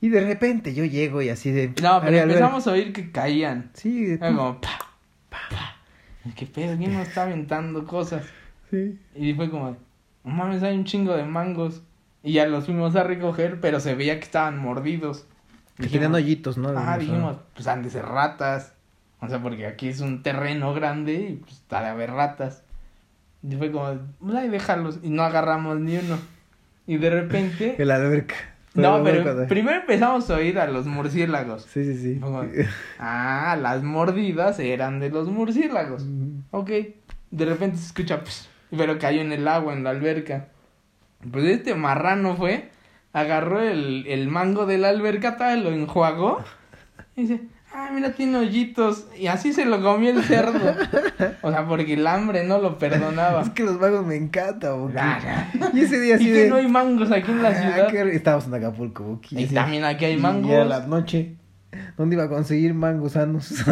Y 0.00 0.08
de 0.08 0.20
repente 0.22 0.72
yo 0.74 0.84
llego 0.84 1.20
y 1.20 1.28
así 1.28 1.50
de... 1.50 1.68
No, 1.82 2.00
pero 2.00 2.16
empezamos 2.16 2.66
a 2.66 2.72
oír 2.72 2.92
que 2.92 3.10
caían. 3.12 3.70
Sí, 3.74 4.06
de- 4.06 4.18
como 4.18 4.60
pa, 4.60 4.78
pa, 5.28 5.38
pa. 5.50 6.30
¿Qué 6.34 6.46
pedo? 6.46 6.76
¿Quién 6.78 6.94
nos 6.94 7.06
está 7.06 7.24
aventando 7.24 7.84
cosas? 7.86 8.24
sí. 8.70 8.98
Y 9.14 9.34
fue 9.34 9.50
como, 9.50 9.76
no 10.24 10.32
mames, 10.32 10.62
hay 10.62 10.76
un 10.76 10.84
chingo 10.84 11.14
de 11.16 11.24
mangos. 11.24 11.82
Y 12.22 12.34
ya 12.34 12.46
los 12.46 12.66
fuimos 12.66 12.96
a 12.96 13.02
recoger, 13.02 13.60
pero 13.60 13.80
se 13.80 13.94
veía 13.94 14.18
que 14.18 14.24
estaban 14.24 14.58
mordidos. 14.58 15.26
Que 15.76 15.88
tenían 15.88 16.14
hoyitos, 16.14 16.58
¿no? 16.58 16.68
Ah, 16.76 16.98
dijimos, 16.98 17.36
pues 17.54 17.66
han 17.66 17.82
de 17.82 17.88
ser 17.90 18.04
ratas. 18.04 18.74
O 19.20 19.28
sea, 19.28 19.42
porque 19.42 19.66
aquí 19.66 19.88
es 19.88 20.00
un 20.00 20.22
terreno 20.22 20.74
grande 20.74 21.14
y 21.14 21.32
pues 21.36 21.52
está 21.52 21.80
de 21.82 21.88
haber 21.88 22.10
ratas. 22.10 22.62
Y 23.42 23.56
fue 23.56 23.70
como, 23.72 23.86
ahí 24.36 24.48
déjalos. 24.48 24.98
Y 25.02 25.10
no 25.10 25.22
agarramos 25.22 25.78
ni 25.80 25.96
uno. 25.96 26.18
Y 26.86 26.96
de 26.98 27.10
repente. 27.10 27.76
En 27.80 27.88
la 27.88 27.96
alberca. 27.96 28.34
no, 28.74 29.02
pero 29.02 29.46
primero 29.48 29.80
empezamos 29.80 30.30
a 30.30 30.36
oír 30.36 30.58
a 30.58 30.66
los 30.66 30.86
murciélagos. 30.86 31.62
Sí, 31.64 31.84
sí, 31.84 31.96
sí. 31.96 32.20
Como, 32.20 32.42
ah, 32.98 33.56
las 33.60 33.82
mordidas 33.82 34.58
eran 34.58 35.00
de 35.00 35.10
los 35.10 35.28
murciélagos. 35.28 36.04
Ok. 36.50 36.70
De 37.30 37.44
repente 37.44 37.78
se 37.78 37.86
escucha, 37.86 38.22
"Ps", 38.22 38.48
pero 38.76 38.98
cayó 38.98 39.20
en 39.20 39.32
el 39.32 39.46
agua, 39.48 39.72
en 39.72 39.84
la 39.84 39.90
alberca. 39.90 40.48
Pues 41.30 41.44
este 41.44 41.74
marrano 41.74 42.36
fue, 42.36 42.70
agarró 43.12 43.60
el, 43.60 44.06
el 44.06 44.28
mango 44.28 44.66
de 44.66 44.78
la 44.78 44.88
alberca, 44.88 45.36
tal, 45.36 45.64
lo 45.64 45.70
enjuagó. 45.70 46.42
Y 47.16 47.22
dice, 47.22 47.40
ah, 47.74 47.90
mira, 47.92 48.12
tiene 48.12 48.38
hoyitos. 48.38 49.06
Y 49.18 49.26
así 49.26 49.52
se 49.52 49.64
lo 49.64 49.82
comió 49.82 50.10
el 50.10 50.22
cerdo. 50.24 50.58
O 51.42 51.50
sea, 51.50 51.66
porque 51.66 51.94
el 51.94 52.06
hambre 52.06 52.44
no 52.44 52.58
lo 52.58 52.78
perdonaba. 52.78 53.42
Es 53.42 53.50
que 53.50 53.62
los 53.64 53.78
magos 53.80 54.06
me 54.06 54.16
encantan, 54.16 54.80
Buki. 54.80 54.94
Ah, 54.98 55.48
Y 55.72 55.80
ese 55.80 55.98
día 56.00 56.12
Y 56.12 56.16
así 56.16 56.24
que 56.26 56.32
de... 56.44 56.48
no 56.50 56.56
hay 56.56 56.68
mangos 56.68 57.10
aquí 57.10 57.30
en 57.30 57.42
la 57.42 57.50
Ah, 57.50 57.54
ciudad. 57.54 57.88
rico. 57.90 58.06
Estábamos 58.16 58.46
en 58.46 58.54
Acapulco, 58.54 59.04
Buki. 59.04 59.38
Y 59.40 59.44
así. 59.44 59.54
también 59.54 59.84
aquí 59.84 60.04
hay 60.04 60.14
Y 60.14 60.18
mangos. 60.18 60.50
era 60.50 60.64
la 60.64 60.86
noche. 60.86 61.36
¿Dónde 61.96 62.16
iba 62.16 62.24
a 62.24 62.28
conseguir 62.28 62.74
mangos 62.74 63.12
sanos? 63.12 63.54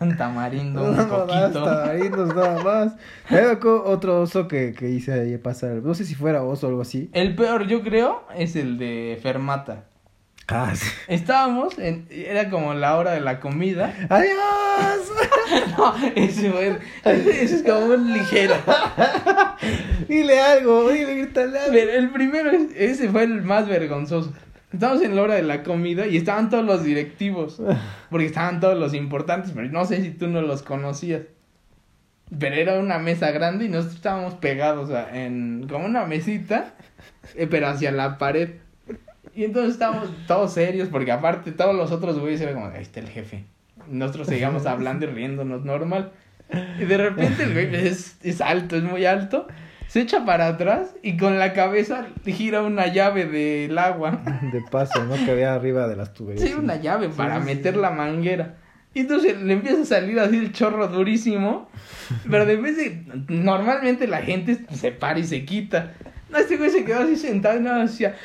Un 0.00 0.16
tamarindo, 0.18 0.82
no, 0.82 0.88
un 0.90 0.96
no, 0.96 1.08
coquito. 1.08 1.64
tabarindos 1.64 2.34
nada 2.34 2.62
más. 2.62 2.92
Me 3.30 3.38
acuerdo 3.38 3.84
otro 3.84 4.20
oso 4.20 4.46
que, 4.46 4.74
que 4.74 4.90
hice 4.90 5.12
ahí 5.12 5.38
pasar. 5.38 5.76
No 5.76 5.94
sé 5.94 6.04
si 6.04 6.14
fuera 6.14 6.42
oso 6.42 6.66
o 6.66 6.70
algo 6.70 6.82
así. 6.82 7.08
El 7.14 7.34
peor, 7.34 7.66
yo 7.66 7.82
creo, 7.82 8.24
es 8.36 8.56
el 8.56 8.76
de 8.76 9.18
Fermata. 9.22 9.84
Ah, 10.48 10.72
sí. 10.74 10.86
Estábamos, 11.08 11.78
en, 11.78 12.06
era 12.10 12.50
como 12.50 12.74
la 12.74 12.96
hora 12.98 13.12
de 13.12 13.20
la 13.20 13.40
comida. 13.40 13.94
¡Adiós! 14.08 15.10
No, 15.76 15.94
ese 16.16 16.50
fue, 16.50 16.78
ese 17.04 17.56
es 17.56 17.62
como 17.62 17.86
un 17.94 18.12
ligero. 18.12 18.54
dile 20.08 20.40
algo, 20.40 20.88
dile, 20.90 21.14
grítale 21.16 21.58
algo. 21.58 21.72
Pero 21.72 21.92
el 21.92 22.10
primero, 22.10 22.50
es- 22.50 22.70
ese 22.76 23.08
fue 23.10 23.24
el 23.24 23.42
más 23.42 23.68
vergonzoso. 23.68 24.32
Estábamos 24.72 25.02
en 25.02 25.14
la 25.16 25.22
hora 25.22 25.34
de 25.34 25.42
la 25.42 25.62
comida 25.62 26.06
y 26.06 26.16
estaban 26.16 26.50
todos 26.50 26.64
los 26.64 26.82
directivos. 26.84 27.60
Porque 28.10 28.26
estaban 28.26 28.60
todos 28.60 28.76
los 28.78 28.94
importantes, 28.94 29.52
pero 29.54 29.68
no 29.68 29.84
sé 29.84 30.02
si 30.02 30.10
tú 30.10 30.26
no 30.28 30.42
los 30.42 30.62
conocías. 30.62 31.22
Pero 32.38 32.54
era 32.56 32.78
una 32.78 32.98
mesa 32.98 33.30
grande 33.30 33.66
y 33.66 33.68
nosotros 33.68 33.96
estábamos 33.96 34.34
pegados 34.34 34.90
a- 34.90 35.16
en 35.16 35.66
como 35.68 35.84
una 35.86 36.04
mesita, 36.06 36.74
eh, 37.36 37.46
pero 37.48 37.68
hacia 37.68 37.92
la 37.92 38.18
pared. 38.18 38.50
Y 39.34 39.44
entonces 39.44 39.72
estábamos 39.74 40.10
todos 40.26 40.52
serios, 40.52 40.88
porque 40.88 41.12
aparte 41.12 41.52
todos 41.52 41.74
los 41.74 41.90
otros 41.90 42.18
güeyes 42.18 42.40
eran 42.40 42.54
como, 42.54 42.66
ahí 42.66 42.82
está 42.82 43.00
el 43.00 43.08
jefe. 43.08 43.44
Nosotros 43.88 44.28
seguíamos 44.28 44.66
hablando 44.66 45.06
y 45.06 45.08
riéndonos 45.08 45.64
normal. 45.64 46.12
Y 46.78 46.84
de 46.84 46.96
repente 46.96 47.42
el 47.44 47.52
güey 47.52 47.86
es, 47.86 48.18
es 48.22 48.40
alto, 48.40 48.76
es 48.76 48.82
muy 48.82 49.04
alto. 49.04 49.46
Se 49.88 50.00
echa 50.00 50.24
para 50.24 50.48
atrás 50.48 50.94
y 51.02 51.16
con 51.16 51.38
la 51.38 51.52
cabeza 51.52 52.06
gira 52.24 52.62
una 52.62 52.86
llave 52.86 53.26
del 53.26 53.76
agua. 53.78 54.22
De 54.52 54.62
paso, 54.62 55.04
¿no? 55.04 55.14
Que 55.24 55.30
había 55.30 55.54
arriba 55.54 55.86
de 55.88 55.96
las 55.96 56.14
tuberías. 56.14 56.48
Sí, 56.48 56.54
una 56.54 56.76
llave 56.76 57.08
para 57.08 57.40
sí, 57.40 57.46
meter 57.46 57.74
sí. 57.74 57.80
la 57.80 57.90
manguera. 57.90 58.56
Y 58.94 59.00
entonces 59.00 59.40
le 59.40 59.52
empieza 59.52 59.82
a 59.82 59.84
salir 59.84 60.18
así 60.20 60.36
el 60.36 60.52
chorro 60.52 60.88
durísimo. 60.88 61.68
Pero 62.30 62.46
de 62.46 62.56
vez 62.56 62.76
de. 62.76 63.04
Normalmente 63.28 64.06
la 64.06 64.22
gente 64.22 64.64
se 64.72 64.92
para 64.92 65.18
y 65.18 65.24
se 65.24 65.44
quita. 65.44 65.94
Este 66.38 66.56
güey 66.56 66.70
se 66.70 66.84
quedó 66.84 67.00
así 67.00 67.16
sentado 67.16 67.58
y 67.58 67.62
nada 67.62 67.78
más 67.78 67.92
decía 67.92 68.16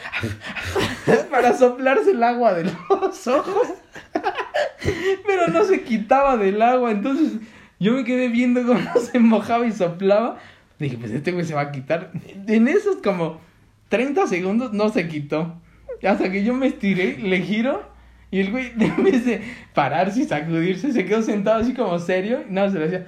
para 1.31 1.57
soplarse 1.57 2.11
el 2.11 2.23
agua 2.23 2.53
de 2.53 2.65
los 2.65 3.27
ojos. 3.27 3.67
Pero 5.25 5.47
no 5.47 5.63
se 5.63 5.81
quitaba 5.81 6.37
del 6.37 6.61
agua, 6.61 6.91
entonces 6.91 7.33
yo 7.79 7.93
me 7.93 8.03
quedé 8.03 8.27
viendo 8.27 8.65
cómo 8.65 8.99
se 9.11 9.19
mojaba 9.19 9.65
y 9.65 9.71
soplaba. 9.71 10.37
Dije, 10.79 10.97
pues 10.97 11.11
este 11.11 11.31
güey 11.31 11.45
se 11.45 11.53
va 11.53 11.61
a 11.61 11.71
quitar. 11.71 12.11
En 12.47 12.67
esos 12.67 12.97
como 12.97 13.41
30 13.89 14.27
segundos 14.27 14.73
no 14.73 14.89
se 14.89 15.07
quitó. 15.07 15.59
Hasta 16.07 16.31
que 16.31 16.43
yo 16.43 16.53
me 16.53 16.67
estiré, 16.67 17.17
le 17.17 17.41
giro 17.41 17.89
y 18.31 18.39
el 18.39 18.51
güey, 18.51 18.71
en 18.79 19.03
vez 19.03 19.25
de 19.25 19.41
pararse 19.73 20.21
y 20.21 20.25
sacudirse, 20.25 20.91
se 20.91 21.05
quedó 21.05 21.21
sentado 21.21 21.61
así 21.61 21.73
como 21.73 21.97
serio 21.99 22.43
y 22.47 22.53
nada, 22.53 22.71
se 22.71 22.79
le 22.79 22.85
hacía. 22.85 23.07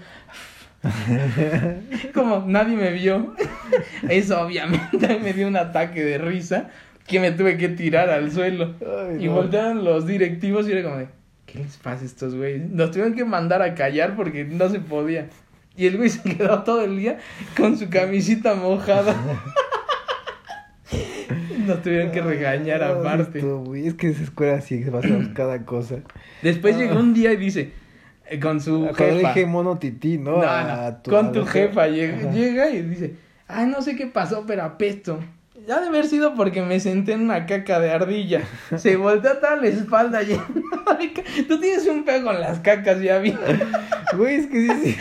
como 2.13 2.43
nadie 2.47 2.75
me 2.75 2.91
vio. 2.91 3.35
Eso 4.09 4.41
obviamente 4.41 5.19
me 5.23 5.33
dio 5.33 5.47
un 5.47 5.57
ataque 5.57 6.03
de 6.03 6.17
risa 6.17 6.69
que 7.07 7.19
me 7.19 7.31
tuve 7.31 7.57
que 7.57 7.69
tirar 7.69 8.09
al 8.09 8.31
suelo. 8.31 8.75
Ay, 8.81 9.23
y 9.25 9.27
no. 9.27 9.33
voltearon 9.33 9.83
los 9.83 10.05
directivos 10.07 10.67
y 10.67 10.71
era 10.71 10.83
como 10.83 10.97
de, 10.97 11.07
¿qué 11.45 11.59
les 11.59 11.77
pasa 11.77 12.03
a 12.03 12.05
estos 12.05 12.35
güeyes? 12.35 12.69
Nos 12.69 12.91
tuvieron 12.91 13.15
que 13.15 13.25
mandar 13.25 13.61
a 13.61 13.75
callar 13.75 14.15
porque 14.15 14.43
no 14.45 14.69
se 14.69 14.79
podía. 14.79 15.27
Y 15.77 15.87
el 15.87 15.97
güey 15.97 16.09
se 16.09 16.21
quedó 16.21 16.63
todo 16.63 16.83
el 16.83 16.97
día 16.97 17.19
con 17.55 17.77
su 17.77 17.89
camisita 17.89 18.55
mojada. 18.55 19.15
Nos 21.65 21.81
tuvieron 21.81 22.11
que 22.11 22.21
regañar 22.21 22.83
Ay, 22.83 22.91
aparte. 22.91 23.39
esto, 23.39 23.75
Es 23.75 23.93
que 23.93 24.09
esa 24.09 24.23
escuela 24.23 24.61
sí 24.61 24.83
pasamos 24.91 25.29
cada 25.29 25.63
cosa. 25.63 25.97
Después 26.41 26.75
llegó 26.75 26.99
un 26.99 27.13
día 27.13 27.31
y 27.33 27.37
dice, 27.37 27.71
con 28.39 28.61
su 28.61 28.89
Cuando 28.95 29.05
le 29.05 29.15
jefa. 29.15 29.27
dije 29.29 29.45
mono 29.45 29.77
tití, 29.77 30.17
¿no? 30.17 30.37
No, 30.37 30.91
no, 30.91 30.97
con 31.09 31.31
tu 31.31 31.45
jefa 31.45 31.87
llega, 31.87 32.31
llega 32.31 32.69
y 32.69 32.81
dice, 32.83 33.15
ay, 33.47 33.65
no 33.67 33.81
sé 33.81 33.95
qué 33.95 34.07
pasó, 34.07 34.45
pero 34.45 34.63
apesto. 34.63 35.19
Ya 35.67 35.79
de 35.79 35.87
haber 35.87 36.07
sido 36.07 36.33
porque 36.33 36.63
me 36.63 36.79
senté 36.79 37.13
en 37.13 37.21
una 37.21 37.45
caca 37.45 37.79
de 37.79 37.91
ardilla. 37.91 38.41
Se 38.77 38.95
voltea 38.95 39.39
toda 39.39 39.57
la 39.57 39.67
espalda 39.67 40.21
llena 40.23 40.43
Tú 41.47 41.59
tienes 41.59 41.85
un 41.87 42.03
pedo 42.03 42.25
con 42.25 42.39
las 42.39 42.59
cacas, 42.59 42.99
ya 43.01 43.19
vi. 43.19 43.37
Güey, 44.17 44.35
es 44.35 44.47
que 44.47 44.67
sí, 44.67 44.91
sí. 44.91 44.97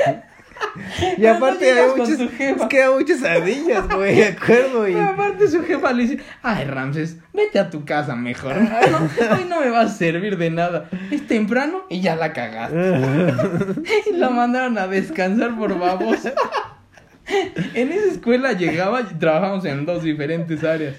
Y 1.17 1.23
no 1.23 1.31
aparte 1.33 1.71
hay 1.71 1.91
jefa. 2.37 2.63
es 2.63 2.69
que 2.69 2.83
hay 2.83 2.91
muchas 2.91 3.23
ardillas, 3.23 3.89
güey, 3.89 4.17
de 4.17 4.27
acuerdo. 4.27 4.89
Y... 4.89 4.93
Pero 4.93 5.05
aparte 5.11 5.49
su 5.49 5.65
jefa 5.65 5.93
le 5.93 6.03
dice, 6.03 6.19
ay, 6.43 6.65
Ramses, 6.65 7.19
vete 7.33 7.59
a 7.59 7.71
tu 7.71 7.85
casa 7.85 8.15
mejor. 8.17 8.57
No, 8.57 9.35
hoy 9.35 9.45
no 9.49 9.61
me 9.61 9.71
vas 9.71 9.93
a 9.93 9.95
servir 9.95 10.37
de 10.37 10.51
nada. 10.51 10.89
Es 11.11 11.27
temprano 11.27 11.85
y 11.89 12.01
ya 12.01 12.17
la 12.17 12.33
cagaste. 12.33 12.77
Y 14.11 14.17
la 14.17 14.31
mandaron 14.31 14.79
a 14.79 14.87
descansar 14.87 15.57
por 15.57 15.79
babosa. 15.79 16.33
En 17.75 17.93
esa 17.93 18.07
escuela 18.07 18.55
llegaba 18.55 19.03
y 19.03 19.15
trabajamos 19.15 19.65
en 19.65 19.87
dos 19.87 20.03
diferentes 20.03 20.65
áreas. 20.65 20.97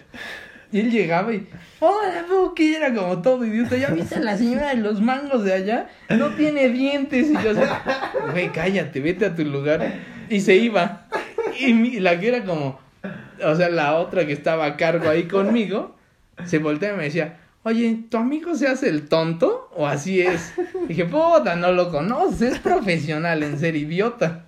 Y 0.71 0.79
él 0.79 0.91
llegaba 0.91 1.33
y, 1.33 1.47
hola, 1.79 2.25
Buki, 2.29 2.75
era 2.75 2.93
como 2.93 3.21
todo 3.21 3.45
idiota. 3.45 3.75
¿Ya 3.75 3.89
viste 3.89 4.15
a 4.15 4.19
la 4.19 4.37
señora 4.37 4.69
de 4.69 4.77
los 4.77 5.01
mangos 5.01 5.43
de 5.43 5.53
allá? 5.53 5.89
No 6.09 6.29
tiene 6.29 6.69
dientes. 6.69 7.29
Y 7.29 7.33
yo, 7.33 7.53
güey, 8.31 8.51
cállate, 8.51 9.01
vete 9.01 9.25
a 9.25 9.35
tu 9.35 9.43
lugar. 9.43 9.99
Y 10.29 10.39
se 10.39 10.55
iba. 10.55 11.07
Y 11.59 11.99
la 11.99 12.19
que 12.19 12.29
era 12.29 12.45
como, 12.45 12.79
o 13.43 13.55
sea, 13.55 13.69
la 13.69 13.95
otra 13.95 14.25
que 14.25 14.33
estaba 14.33 14.65
a 14.65 14.77
cargo 14.77 15.09
ahí 15.09 15.23
conmigo, 15.23 15.95
se 16.45 16.59
voltea 16.59 16.93
y 16.93 16.97
me 16.97 17.03
decía, 17.03 17.37
oye, 17.63 18.05
¿tu 18.09 18.17
amigo 18.17 18.55
se 18.55 18.67
hace 18.67 18.87
el 18.87 19.09
tonto? 19.09 19.69
¿O 19.75 19.87
así 19.87 20.21
es? 20.21 20.53
Dije, 20.87 21.05
puta, 21.05 21.55
no 21.55 21.71
lo 21.73 21.91
conoces, 21.91 22.53
es 22.53 22.59
profesional 22.59 23.43
en 23.43 23.59
ser 23.59 23.75
idiota. 23.75 24.45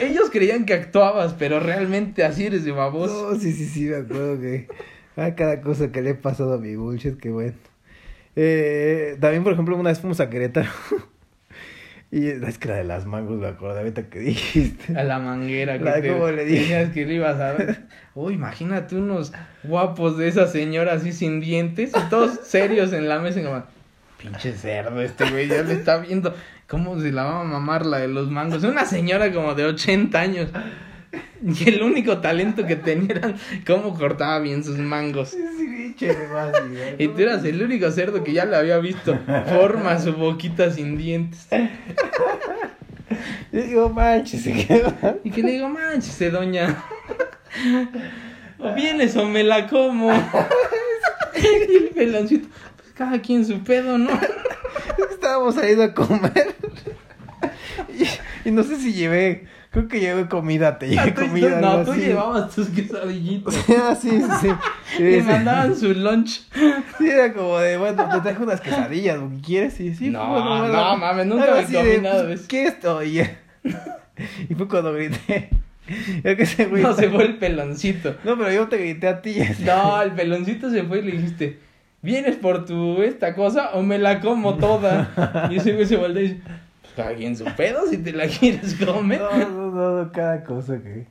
Ellos 0.00 0.30
creían 0.30 0.64
que 0.64 0.74
actuabas, 0.74 1.34
pero 1.38 1.60
realmente 1.60 2.24
así 2.24 2.46
eres 2.46 2.64
de 2.64 2.72
baboso. 2.72 3.32
No, 3.32 3.38
sí, 3.38 3.52
sí, 3.52 3.66
sí, 3.66 3.84
me 3.84 3.96
acuerdo 3.96 4.40
que. 4.40 4.66
Ah, 5.16 5.34
cada 5.34 5.60
cosa 5.60 5.90
que 5.92 6.02
le 6.02 6.10
he 6.10 6.14
pasado 6.14 6.54
a 6.54 6.58
mi 6.58 6.76
bullshit, 6.76 7.18
que 7.18 7.30
bueno. 7.30 7.54
Eh, 8.36 9.16
también, 9.20 9.42
por 9.44 9.52
ejemplo, 9.52 9.76
una 9.76 9.90
vez 9.90 10.00
fuimos 10.00 10.20
a 10.20 10.30
Querétaro. 10.30 10.70
y 12.12 12.26
es 12.28 12.58
que 12.58 12.68
la 12.68 12.76
de 12.76 12.84
las 12.84 13.06
mangos, 13.06 13.38
me 13.38 13.46
acordé 13.48 13.78
ahorita 13.80 14.08
que 14.08 14.18
dijiste. 14.20 14.96
A 14.96 15.04
la 15.04 15.18
manguera 15.18 15.78
que 15.78 15.84
La- 15.84 16.00
te 16.00 16.08
¿cómo 16.12 16.28
le 16.30 16.44
dije? 16.44 16.90
que 16.94 17.06
le 17.06 17.14
ibas 17.14 17.40
a 17.40 17.52
ver. 17.52 17.82
Uy, 18.14 18.34
imagínate 18.34 18.96
unos 18.96 19.32
guapos 19.62 20.16
de 20.18 20.28
esa 20.28 20.46
señora 20.46 20.94
así 20.94 21.12
sin 21.12 21.40
dientes 21.40 21.92
y 21.96 22.10
todos 22.10 22.40
serios 22.44 22.92
en 22.92 23.08
la 23.08 23.18
mesa 23.20 23.40
y 23.40 23.44
como, 23.44 23.62
pinche 24.20 24.52
cerdo 24.52 25.00
este 25.00 25.28
güey, 25.30 25.46
ya 25.48 25.62
le 25.62 25.74
está 25.74 25.98
viendo 25.98 26.34
cómo 26.68 26.98
se 27.00 27.12
la 27.12 27.24
va 27.24 27.40
a 27.40 27.44
mamar 27.44 27.86
la 27.86 27.98
de 27.98 28.08
los 28.08 28.30
mangos. 28.30 28.62
Una 28.64 28.84
señora 28.84 29.32
como 29.32 29.54
de 29.54 29.64
80 29.66 30.18
años. 30.20 30.50
Y 31.44 31.68
el 31.68 31.82
único 31.82 32.18
talento 32.18 32.66
que 32.66 32.76
tenía 32.76 33.16
era 33.16 33.34
cómo 33.66 33.94
cortaba 33.94 34.38
bien 34.40 34.62
sus 34.64 34.78
mangos. 34.78 35.36
Y 36.98 37.08
tú 37.08 37.22
eras 37.22 37.44
el 37.44 37.62
único 37.62 37.90
cerdo 37.90 38.22
que 38.22 38.32
ya 38.32 38.44
le 38.44 38.56
había 38.56 38.78
visto 38.78 39.18
forma 39.46 39.98
su 39.98 40.12
boquita 40.14 40.70
sin 40.70 40.96
dientes. 40.96 41.48
Yo 43.52 43.62
digo, 43.62 43.88
manches, 43.90 44.42
se 44.42 44.52
quedó. 44.52 44.94
Y 45.24 45.30
que 45.30 45.42
le 45.42 45.52
digo, 45.52 45.68
manches, 45.68 46.32
doña. 46.32 46.84
O 48.58 48.72
vienes 48.74 49.16
o 49.16 49.26
me 49.26 49.42
la 49.42 49.66
como. 49.66 50.12
Y 50.12 51.76
el 51.76 51.88
peloncito, 51.94 52.48
pues 52.76 52.92
cada 52.94 53.20
quien 53.20 53.44
su 53.44 53.62
pedo, 53.64 53.98
¿no? 53.98 54.12
Es 54.12 55.06
que 55.06 55.14
estábamos 55.14 55.54
saliendo 55.54 55.84
a 55.84 55.94
comer. 55.94 56.54
Y, 57.88 58.48
y 58.48 58.52
no 58.52 58.62
sé 58.62 58.76
si 58.76 58.92
llevé. 58.92 59.48
Creo 59.70 59.86
que 59.86 60.00
llevé 60.00 60.26
comida, 60.26 60.78
te 60.78 60.88
llevé 60.88 61.00
Ah, 61.00 61.14
comida. 61.14 61.60
no, 61.60 61.84
tú 61.84 61.92
así. 61.92 62.00
llevabas 62.00 62.52
tus 62.54 62.68
quesadillitos. 62.70 63.54
Ah, 63.68 63.94
sí, 63.94 64.10
sí, 64.10 64.48
sí. 64.96 64.98
Te 64.98 65.22
mandaban 65.22 65.76
su 65.76 65.94
lunch. 65.94 66.42
Sí, 66.98 67.08
era 67.08 67.32
como 67.32 67.58
de, 67.58 67.76
bueno, 67.76 68.08
te 68.08 68.20
traje 68.20 68.42
unas 68.42 68.60
quesadillas, 68.60 69.18
¿lo 69.18 69.30
que 69.30 69.40
quieres? 69.40 69.78
Y 69.80 69.94
sí, 69.94 70.10
No, 70.10 70.28
bueno, 70.28 70.58
bueno. 70.58 70.72
no, 70.72 70.96
mames, 70.96 71.26
nunca 71.26 71.46
me 71.70 71.98
nada 71.98 72.22
de 72.22 72.28
pues. 72.34 72.46
¿Qué 72.48 72.64
es 72.64 72.72
esto? 72.74 73.02
Y, 73.04 73.20
y 74.48 74.54
fue 74.56 74.66
cuando 74.68 74.92
grité. 74.92 75.50
Yo 76.24 76.36
que 76.36 76.42
ese 76.42 76.66
güey. 76.66 76.82
No, 76.82 76.92
se 76.94 77.08
fue 77.10 77.24
el 77.24 77.36
peloncito. 77.38 78.16
No, 78.24 78.36
pero 78.36 78.52
yo 78.52 78.66
te 78.68 78.76
grité 78.78 79.08
a 79.08 79.22
ti. 79.22 79.36
No, 79.64 80.02
el 80.02 80.12
peloncito 80.12 80.70
se 80.70 80.82
fue 80.82 80.98
y 80.98 81.02
le 81.02 81.12
dijiste, 81.12 81.58
¿vienes 82.02 82.36
por 82.36 82.64
tu 82.64 83.02
esta 83.02 83.34
cosa 83.34 83.70
o 83.74 83.82
me 83.82 83.98
la 83.98 84.20
como 84.20 84.56
toda? 84.56 85.48
Y 85.50 85.56
ese 85.56 85.72
güey 85.72 85.86
se 85.86 85.96
voltea 85.96 86.22
y 86.22 86.28
dice, 86.28 86.40
cada 87.02 87.14
quien 87.14 87.36
su 87.36 87.44
pedo 87.56 87.86
si 87.86 87.98
te 87.98 88.12
la 88.12 88.26
quieres 88.26 88.74
comer. 88.74 89.20
No, 89.20 89.48
no, 89.48 89.70
no, 89.70 90.02
no, 90.02 90.12
cada 90.12 90.44
cosa 90.44 90.80
que. 90.82 91.06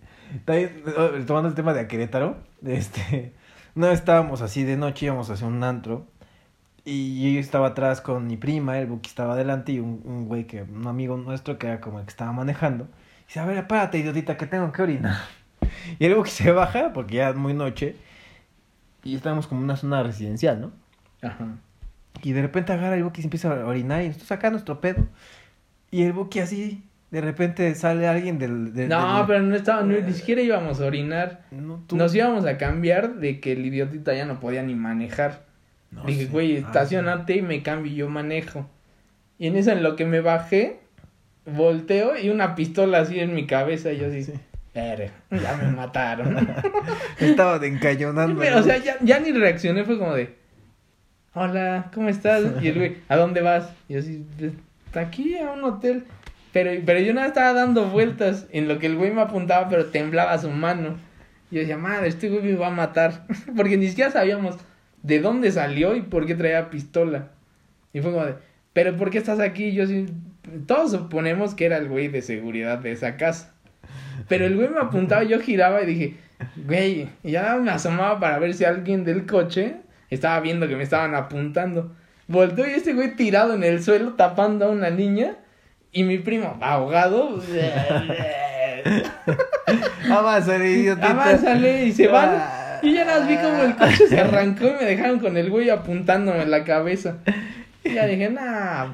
También, 0.46 0.84
tomando 1.26 1.50
el 1.50 1.56
tema 1.56 1.74
de 1.74 1.82
a 1.82 1.88
Querétaro, 1.88 2.38
este. 2.66 3.34
Vez 3.76 3.94
estábamos 3.94 4.42
así 4.42 4.64
de 4.64 4.76
noche, 4.78 5.06
íbamos 5.06 5.30
hacia 5.30 5.48
un 5.48 5.64
antro. 5.64 6.08
Y 6.86 7.34
yo 7.34 7.40
estaba 7.40 7.68
atrás 7.68 8.02
con 8.02 8.28
mi 8.28 8.36
prima, 8.36 8.80
el 8.80 8.88
Buki 8.88 9.10
estaba 9.10 9.34
adelante 9.34 9.74
y 9.74 9.80
un, 9.80 10.02
un 10.06 10.28
güey 10.28 10.48
que, 10.48 10.64
un 10.64 10.88
amigo 10.88 11.18
nuestro 11.18 11.60
que 11.60 11.68
era 11.68 11.80
como 11.80 12.00
el 12.00 12.06
que 12.06 12.10
estaba 12.10 12.32
manejando. 12.32 12.88
Dice, 13.28 13.40
a 13.40 13.46
ver, 13.46 13.68
párate, 13.68 14.00
idiotita, 14.00 14.38
que 14.38 14.48
tengo 14.48 14.72
que 14.72 14.82
orinar. 14.82 15.18
Y 16.00 16.06
el 16.06 16.16
Buki 16.16 16.30
se 16.32 16.52
baja, 16.52 16.94
porque 16.94 17.16
ya 17.16 17.30
es 17.30 17.36
muy 17.36 17.54
noche. 17.54 17.96
Y 19.04 19.16
estábamos 19.16 19.48
como 19.48 19.62
en 19.62 19.66
una 19.66 19.78
zona 19.78 20.04
residencial, 20.04 20.60
¿no? 20.60 20.72
Ajá. 21.22 21.58
Y 22.22 22.34
de 22.34 22.42
repente 22.42 22.74
agarra 22.74 22.96
el 22.96 23.04
Buki 23.04 23.20
y 23.20 23.22
se 23.22 23.28
empieza 23.28 23.62
a 23.62 23.66
orinar 23.66 24.02
y 24.02 24.08
nosotros 24.08 24.28
saca 24.28 24.50
nuestro 24.50 24.82
pedo. 24.82 25.06
Y 25.92 26.04
el 26.04 26.14
Buki 26.14 26.40
así, 26.40 26.84
de 27.12 27.22
repente 27.22 27.74
sale 27.76 28.08
alguien 28.08 28.38
del... 28.38 28.74
del- 28.74 28.90
No, 28.90 29.18
del- 29.18 29.26
pero 29.28 29.42
no 29.42 29.56
estaba, 29.56 29.82
no, 29.82 30.00
ni 30.00 30.14
siquiera 30.14 30.42
íbamos 30.42 30.80
a 30.82 30.86
orinar. 30.86 31.42
No, 31.52 31.84
tú- 31.88 31.96
Nos 31.96 32.14
íbamos 32.14 32.46
a 32.46 32.58
cambiar 32.58 33.16
de 33.16 33.40
que 33.40 33.54
el 33.54 33.66
idiotita 33.66 34.14
ya 34.14 34.26
no 34.26 34.40
podía 34.40 34.62
ni 34.64 34.76
manejar. 34.76 35.44
No 35.92 36.04
Dije, 36.04 36.26
sé. 36.26 36.30
güey, 36.32 36.56
Ah, 36.58 36.60
estacionate 36.60 37.38
y 37.38 37.42
me 37.42 37.64
cambio 37.64 37.92
y 37.92 37.96
yo 37.96 38.10
manejo. 38.10 38.70
Y 39.40 39.48
en 39.48 39.56
eso 39.56 39.72
en 39.72 39.82
lo 39.82 39.96
que 39.96 40.06
me 40.06 40.22
bajé, 40.22 40.80
volteo 41.46 42.18
y 42.18 42.30
una 42.30 42.54
pistola 42.56 43.00
así 43.00 43.20
en 43.20 43.34
mi 43.34 43.48
cabeza 43.48 43.92
y 43.92 43.98
yo 43.98 44.08
así, 44.08 44.24
Sí. 44.24 44.34
"Verga, 44.76 45.12
ya 45.32 45.58
me 45.58 45.72
mataron. 45.72 46.38
sí. 47.18 47.26
Estaban 47.26 47.64
encañonando. 47.64 48.40
o 48.40 48.62
sea, 48.64 48.78
ya, 48.78 48.98
ya 49.02 49.20
ni 49.20 49.32
reaccioné, 49.32 49.84
fue 49.84 49.98
como 49.98 50.14
de, 50.14 50.36
hola, 51.34 51.90
¿cómo 51.94 52.10
estás? 52.10 52.44
Y 52.62 52.68
el 52.68 52.76
güey, 52.78 52.98
¿a 53.08 53.16
dónde 53.16 53.42
vas? 53.42 53.72
Y 53.88 53.94
yo 53.94 54.00
así, 54.00 54.24
"Pues, 54.38 54.52
aquí 54.94 55.38
a 55.38 55.52
un 55.52 55.64
hotel. 55.64 56.06
Pero, 56.52 56.72
pero 56.86 57.00
yo 57.00 57.14
nada 57.14 57.28
estaba 57.28 57.54
dando 57.54 57.90
vueltas 57.90 58.48
en 58.52 58.68
lo 58.68 58.80
que 58.80 58.88
el 58.88 58.96
güey 58.96 59.12
me 59.12 59.22
apuntaba, 59.22 59.70
pero 59.70 59.88
temblaba 59.88 60.38
su 60.38 60.50
mano. 60.50 60.98
Yo 61.52 61.60
decía, 61.60 61.78
madre, 61.78 62.08
este 62.08 62.30
güey 62.30 62.42
me 62.42 62.56
va 62.56 62.68
a 62.68 62.72
matar. 62.72 63.26
Porque 63.56 63.78
ni 63.78 63.88
siquiera 63.88 64.12
sabíamos 64.12 64.58
de 65.04 65.20
dónde 65.20 65.52
salió 65.52 65.96
y 65.96 66.02
por 66.02 66.26
qué 66.26 66.36
traía 66.36 66.70
pistola. 66.70 67.30
Y 67.94 68.02
fue 68.02 68.12
como 68.12 68.26
de, 68.26 68.36
pero 68.74 68.96
¿por 68.96 69.10
qué 69.10 69.18
estás 69.18 69.40
aquí? 69.40 69.74
Yo 69.74 69.86
todos 70.66 70.92
suponemos 70.92 71.56
que 71.56 71.66
era 71.66 71.78
el 71.78 71.88
güey 71.88 72.08
de 72.08 72.22
seguridad 72.22 72.80
de 72.80 72.92
esa 72.92 73.18
casa. 73.18 73.54
Pero 74.28 74.46
el 74.46 74.56
güey 74.56 74.70
me 74.70 74.80
apuntaba, 74.80 75.24
yo 75.24 75.40
giraba 75.40 75.82
y 75.82 75.86
dije, 75.86 76.16
güey, 76.66 77.10
y 77.24 77.32
ya 77.32 77.56
me 77.56 77.72
asomaba 77.72 78.20
para 78.20 78.40
ver 78.40 78.54
si 78.54 78.66
alguien 78.66 79.04
del 79.04 79.26
coche 79.26 79.78
estaba 80.10 80.40
viendo 80.40 80.68
que 80.68 80.76
me 80.76 80.84
estaban 80.84 81.16
apuntando. 81.16 81.96
Volteo 82.30 82.68
y 82.68 82.72
este 82.74 82.94
güey 82.94 83.16
tirado 83.16 83.56
en 83.56 83.64
el 83.64 83.84
suelo 83.84 84.14
tapando 84.14 84.66
a 84.66 84.70
una 84.70 84.90
niña 84.92 85.36
y 85.92 86.04
mi 86.04 86.20
primo 86.20 86.58
ahogado. 86.62 87.42
Avánzale, 90.10 90.72
idiotita. 90.72 91.10
Avánzale 91.12 91.86
y 91.86 91.92
se 91.92 92.08
van. 92.08 92.30
Ah. 92.32 92.80
Y 92.82 92.94
ya 92.94 93.04
más 93.04 93.28
vi 93.28 93.36
como 93.36 93.62
el 93.64 93.76
coche 93.76 94.08
se 94.08 94.20
arrancó 94.20 94.68
y 94.68 94.72
me 94.74 94.86
dejaron 94.86 95.20
con 95.20 95.36
el 95.38 95.50
güey 95.50 95.70
apuntándome 95.70 96.44
en 96.44 96.52
la 96.52 96.64
cabeza. 96.64 97.18
Y 97.84 97.94
ya 97.94 98.06
dije, 98.06 98.30
nah, 98.30 98.88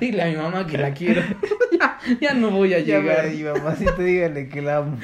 dile 0.00 0.22
a 0.22 0.26
mi 0.26 0.36
mamá 0.36 0.66
que 0.66 0.78
la 0.78 0.92
quiero. 0.92 1.22
ya, 1.78 1.98
ya 2.20 2.34
no 2.34 2.50
voy 2.50 2.74
a 2.74 2.78
Ya 2.78 3.00
llegar. 3.00 3.28
di, 3.28 3.42
mamacita, 3.42 3.96
dígale 3.98 4.48
que 4.48 4.62
la 4.62 4.76
amo. 4.78 4.98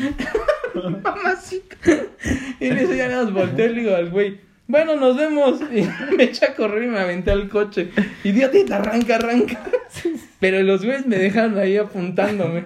Mamacita. 1.02 1.76
Y 2.60 2.66
en 2.68 2.78
eso 2.78 2.94
ya 2.94 3.08
nada 3.08 3.24
más 3.24 3.32
volteé 3.32 3.66
y 3.66 3.68
le 3.74 3.80
digo 3.82 3.94
al 3.94 4.10
güey, 4.10 4.40
bueno, 4.66 4.96
nos 4.96 5.16
vemos. 5.16 5.60
Y 5.72 6.14
me 6.16 6.24
eché 6.24 6.46
a 6.46 6.54
correr 6.54 6.84
y 6.84 6.86
me 6.88 6.98
aventé 7.00 7.30
al 7.30 7.48
coche. 7.48 7.90
Idiotita, 8.22 8.76
arranca, 8.76 9.16
arranca. 9.16 9.60
Pero 10.40 10.62
los 10.62 10.84
güeyes 10.84 11.06
me 11.06 11.16
dejaron 11.16 11.58
ahí 11.58 11.76
apuntándome. 11.76 12.64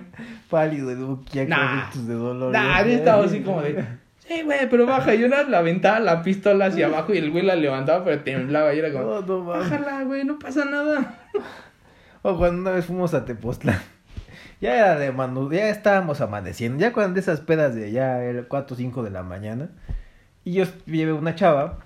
Pálido, 0.51 0.91
el 0.91 1.49
Nah. 1.49 1.83
gritos 1.91 2.07
de 2.09 2.15
dolor. 2.15 2.53
Nah, 2.53 2.83
yo 2.83 2.93
estaba 2.93 3.25
así 3.25 3.41
como 3.41 3.61
de, 3.63 3.85
sí, 4.27 4.43
güey, 4.43 4.69
pero 4.71 4.87
baja. 4.87 5.15
Y 5.15 5.29
más 5.29 5.49
le 5.49 5.57
aventaba 5.57 6.01
la 6.01 6.23
pistola 6.23 6.67
hacia 6.67 6.87
abajo 6.87 7.13
y 7.13 7.19
el 7.19 7.31
güey 7.31 7.45
la 7.45 7.55
levantaba, 7.57 8.05
pero 8.05 8.23
temblaba. 8.23 8.73
Y 8.75 8.79
era 8.79 8.91
como, 8.93 9.05
No, 9.05 9.21
no 9.23 9.45
bájala, 9.45 10.05
güey, 10.05 10.25
no 10.25 10.39
pasa 10.39 10.65
nada. 10.65 11.19
O 12.23 12.37
cuando 12.37 12.63
una 12.63 12.71
vez 12.73 12.87
fuimos 12.87 13.13
a 13.15 13.25
Tepoztlán. 13.25 13.81
Ya 14.61 14.75
era 14.75 14.99
de 14.99 15.13
manu, 15.13 15.53
ya 15.53 15.69
estábamos 15.69 16.21
amaneciendo. 16.21 16.81
Ya 16.81 16.93
cuando 16.93 17.15
de 17.15 17.21
esas 17.21 17.41
pedas 17.41 17.75
de 17.77 17.93
ya 17.93 18.23
era 18.25 18.43
4 18.43 18.75
o 18.75 18.77
5 18.77 19.03
de 19.05 19.11
la 19.11 19.23
mañana. 19.23 19.69
Y 20.45 20.55
yo 20.55 20.65
llevé 20.87 21.13
una 21.13 21.35
chava, 21.37 21.79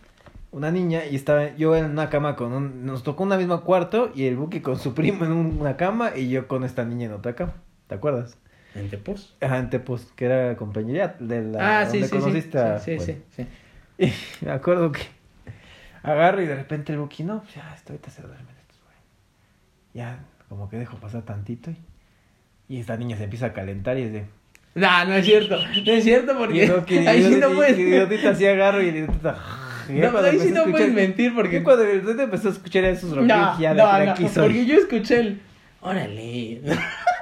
una 0.53 0.71
niña, 0.71 1.05
y 1.07 1.17
estaba 1.17 1.55
yo 1.57 1.75
en 1.77 1.87
una 1.87 2.09
cama 2.11 2.37
con 2.37 2.53
un. 2.53 2.87
Nos 2.87 3.03
tocó 3.03 3.25
una 3.25 3.37
misma 3.37 3.63
cuarto 3.63 4.13
y 4.15 4.27
el 4.27 4.37
Buki 4.37 4.61
con 4.61 4.79
su 4.79 4.95
primo 4.95 5.25
en 5.25 5.33
un- 5.33 5.59
una 5.61 5.77
cama 5.77 6.13
y 6.17 6.29
yo 6.31 6.47
con 6.47 6.63
esta 6.65 6.85
niña 6.85 7.07
en 7.07 7.13
otra 7.15 7.35
cama. 7.35 7.55
¿Te 7.89 7.95
acuerdas? 7.97 8.39
En 8.75 8.89
Tepos. 8.89 9.37
Ajá, 9.41 9.59
en 9.59 9.69
Tepos, 9.71 10.13
que 10.17 10.25
era 10.27 10.57
compañería 10.57 11.17
de 11.19 11.43
la. 11.43 11.81
Ah, 11.81 11.87
sí, 11.87 11.99
donde 12.01 12.09
sí, 12.09 12.15
sí. 12.15 12.21
conociste 12.21 12.59
a- 12.59 12.79
Sí, 12.79 12.99
sí, 12.99 13.13
bueno. 13.13 13.23
sí, 13.37 13.47
sí. 13.99 14.13
Y 14.43 14.45
me 14.47 14.53
acuerdo 14.53 14.91
que 14.93 15.01
agarro 16.03 16.43
y 16.43 16.47
de 16.47 16.55
repente 16.57 16.93
el 16.93 16.99
Buki, 16.99 17.23
no, 17.25 17.43
pues 17.43 17.55
ya, 17.55 17.73
esto 17.75 17.93
ahorita 17.93 18.11
se 18.11 18.23
duermen 18.23 18.55
estos, 18.61 18.81
güey. 18.83 18.97
Ya, 19.95 20.21
como 20.49 20.69
que 20.69 20.77
dejo 20.79 20.97
pasar 20.97 21.23
tantito 21.23 21.71
y, 21.71 21.77
y 22.69 22.81
esta 22.81 22.97
niña 22.97 23.17
se 23.17 23.25
empieza 23.25 23.47
a 23.47 23.53
calentar 23.53 23.99
y 23.99 24.03
es 24.03 24.13
de... 24.13 24.25
Nah, 24.75 25.05
no 25.05 25.13
es 25.15 25.27
cierto. 25.27 25.57
No 25.59 25.93
es 25.93 26.03
cierto 26.05 26.33
Y 26.33 26.37
porque 26.37 26.67
yo, 26.67 26.85
que 26.87 27.07
ahí 27.07 27.23
sí 27.23 27.37
no 27.37 27.53
y- 27.53 27.55
puedes. 27.55 27.77
que 27.77 27.83
idiotita 27.83 28.31
así 28.31 28.47
agarro 28.47 28.83
y 28.83 28.89
el 28.89 28.97
idiotita... 28.97 29.37
No, 30.01 30.11
cuando 30.11 30.31
ahí 30.31 30.39
sí 30.39 30.49
empecé 30.49 30.51
no 30.51 30.65
puedes 30.65 30.93
mentir 30.93 31.35
porque. 31.35 31.59
yo 31.59 31.65
cuando 31.65 31.85
empezó 31.85 32.49
a 32.49 32.53
escuchar 32.53 32.85
esos 32.85 33.13
No, 33.17 33.59
ya 33.59 33.75
de 33.75 33.83
no, 33.83 34.05
no, 34.07 34.31
porque 34.35 34.67
yo 34.67 34.77
escuché 34.77 35.21
el. 35.21 35.41
Órale. 35.81 36.61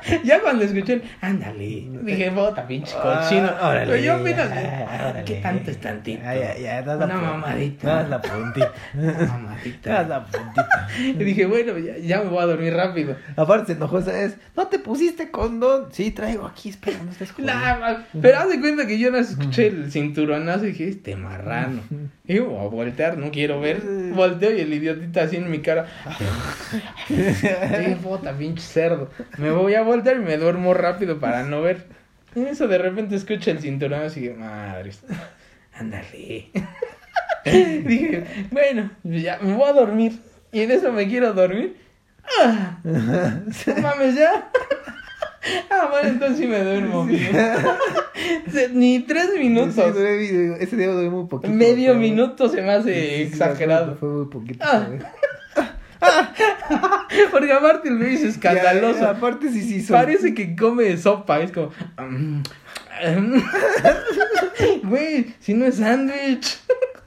ya 0.25 0.41
cuando 0.41 0.65
escuché 0.65 0.95
el. 0.95 1.03
Ándale. 1.21 1.87
Dije, 2.03 2.31
bota, 2.31 2.67
pinche 2.67 2.95
cochino. 2.95 3.51
Ah, 3.61 3.69
órale, 3.71 3.93
Pero 3.93 4.03
yo 4.03 4.15
apenas. 4.15 4.51
ah. 4.53 5.15
¿Qué 5.25 5.35
tanto 5.37 5.71
es 5.71 5.79
tantito? 5.81 6.23
Ya, 6.23 6.35
ya, 6.35 6.59
ya, 6.59 6.83
das 6.83 6.99
la 6.99 7.05
Una 7.07 7.15
pu- 7.17 7.21
mamadita. 7.23 7.95
Das 7.97 8.09
la 8.09 8.21
puntita. 8.23 8.73
Una 8.95 9.13
Das 9.13 9.29
mamadita. 9.29 10.03
la 10.05 10.25
puntita. 10.25 10.89
Y 11.01 11.13
dije, 11.25 11.47
bueno, 11.47 11.79
ya, 11.79 11.97
ya 11.99 12.19
me 12.23 12.31
voy 12.31 12.43
a 12.43 12.47
dormir 12.47 12.75
rápido. 12.75 13.17
Aparte 13.37 13.67
se 13.69 13.73
enojó 13.75 13.99
esa 13.99 14.13
vez. 14.13 14.37
¿No 14.57 14.67
te 14.69 14.79
pusiste 14.79 15.31
condón? 15.31 15.87
Sí, 15.93 16.11
traigo 16.11 16.47
aquí, 16.47 16.69
espera, 16.71 16.97
no 17.05 17.11
estés 17.11 17.31
jodiendo. 17.33 17.61
Nah, 17.61 17.99
pero 18.21 18.39
haz 18.39 18.49
de 18.49 18.61
cuenta 18.61 18.87
que 18.87 18.99
yo 18.99 19.11
no 19.11 19.19
escuché 19.19 19.69
el 19.69 19.91
cinturonazo 19.93 20.65
y 20.65 20.69
dije, 20.73 20.89
este 20.89 21.17
marrano. 21.17 21.81
Y 22.27 22.35
yo, 22.35 22.47
voy 22.47 22.65
a 22.67 22.69
voltear, 22.69 23.19
no 23.19 23.31
quiero 23.31 23.61
ver. 23.61 23.81
Volteo 24.15 24.55
y 24.57 24.61
el 24.61 24.73
idiotita 24.73 25.23
así 25.23 25.37
en 25.37 25.51
mi 25.51 25.61
cara. 25.61 25.87
Dije, 27.09 27.97
puta, 28.03 28.33
pinche 28.33 28.63
cerdo. 28.63 29.11
Me 29.39 29.51
voy 29.51 29.75
a 29.75 29.83
voltear 29.91 30.17
y 30.17 30.21
me 30.21 30.37
duermo 30.37 30.75
rápido 30.75 31.19
para 31.21 31.43
no 31.45 31.63
ver. 31.63 31.87
En 32.35 32.47
eso 32.47 32.69
de 32.69 32.79
repente 32.79 33.17
escucho 33.17 33.51
el 33.51 33.59
cinturón 33.61 34.03
así 34.03 34.21
de 34.29 34.35
madres. 34.35 35.03
Ándale. 35.73 36.51
Dije, 37.45 38.25
bueno, 38.51 38.91
ya 39.03 39.39
me 39.41 39.55
voy 39.55 39.69
a 39.69 39.73
dormir. 39.73 40.13
Y 40.53 40.61
en 40.63 40.71
eso 40.73 40.93
me 40.93 41.09
quiero 41.09 41.33
dormir. 41.33 41.77
Ah, 42.43 42.79
no 42.85 43.83
mames, 43.83 44.15
ya. 44.15 44.51
Ah, 45.71 45.89
bueno, 45.91 46.11
entonces 46.11 46.37
sí 46.37 46.47
me 46.47 46.63
duermo. 46.63 47.07
bien. 47.07 47.31
Ni 48.75 49.01
tres 49.01 49.31
minutos. 49.39 49.75
Sí, 49.75 49.81
duré- 49.81 50.57
ese 50.61 50.77
día 50.77 50.89
duré 50.89 51.09
muy 51.09 51.27
poquito. 51.29 51.51
Medio 51.53 51.89
pero- 51.93 51.99
minuto 52.01 52.49
se 52.51 52.61
me 52.61 52.71
hace 52.73 52.93
Sí, 52.95 53.01
sí, 53.01 53.17
sí, 53.17 53.23
exagerado. 53.33 53.97
Fue 53.97 54.09
muy 54.11 54.27
poquito. 54.27 54.63
Ah. 54.69 54.87
Porque 57.31 57.53
aparte 57.53 57.89
el 57.89 58.03
es 58.03 58.23
escandaloso. 58.23 59.01
Ya, 59.01 59.11
aparte 59.11 59.51
sí, 59.51 59.63
sí. 59.63 59.83
son- 59.83 59.97
Parece 59.97 60.35
que 60.35 60.55
come 60.57 60.97
sopa, 60.97 61.41
es 61.41 61.53
como. 61.53 61.71
mm. 61.99 62.43
Güey, 64.85 65.35
si 65.41 65.55
no 65.55 65.67
es 65.67 65.77
sándwich. 65.77 66.59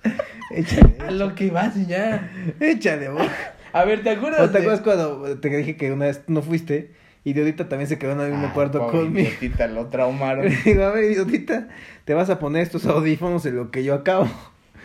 Échale, 0.52 0.98
A 1.08 1.12
lo 1.12 1.34
que 1.36 1.50
vas 1.50 1.76
y 1.78 1.86
ya. 1.88 2.30
échale, 2.60 3.10
vos. 3.10 3.26
A 3.72 3.86
ver, 3.86 4.04
¿te 4.04 4.12
acuerdas? 4.12 4.42
¿O 4.42 4.46
te 4.48 4.54
de- 4.54 4.60
acuerdas 4.60 4.82
cuando 4.82 5.40
te 5.40 5.50
dije 5.50 5.76
que 5.78 5.92
una 5.92 6.06
vez 6.06 6.22
no 6.28 6.42
fuiste? 6.44 6.92
Y 7.26 7.32
Idiotita 7.32 7.70
también 7.70 7.88
se 7.88 7.98
quedó 7.98 8.12
en 8.12 8.20
el 8.20 8.32
mismo 8.32 8.48
Ah, 8.50 8.54
cuarto 8.54 8.86
conmigo. 8.88 9.28
idiotita, 9.30 9.68
lo 9.68 9.88
traumaron. 9.88 10.46
Le 10.46 10.56
digo, 10.64 10.84
a 10.84 10.92
ver, 10.92 11.06
idiotita, 11.12 11.70
te 12.06 12.14
vas 12.14 12.30
a 12.30 12.38
poner 12.38 12.62
estos 12.64 12.86
audífonos 12.86 13.46
en 13.46 13.56
lo 13.56 13.72
que 13.72 13.84
yo 13.84 13.94
acabo. 13.96 14.28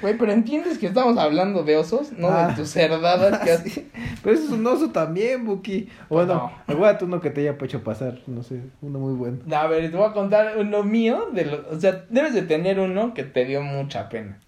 Güey, 0.00 0.16
pero 0.16 0.32
entiendes 0.32 0.78
que 0.78 0.86
estamos 0.86 1.18
hablando 1.18 1.64
de 1.64 1.76
osos, 1.76 2.12
no 2.12 2.28
Ah. 2.28 2.48
de 2.48 2.54
tus 2.54 2.70
cerdadas 2.70 3.40
que 3.40 3.50
has... 3.52 3.62
Sí, 3.62 3.88
Pero 4.22 4.34
eso 4.36 4.44
es 4.46 4.50
un 4.50 4.66
oso 4.66 4.90
también, 4.90 5.44
Buki. 5.44 5.88
O 6.08 6.16
Bueno, 6.16 6.34
No. 6.34 6.52
acuérdate 6.72 7.04
uno 7.04 7.20
que 7.20 7.30
te 7.30 7.40
haya 7.40 7.56
hecho 7.60 7.82
pasar, 7.82 8.20
no 8.26 8.42
sé, 8.42 8.60
uno 8.80 8.98
muy 8.98 9.14
bueno. 9.14 9.38
A 9.56 9.66
ver, 9.66 9.90
te 9.90 9.96
voy 9.96 10.06
a 10.08 10.12
contar 10.12 10.56
uno 10.58 10.82
mío, 10.84 11.28
de 11.32 11.44
lo... 11.46 11.68
o 11.70 11.80
sea, 11.80 12.04
debes 12.10 12.34
de 12.34 12.42
tener 12.42 12.78
uno 12.80 13.12
que 13.14 13.24
te 13.24 13.44
dio 13.44 13.60
mucha 13.62 14.08
pena. 14.08 14.38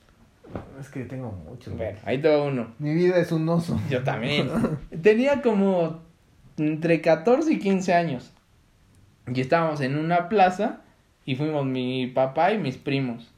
Es 0.81 0.89
que 0.89 1.05
tengo 1.05 1.31
muchos. 1.49 1.77
Bueno, 1.77 1.99
ahí 2.05 2.19
te 2.19 2.29
va 2.29 2.43
uno. 2.43 2.75
Mi 2.79 2.93
vida 2.95 3.19
es 3.19 3.31
un 3.31 3.49
oso. 3.49 3.79
Yo 3.89 4.03
también. 4.03 4.49
Tenía 5.03 5.43
como 5.43 6.01
entre 6.57 7.01
14 7.01 7.53
y 7.53 7.59
15 7.61 7.95
años. 7.95 8.33
Y 9.33 9.41
estábamos 9.41 9.81
en 9.81 9.97
una 9.97 10.29
plaza 10.29 10.81
y 11.25 11.37
fuimos 11.37 11.65
mi 11.67 12.09
papá 12.09 12.53
y 12.53 12.59
mis 12.59 12.77
primos. 12.77 13.31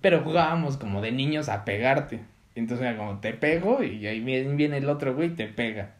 Pero 0.00 0.20
jugábamos 0.20 0.76
como 0.76 1.00
de 1.00 1.12
niños 1.12 1.48
a 1.48 1.64
pegarte. 1.64 2.20
Entonces 2.54 2.86
era 2.86 2.96
como 2.96 3.18
te 3.18 3.32
pego 3.32 3.82
y 3.82 4.06
ahí 4.06 4.20
viene, 4.20 4.78
el 4.78 4.88
otro 4.88 5.14
güey 5.14 5.28
y 5.28 5.34
te 5.34 5.46
pega. 5.46 5.94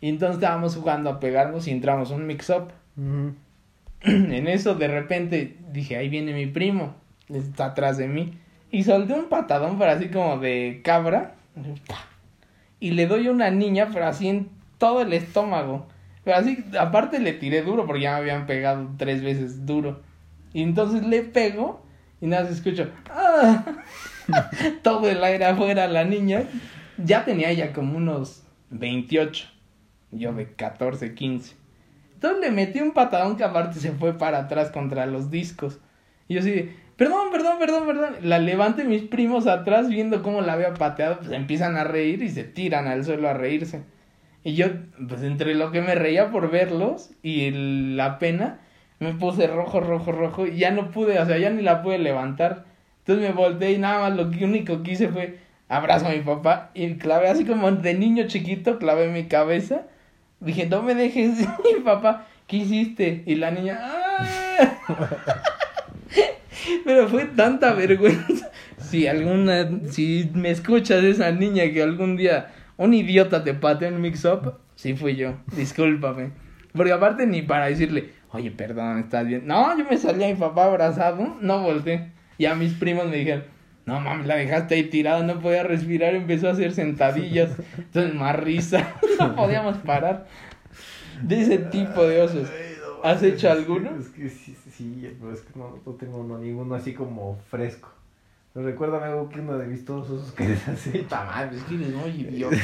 Y 0.00 0.08
entonces 0.08 0.36
estábamos 0.36 0.76
jugando 0.76 1.10
a 1.10 1.20
pegarnos 1.20 1.66
y 1.68 1.70
entramos 1.70 2.10
un 2.10 2.26
mix-up. 2.26 2.72
En 4.02 4.46
eso 4.46 4.74
de 4.74 4.88
repente 4.88 5.56
dije, 5.72 5.96
ahí 5.96 6.08
viene 6.08 6.32
mi 6.32 6.46
primo. 6.46 6.94
Está 7.28 7.66
atrás 7.66 7.96
de 7.96 8.06
mí. 8.06 8.38
Y 8.70 8.84
solté 8.84 9.14
un 9.14 9.28
patadón 9.28 9.78
para 9.78 9.92
así 9.92 10.08
como 10.08 10.38
de 10.38 10.80
cabra. 10.84 11.34
Y 12.78 12.90
le 12.90 13.06
doy 13.06 13.26
a 13.26 13.30
una 13.30 13.50
niña, 13.50 13.88
pero 13.92 14.06
así 14.06 14.28
en 14.28 14.50
todo 14.78 15.00
el 15.00 15.12
estómago. 15.12 15.86
Pero 16.24 16.36
así, 16.36 16.64
aparte 16.78 17.18
le 17.18 17.32
tiré 17.32 17.62
duro 17.62 17.86
porque 17.86 18.02
ya 18.02 18.12
me 18.12 18.18
habían 18.18 18.46
pegado 18.46 18.90
tres 18.98 19.22
veces 19.22 19.64
duro. 19.64 20.02
Y 20.52 20.62
entonces 20.62 21.06
le 21.06 21.22
pego 21.22 21.85
y 22.20 22.26
nada, 22.26 22.46
se 22.46 22.54
escucho. 22.54 22.90
¡Ah! 23.10 23.64
todo 24.82 25.08
el 25.08 25.22
aire 25.22 25.44
afuera 25.44 25.86
la 25.86 26.04
niña. 26.04 26.44
Ya 26.98 27.24
tenía 27.24 27.52
ya 27.52 27.72
como 27.72 27.96
unos 27.96 28.42
28. 28.70 29.46
Yo 30.12 30.32
de 30.32 30.52
14, 30.52 31.14
15. 31.14 31.54
Entonces 32.14 32.40
le 32.40 32.50
metí 32.50 32.80
un 32.80 32.92
patadón 32.92 33.36
que 33.36 33.44
aparte 33.44 33.78
se 33.78 33.92
fue 33.92 34.16
para 34.16 34.38
atrás 34.38 34.70
contra 34.70 35.06
los 35.06 35.30
discos. 35.30 35.78
Y 36.28 36.34
yo 36.34 36.40
así 36.40 36.70
perdón, 36.96 37.30
perdón, 37.30 37.58
perdón, 37.58 37.86
perdón. 37.86 38.14
La 38.22 38.38
levanto 38.38 38.82
y 38.82 38.86
mis 38.86 39.02
primos 39.02 39.46
atrás 39.46 39.88
viendo 39.88 40.22
cómo 40.22 40.40
la 40.40 40.54
había 40.54 40.74
pateado, 40.74 41.18
pues 41.18 41.30
empiezan 41.30 41.76
a 41.76 41.84
reír 41.84 42.22
y 42.22 42.30
se 42.30 42.44
tiran 42.44 42.86
al 42.86 43.04
suelo 43.04 43.28
a 43.28 43.34
reírse. 43.34 43.82
Y 44.42 44.54
yo, 44.54 44.68
pues 45.08 45.22
entre 45.22 45.54
lo 45.54 45.72
que 45.72 45.82
me 45.82 45.94
reía 45.94 46.30
por 46.30 46.50
verlos 46.50 47.10
y 47.22 47.50
la 47.50 48.18
pena, 48.18 48.60
me 48.98 49.12
puse 49.14 49.46
rojo, 49.46 49.80
rojo, 49.80 50.12
rojo 50.12 50.46
y 50.46 50.58
ya 50.58 50.70
no 50.70 50.90
pude, 50.90 51.18
o 51.18 51.26
sea, 51.26 51.38
ya 51.38 51.50
ni 51.50 51.62
la 51.62 51.82
pude 51.82 51.98
levantar. 51.98 52.64
Entonces 52.98 53.28
me 53.28 53.34
volteé 53.34 53.72
y 53.72 53.78
nada 53.78 54.08
más 54.08 54.16
lo 54.16 54.24
único 54.44 54.82
que 54.82 54.92
hice 54.92 55.08
fue 55.08 55.38
abrazo 55.68 56.06
a 56.06 56.10
mi 56.10 56.20
papá 56.20 56.70
y 56.74 56.94
clavé 56.94 57.28
así 57.28 57.44
como 57.44 57.70
de 57.70 57.94
niño 57.94 58.26
chiquito, 58.26 58.78
clavé 58.78 59.08
mi 59.08 59.26
cabeza. 59.26 59.82
Dije, 60.40 60.66
no 60.66 60.82
me 60.82 60.94
dejes. 60.94 61.38
Mi 61.64 61.80
papá, 61.82 62.26
¿qué 62.46 62.58
hiciste? 62.58 63.22
Y 63.26 63.36
la 63.36 63.50
niña, 63.50 63.78
¡ah! 63.80 64.26
Pero 66.84 67.08
fue 67.08 67.24
tanta 67.26 67.72
vergüenza. 67.72 68.50
Si 68.78 69.06
alguna, 69.08 69.68
si 69.90 70.30
me 70.34 70.50
escuchas 70.50 71.02
esa 71.02 71.32
niña 71.32 71.64
que 71.72 71.82
algún 71.82 72.16
día 72.16 72.52
un 72.76 72.94
idiota 72.94 73.42
te 73.42 73.52
pateó 73.52 73.88
en 73.88 74.00
mix-up, 74.00 74.58
sí 74.76 74.94
fui 74.94 75.16
yo. 75.16 75.34
Discúlpame. 75.56 76.30
Porque 76.76 76.92
aparte 76.92 77.26
ni 77.26 77.42
para 77.42 77.66
decirle, 77.66 78.10
oye, 78.32 78.50
perdón, 78.50 78.98
estás 78.98 79.26
bien. 79.26 79.46
No, 79.46 79.76
yo 79.76 79.84
me 79.84 79.96
salí 79.96 80.24
a 80.24 80.28
mi 80.28 80.34
papá 80.34 80.64
abrazado, 80.64 81.36
no 81.40 81.62
volteé. 81.62 82.12
Y 82.38 82.44
a 82.46 82.54
mis 82.54 82.74
primos 82.74 83.06
me 83.06 83.16
dijeron, 83.16 83.44
no 83.86 84.00
mames, 84.00 84.26
la 84.26 84.36
dejaste 84.36 84.74
ahí 84.74 84.84
tirada, 84.84 85.22
no 85.22 85.40
podía 85.40 85.62
respirar, 85.62 86.14
empezó 86.14 86.48
a 86.48 86.52
hacer 86.52 86.72
sentadillas. 86.72 87.56
Entonces 87.78 88.14
más 88.14 88.36
risa, 88.36 88.94
no 89.18 89.34
podíamos 89.34 89.78
parar. 89.78 90.26
De 91.22 91.40
ese 91.40 91.58
tipo 91.58 92.04
de 92.04 92.20
osos. 92.20 92.48
¿Has 93.02 93.22
hecho 93.22 93.50
alguno? 93.50 93.96
Es 93.98 94.08
que 94.08 94.28
sí, 94.28 94.56
sí, 94.70 95.08
pero 95.20 95.32
es 95.32 95.40
que 95.40 95.58
no, 95.58 95.80
no 95.84 95.92
tengo 95.92 96.24
no, 96.24 96.38
ninguno 96.38 96.74
así 96.74 96.92
como 96.92 97.38
fresco. 97.48 97.95
Pero 98.56 98.68
recuérdame 98.68 99.04
algo 99.04 99.28
que 99.28 99.38
uno 99.40 99.58
de 99.58 99.66
mis 99.66 99.84
todos 99.84 100.06
esos 100.06 100.32
que 100.32 100.44
has 100.44 100.86
hecho. 100.86 100.98
Puta 101.02 101.24
madre, 101.24 101.58
es 101.58 101.62
que 101.64 101.74
muy 101.74 102.10
idiota. 102.22 102.56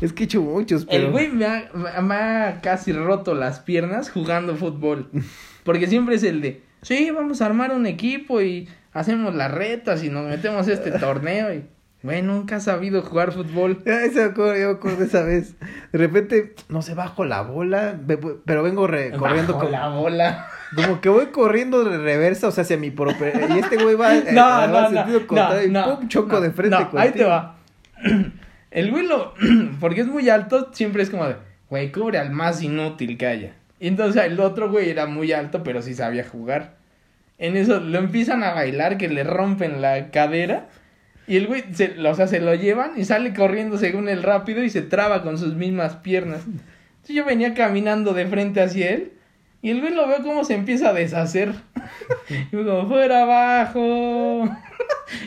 Es 0.00 0.12
que 0.12 0.24
he 0.24 0.26
hecho 0.26 0.42
muchos, 0.42 0.84
pero... 0.84 1.04
El 1.06 1.12
güey 1.12 1.28
me 1.30 1.46
ha, 1.46 1.70
me 2.02 2.14
ha 2.16 2.60
casi 2.60 2.92
roto 2.92 3.32
las 3.36 3.60
piernas 3.60 4.10
jugando 4.10 4.56
fútbol. 4.56 5.08
Porque 5.62 5.86
siempre 5.86 6.16
es 6.16 6.24
el 6.24 6.40
de, 6.40 6.62
sí, 6.82 7.12
vamos 7.12 7.40
a 7.40 7.46
armar 7.46 7.70
un 7.70 7.86
equipo 7.86 8.42
y 8.42 8.68
hacemos 8.92 9.32
las 9.32 9.52
retas 9.52 10.02
y 10.02 10.08
nos 10.10 10.26
metemos 10.26 10.66
a 10.66 10.72
este 10.72 10.90
torneo. 10.98 11.54
Y, 11.54 11.66
güey, 12.02 12.20
nunca 12.22 12.56
has 12.56 12.64
sabido 12.64 13.00
jugar 13.02 13.30
fútbol. 13.30 13.80
Eso 13.84 14.24
acuerdo, 14.24 14.56
yo 14.58 14.70
acuerdo 14.70 15.04
esa 15.04 15.22
vez. 15.22 15.54
De 15.92 15.98
repente, 16.00 16.56
no 16.68 16.82
sé, 16.82 16.94
bajo 16.94 17.24
la 17.24 17.42
bola, 17.42 17.96
pero 18.44 18.64
vengo 18.64 18.88
re- 18.88 19.12
corriendo 19.12 19.52
Bajo 19.52 19.66
como, 19.66 19.70
la 19.70 19.88
bola. 19.88 20.48
Como 20.74 21.00
que 21.00 21.08
voy 21.08 21.26
corriendo 21.26 21.84
de 21.84 21.98
reversa, 21.98 22.48
o 22.48 22.50
sea, 22.50 22.62
hacia 22.62 22.76
mi 22.76 22.90
propio... 22.90 23.26
Y 23.26 23.58
este 23.58 23.76
güey 23.76 23.94
va 23.94 24.14
eh, 24.14 24.24
No, 24.32 24.42
va 24.42 24.66
no, 24.66 24.78
en 24.78 24.82
no, 24.82 24.90
sentido 24.90 25.26
contrario 25.26 25.70
no, 25.70 25.80
y 25.80 25.96
pum, 25.96 26.08
choco 26.08 26.32
no, 26.34 26.40
de 26.40 26.50
frente 26.50 26.76
no, 26.76 26.98
ahí 26.98 27.10
te 27.10 27.24
va. 27.24 27.56
El 28.70 28.90
güey 28.90 29.06
lo, 29.06 29.34
porque 29.80 30.00
es 30.00 30.06
muy 30.06 30.28
alto, 30.30 30.70
siempre 30.72 31.02
es 31.02 31.10
como 31.10 31.26
de, 31.26 31.36
güey, 31.68 31.92
cubre 31.92 32.18
al 32.18 32.30
más 32.30 32.62
inútil 32.62 33.18
que 33.18 33.26
haya. 33.26 33.52
Y 33.78 33.88
entonces 33.88 34.22
el 34.24 34.38
otro 34.40 34.70
güey 34.70 34.88
era 34.88 35.06
muy 35.06 35.32
alto, 35.32 35.62
pero 35.62 35.82
sí 35.82 35.92
sabía 35.94 36.24
jugar. 36.24 36.76
En 37.38 37.56
eso 37.56 37.80
lo 37.80 37.98
empiezan 37.98 38.44
a 38.44 38.54
bailar, 38.54 38.96
que 38.96 39.08
le 39.08 39.24
rompen 39.24 39.82
la 39.82 40.10
cadera. 40.10 40.68
Y 41.26 41.36
el 41.36 41.48
güey, 41.48 41.64
se, 41.72 42.00
o 42.00 42.14
sea, 42.14 42.28
se 42.28 42.40
lo 42.40 42.54
llevan 42.54 42.92
y 42.96 43.04
sale 43.04 43.34
corriendo 43.34 43.76
según 43.78 44.08
el 44.08 44.22
rápido 44.22 44.62
y 44.62 44.70
se 44.70 44.82
traba 44.82 45.22
con 45.22 45.36
sus 45.36 45.54
mismas 45.54 45.96
piernas. 45.96 46.42
Entonces 46.46 47.16
yo 47.16 47.24
venía 47.24 47.54
caminando 47.54 48.14
de 48.14 48.26
frente 48.26 48.62
hacia 48.62 48.90
él 48.90 49.12
y 49.62 49.70
el 49.70 49.80
güey 49.80 49.94
lo 49.94 50.08
veo 50.08 50.22
como 50.22 50.44
se 50.44 50.54
empieza 50.54 50.88
a 50.88 50.92
deshacer. 50.92 51.54
y 52.28 52.56
yo 52.56 52.64
como, 52.64 52.88
fuera 52.88 53.22
abajo. 53.22 54.48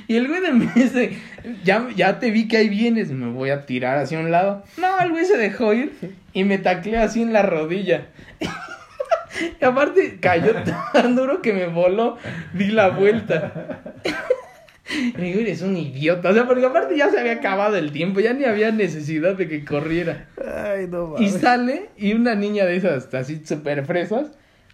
y 0.08 0.16
el 0.18 0.28
güey 0.28 0.52
mí 0.52 0.68
dice, 0.76 1.18
ya, 1.64 1.88
ya 1.96 2.20
te 2.20 2.32
vi 2.32 2.50
que 2.50 2.58
ahí 2.58 2.68
vienes, 2.68 3.12
me 3.12 3.32
voy 3.32 3.50
a 3.50 3.66
tirar 3.66 3.98
hacia 3.98 4.20
un 4.20 4.32
lado. 4.32 4.64
No, 4.78 5.00
el 5.00 5.12
güey 5.12 5.24
se 5.24 5.38
dejó 5.38 5.74
ir 5.74 6.16
y 6.34 6.44
me 6.44 6.58
tacleó 6.58 7.02
así 7.02 7.22
en 7.22 7.32
la 7.32 7.44
rodilla. 7.44 8.08
y 9.62 9.64
aparte 9.64 10.20
cayó 10.20 10.54
tan 10.92 11.16
duro 11.16 11.42
que 11.42 11.54
me 11.54 11.68
voló, 11.68 12.18
di 12.54 12.68
la 12.68 12.90
vuelta. 12.90 13.94
Y 14.90 15.18
me 15.18 15.24
digo, 15.28 15.40
eres 15.40 15.62
un 15.62 15.76
idiota. 15.78 16.30
O 16.30 16.34
sea, 16.34 16.46
porque 16.48 16.66
aparte 16.66 16.96
ya 16.96 17.10
se 17.10 17.20
había 17.20 17.34
acabado 17.34 17.76
el 17.78 17.92
tiempo, 17.92 18.20
ya 18.20 18.34
ni 18.34 18.46
había 18.46 18.72
necesidad 18.72 19.36
de 19.36 19.48
que 19.48 19.66
corriera. 19.66 20.28
Ay, 20.38 20.88
no 20.88 21.16
Y 21.18 21.26
mames. 21.26 21.42
sale 21.42 21.90
y 21.98 22.14
una 22.14 22.36
niña 22.36 22.66
de 22.66 22.76
esas 22.78 23.14
así 23.14 23.42
súper 23.46 23.86
fresas 23.86 24.32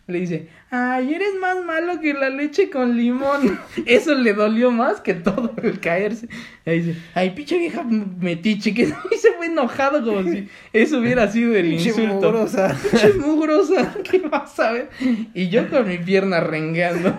le 0.08 0.20
dice, 0.20 0.48
ay, 0.72 1.14
eres 1.14 1.36
más 1.40 1.64
malo 1.64 2.02
que 2.02 2.14
la 2.14 2.30
leche 2.30 2.70
con 2.70 2.98
limón. 2.98 3.58
Eso 3.86 4.14
le 4.16 4.34
dolió 4.34 4.70
más 4.70 5.00
que 5.00 5.14
todo 5.14 5.54
el 5.64 5.80
caerse. 5.80 6.28
Y 6.66 6.72
dice, 6.72 6.96
ay, 7.14 7.30
pinche 7.30 7.58
vieja 7.58 7.84
metiche, 7.84 8.74
que 8.74 8.82
y 9.12 9.16
se 9.18 9.32
fue 9.38 9.46
enojado 9.46 10.04
como 10.04 10.30
si 10.30 10.50
eso 10.74 11.00
hubiera 11.00 11.32
sido 11.32 11.56
el 11.56 11.70
Pinche 11.70 11.90
insulto. 11.90 12.14
mugrosa. 12.16 12.76
Pinche 12.92 13.14
mugrosa, 13.14 13.96
¿qué 14.12 14.20
vas 14.20 14.60
a 14.60 14.74
ver? 14.74 14.90
Y 15.34 15.48
yo 15.48 15.70
con 15.70 15.88
mi 15.88 15.98
pierna 16.00 16.42
rengueando. 16.42 17.18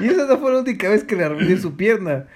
Y 0.00 0.06
esa 0.06 0.26
no 0.26 0.38
fue 0.38 0.52
la 0.52 0.60
única 0.60 0.88
vez 0.88 1.04
que 1.04 1.16
le 1.16 1.24
arruiné 1.24 1.56
su 1.58 1.76
pierna. 1.76 2.26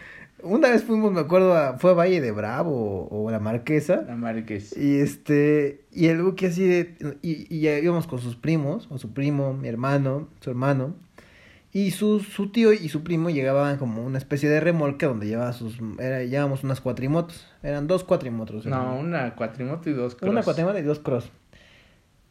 Una 0.43 0.71
vez 0.71 0.83
fuimos, 0.83 1.13
me 1.13 1.21
acuerdo, 1.21 1.55
a, 1.57 1.79
fue 1.79 1.93
a 1.93 1.95
Valle 1.95 2.21
de 2.21 2.33
Bravo 2.33 3.07
o, 3.07 3.25
o 3.27 3.31
la 3.31 3.39
Marquesa. 3.39 4.03
La 4.09 4.17
Márquez. 4.17 4.77
Y 4.77 4.99
este, 4.99 5.85
y 5.93 6.07
el 6.09 6.21
Buki 6.23 6.47
así 6.47 6.67
de, 6.67 6.97
y, 7.23 7.47
y 7.55 7.61
ya 7.61 7.79
íbamos 7.79 8.09
con 8.09 8.19
sus 8.19 8.35
primos, 8.35 8.89
o 8.91 8.99
su 8.99 9.13
primo, 9.13 9.53
mi 9.55 9.69
hermano, 9.69 10.29
su 10.41 10.51
hermano. 10.51 10.95
Y 11.75 11.93
su, 11.93 12.21
su 12.21 12.51
tío 12.51 12.73
y 12.73 12.89
su 12.91 13.03
primo 13.05 13.31
llegaban 13.31 13.79
como 13.79 14.05
una 14.05 14.19
especie 14.19 14.49
de 14.51 14.61
remolque 14.61 15.07
donde 15.07 15.27
llevaba 15.27 15.53
sus, 15.55 15.79
era, 16.01 16.23
llevábamos 16.25 16.65
unas 16.65 16.81
cuatrimotos. 16.81 17.47
Eran 17.63 17.87
dos 17.87 18.03
cuatrimotos. 18.05 18.67
No, 18.67 18.77
eran- 18.83 19.07
una 19.07 19.35
cuatrimoto 19.37 19.89
y 19.89 19.93
dos 19.95 20.15
cross. 20.17 20.31
Una 20.31 20.43
cuatrimoto 20.43 20.79
y 20.79 20.83
dos 20.83 20.99
cross. 20.99 21.31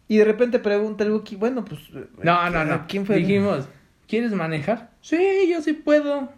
Y 0.10 0.18
de 0.18 0.26
repente 0.26 0.60
pregunta 0.60 1.06
el 1.06 1.12
Buki, 1.12 1.38
bueno, 1.38 1.64
pues... 1.64 1.80
No, 2.22 2.50
no, 2.50 2.66
no. 2.66 2.74
¿a 2.74 2.86
¿Quién 2.88 3.06
fue? 3.06 3.16
el- 3.16 3.22
Dijimos, 3.26 3.68
¿quieres 4.12 4.34
manejar? 4.34 4.90
Sí, 5.00 5.48
yo 5.50 5.62
sí 5.62 5.72
puedo. 5.72 6.30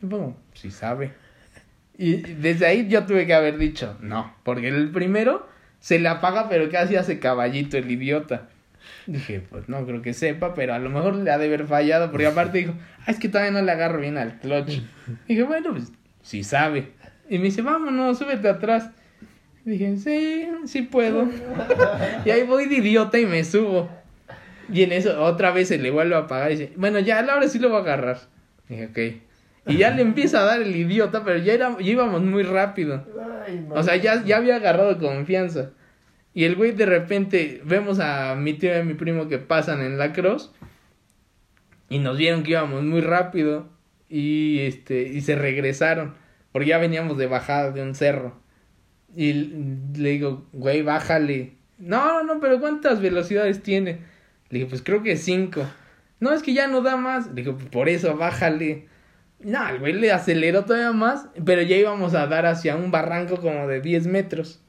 Y 0.00 0.06
bueno, 0.06 0.36
sí 0.54 0.70
sabe. 0.70 1.12
Y 1.98 2.18
desde 2.18 2.66
ahí 2.66 2.86
yo 2.88 3.04
tuve 3.04 3.26
que 3.26 3.34
haber 3.34 3.58
dicho, 3.58 3.98
no, 4.00 4.32
porque 4.44 4.68
el 4.68 4.92
primero 4.92 5.48
se 5.80 5.98
le 5.98 6.08
apaga, 6.08 6.48
pero 6.48 6.70
casi 6.70 6.94
hace 6.94 7.18
caballito 7.18 7.76
el 7.76 7.90
idiota. 7.90 8.48
Dije, 9.08 9.40
pues 9.40 9.68
no 9.68 9.84
creo 9.84 10.02
que 10.02 10.14
sepa, 10.14 10.54
pero 10.54 10.72
a 10.72 10.78
lo 10.78 10.88
mejor 10.88 11.16
le 11.16 11.32
ha 11.32 11.38
de 11.38 11.46
haber 11.46 11.66
fallado, 11.66 12.12
porque 12.12 12.28
aparte 12.28 12.58
dijo, 12.58 12.74
ah, 13.00 13.10
es 13.10 13.18
que 13.18 13.28
todavía 13.28 13.50
no 13.50 13.60
le 13.60 13.72
agarro 13.72 14.00
bien 14.00 14.16
al 14.16 14.38
clutch. 14.38 14.80
Dije, 15.28 15.42
bueno, 15.42 15.72
pues 15.72 15.92
sí 16.22 16.44
sabe. 16.44 16.92
Y 17.28 17.38
me 17.38 17.46
dice, 17.46 17.60
vámonos, 17.60 18.18
súbete 18.18 18.48
atrás. 18.48 18.88
Dije, 19.64 19.96
sí, 19.96 20.48
sí 20.64 20.82
puedo. 20.82 21.28
y 22.24 22.30
ahí 22.30 22.44
voy 22.44 22.66
de 22.66 22.76
idiota 22.76 23.18
y 23.18 23.26
me 23.26 23.42
subo. 23.42 23.90
Y 24.72 24.82
en 24.82 24.92
eso 24.92 25.22
otra 25.22 25.50
vez 25.50 25.68
se 25.68 25.78
le 25.78 25.90
vuelve 25.90 26.14
a 26.14 26.18
apagar 26.18 26.52
y 26.52 26.56
dice, 26.56 26.72
bueno, 26.76 26.98
ya 26.98 27.20
ahora 27.20 27.48
sí 27.48 27.58
lo 27.58 27.68
voy 27.68 27.78
a 27.78 27.80
agarrar. 27.82 28.18
Dije, 28.68 28.86
ok. 28.86 29.72
Y 29.72 29.76
ya 29.78 29.90
le 29.90 30.02
empieza 30.02 30.40
a 30.40 30.44
dar 30.44 30.62
el 30.62 30.74
idiota, 30.74 31.24
pero 31.24 31.38
ya, 31.38 31.52
era, 31.52 31.76
ya 31.78 31.90
íbamos 31.90 32.22
muy 32.22 32.42
rápido. 32.42 33.04
Ay. 33.46 33.66
O 33.70 33.82
sea, 33.82 33.96
ya, 33.96 34.24
ya 34.24 34.38
había 34.38 34.56
agarrado 34.56 34.98
confianza. 34.98 35.70
Y 36.32 36.44
el 36.44 36.56
güey 36.56 36.72
de 36.72 36.86
repente, 36.86 37.60
vemos 37.64 37.98
a 38.00 38.34
mi 38.36 38.54
tío 38.54 38.70
y 38.70 38.78
a 38.78 38.84
mi 38.84 38.94
primo 38.94 39.28
que 39.28 39.38
pasan 39.38 39.82
en 39.82 39.98
la 39.98 40.12
cross. 40.12 40.52
Y 41.88 41.98
nos 41.98 42.16
vieron 42.16 42.42
que 42.42 42.52
íbamos 42.52 42.82
muy 42.82 43.00
rápido. 43.00 43.68
Y 44.08 44.60
este, 44.60 45.02
y 45.02 45.20
se 45.20 45.36
regresaron. 45.36 46.14
Porque 46.52 46.68
ya 46.68 46.78
veníamos 46.78 47.18
de 47.18 47.26
bajada 47.26 47.70
de 47.72 47.82
un 47.82 47.94
cerro. 47.94 48.40
Y 49.14 49.32
le 49.32 50.10
digo, 50.10 50.46
güey, 50.52 50.82
bájale. 50.82 51.54
No, 51.78 52.22
no, 52.22 52.34
no, 52.34 52.40
pero 52.40 52.60
¿cuántas 52.60 53.00
velocidades 53.00 53.62
tiene? 53.62 53.98
Le 54.50 54.58
dije, 54.58 54.68
pues 54.68 54.82
creo 54.82 55.02
que 55.02 55.16
cinco. 55.16 55.64
No, 56.18 56.32
es 56.32 56.42
que 56.42 56.52
ya 56.52 56.66
no 56.66 56.82
da 56.82 56.96
más. 56.96 57.28
Le 57.28 57.42
digo, 57.42 57.56
por 57.56 57.88
eso, 57.88 58.16
bájale. 58.16 58.88
No, 59.42 59.66
el 59.68 59.78
güey 59.78 59.94
le 59.94 60.12
aceleró 60.12 60.64
todavía 60.64 60.92
más, 60.92 61.28
pero 61.46 61.62
ya 61.62 61.76
íbamos 61.76 62.14
a 62.14 62.26
dar 62.26 62.44
hacia 62.44 62.76
un 62.76 62.90
barranco 62.90 63.38
como 63.38 63.66
de 63.68 63.80
10 63.80 64.06
metros. 64.06 64.60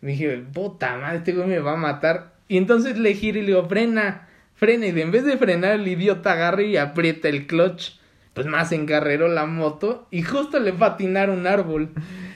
Me 0.00 0.12
dije, 0.12 0.42
puta 0.52 0.96
madre, 0.96 1.18
este 1.18 1.32
güey 1.32 1.46
me 1.46 1.60
va 1.60 1.74
a 1.74 1.76
matar. 1.76 2.32
Y 2.48 2.56
entonces 2.56 2.98
le 2.98 3.14
giro 3.14 3.38
y 3.38 3.42
le 3.42 3.48
digo, 3.48 3.68
frena, 3.68 4.28
frena. 4.54 4.86
Y 4.86 5.00
en 5.00 5.12
vez 5.12 5.24
de 5.24 5.36
frenar, 5.36 5.74
el 5.74 5.86
idiota 5.86 6.32
agarra 6.32 6.62
y 6.62 6.76
aprieta 6.76 7.28
el 7.28 7.46
clutch. 7.46 7.92
Pues 8.34 8.46
más 8.46 8.72
encarreró 8.72 9.28
la 9.28 9.44
moto 9.44 10.08
y 10.10 10.22
justo 10.22 10.58
le 10.58 10.72
patina 10.72 11.24
un 11.24 11.46
árbol. 11.46 11.90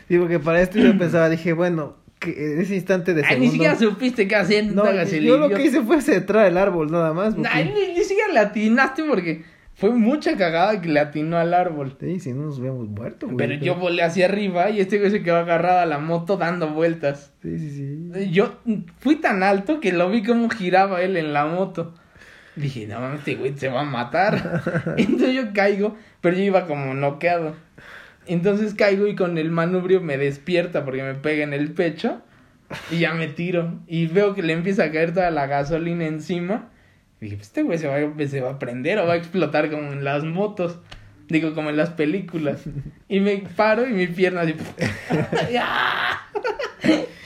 Digo 0.09 0.29
que 0.29 0.39
para 0.39 0.61
esto 0.61 0.79
yo 0.79 0.97
pensaba, 0.97 1.31
dije, 1.31 1.55
bueno, 1.55 1.97
que 2.19 2.53
en 2.55 2.61
ese 2.61 2.75
instante 2.75 3.15
de 3.15 3.23
Ay, 3.23 3.29
segundo... 3.29 3.45
ni 3.45 3.51
siquiera 3.53 3.77
supiste 3.77 4.29
qué 4.29 4.37
hacer, 4.37 4.65
no, 4.67 4.85
yo 4.93 5.37
lo 5.39 5.49
que 5.51 5.63
hice 5.65 5.83
fue 5.83 6.01
centrar 6.01 6.47
el 6.47 6.57
árbol 6.57 6.91
nada 6.91 7.13
más. 7.13 7.35
Porque- 7.35 7.65
ni, 7.65 7.95
ni 7.99 8.05
siquiera 8.05 8.33
le 8.33 8.41
atinaste 8.41 9.05
porque 9.05 9.45
fue 9.75 9.91
mucha 9.91 10.37
cagada 10.39 10.81
que 10.81 10.89
le 10.89 11.01
atinó 11.01 11.37
al 11.37 11.53
árbol. 11.53 11.97
Sí, 12.01 12.19
si 12.19 12.33
no 12.33 12.45
nos 12.45 12.59
hubiéramos 12.59 12.89
muerto, 12.89 13.27
güey. 13.27 13.37
Pero 13.37 13.55
yo 13.63 13.75
volé 13.75 14.03
hacia 14.03 14.25
arriba 14.25 14.71
y 14.71 14.81
este 14.81 14.99
güey 14.99 15.11
se 15.11 15.23
quedó 15.23 15.37
agarrado 15.37 15.81
a 15.81 15.87
la 15.87 15.99
moto 15.99 16.39
dando 16.39 16.71
vueltas. 16.71 17.35
Sí, 17.43 17.59
sí, 17.59 17.71
sí. 17.71 18.31
Yo 18.31 18.59
fui 19.01 19.17
tan 19.17 19.43
alto 19.43 19.81
que 19.81 19.93
lo 19.93 20.09
vi 20.09 20.23
como 20.23 20.49
giraba 20.49 21.03
él 21.03 21.19
en 21.19 21.35
la 21.35 21.45
moto. 21.45 21.93
Dije, 22.57 22.87
no 22.87 23.01
mames, 23.01 23.19
este 23.19 23.35
güey 23.35 23.53
se 23.55 23.69
va 23.69 23.83
a 23.83 23.85
matar. 23.85 24.63
Entonces 24.97 25.35
yo 25.35 25.53
caigo, 25.53 25.95
pero 26.23 26.35
yo 26.39 26.43
iba 26.45 26.67
como 26.67 26.95
noqueado. 26.95 27.55
Entonces 28.27 28.75
caigo 28.75 29.07
y 29.07 29.15
con 29.15 29.39
el 29.39 29.51
manubrio 29.51 30.01
me 30.01 30.19
despierta 30.19 30.85
porque 30.85 31.03
me 31.03 31.15
pega 31.15 31.45
en 31.45 31.53
el 31.53 31.73
pecho 31.73 32.23
y 32.91 32.99
ya 32.99 33.15
me 33.15 33.29
tiro. 33.29 33.81
Y 33.87 34.07
veo 34.07 34.35
que 34.35 34.43
le 34.43 34.53
empieza 34.53 34.85
a 34.85 34.91
caer 34.91 35.15
toda 35.15 35.31
la 35.31 35.47
gasolina 35.47 36.07
encima. 36.07 36.71
Dije, 37.21 37.37
pues 37.37 37.49
este 37.49 37.63
güey 37.63 37.79
se 37.79 37.87
va, 37.89 38.27
se 38.27 38.41
va 38.41 38.51
a 38.51 38.59
prender 38.59 38.99
o 38.99 39.07
va 39.07 39.15
a 39.15 39.17
explotar 39.17 39.71
como 39.71 39.93
en 39.93 40.05
las 40.05 40.25
motos. 40.25 40.79
Digo, 41.29 41.55
como 41.55 41.71
en 41.71 41.77
las 41.77 41.91
películas. 41.91 42.63
Y 43.09 43.21
me 43.21 43.39
paro 43.57 43.87
y 43.89 43.93
mi 43.93 44.07
pierna 44.07 44.43
así. 44.43 44.55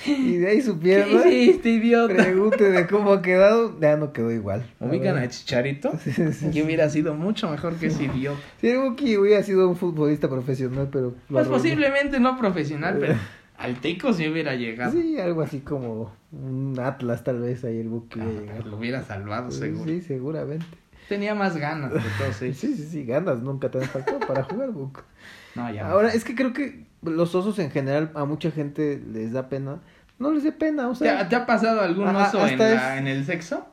Y 0.07 0.39
de 0.39 0.49
ahí 0.49 0.61
su 0.63 0.79
¿Qué 0.79 0.85
pierna. 1.05 1.29
hiciste, 1.29 1.69
idiota? 1.71 2.15
Pregunte 2.15 2.71
de 2.71 2.87
cómo 2.87 3.13
ha 3.13 3.23
quedado. 3.23 3.79
Ya 3.81 3.97
no 3.97 4.13
quedó 4.13 4.33
igual. 4.33 4.65
¿Ubican 4.81 5.19
A. 5.19 5.29
Chicharito? 5.29 5.93
Sí, 6.03 6.13
sí, 6.13 6.33
sí. 6.33 6.51
Que 6.51 6.63
hubiera 6.63 6.89
sido 6.89 7.15
mucho 7.15 7.51
mejor 7.51 7.75
que 7.77 7.87
ese 7.89 8.05
idiota. 8.05 8.41
Sí, 8.61 8.69
el 8.69 8.79
Buki 8.79 9.17
hubiera 9.19 9.43
sido 9.43 9.69
un 9.69 9.77
futbolista 9.77 10.29
profesional, 10.29 10.89
pero. 10.91 11.15
Pues 11.29 11.47
posiblemente 11.49 12.19
no 12.19 12.39
profesional, 12.39 12.97
pero 12.99 13.15
al 13.59 13.77
Teco 13.81 14.13
sí 14.15 14.27
hubiera 14.27 14.55
llegado. 14.55 14.93
Sí, 14.93 15.19
algo 15.21 15.43
así 15.43 15.61
como 15.61 16.13
un 16.33 16.79
Atlas, 16.81 17.23
tal 17.23 17.41
vez 17.41 17.63
ahí 17.65 17.79
el 17.79 17.89
Buki 17.89 18.21
Ah, 18.21 18.25
hubiera 18.25 18.41
llegado. 18.55 18.71
lo 18.71 18.77
hubiera 18.79 19.03
salvado, 19.03 19.51
seguro. 19.51 19.85
Sí, 19.85 20.01
seguramente. 20.01 20.65
Tenía 21.11 21.35
más 21.35 21.57
ganas 21.57 21.93
de 21.93 22.01
Sí, 22.39 22.55
sí, 22.55 22.75
sí, 22.77 23.05
ganas 23.05 23.41
nunca 23.43 23.69
te 23.69 23.79
han 23.79 23.85
faltado 23.89 24.21
para 24.21 24.45
jugar, 24.45 24.71
Buki. 24.71 25.01
No, 25.57 25.69
ya. 25.73 25.83
no. 25.83 25.91
Ahora, 25.91 26.11
es 26.11 26.23
que 26.25 26.37
creo 26.37 26.53
que 26.53 26.87
los 27.03 27.35
osos 27.35 27.59
en 27.59 27.73
general 27.73 28.13
a 28.15 28.25
mucha 28.25 28.53
gente 28.53 29.03
les 29.13 29.33
da 29.33 29.49
pena. 29.49 29.81
No 30.21 30.31
les 30.31 30.45
dé 30.45 30.53
pena, 30.53 30.89
o 30.89 30.95
¿Te, 30.95 31.09
ha- 31.09 31.19
sea. 31.19 31.29
te 31.29 31.35
ha 31.35 31.47
pasado 31.47 31.81
algún 31.81 32.07
Ajá, 32.07 32.29
oso 32.29 32.47
en, 32.47 32.59
la- 32.59 32.95
es- 32.95 33.01
en 33.01 33.09
el 33.09 33.25
sexo? 33.27 33.67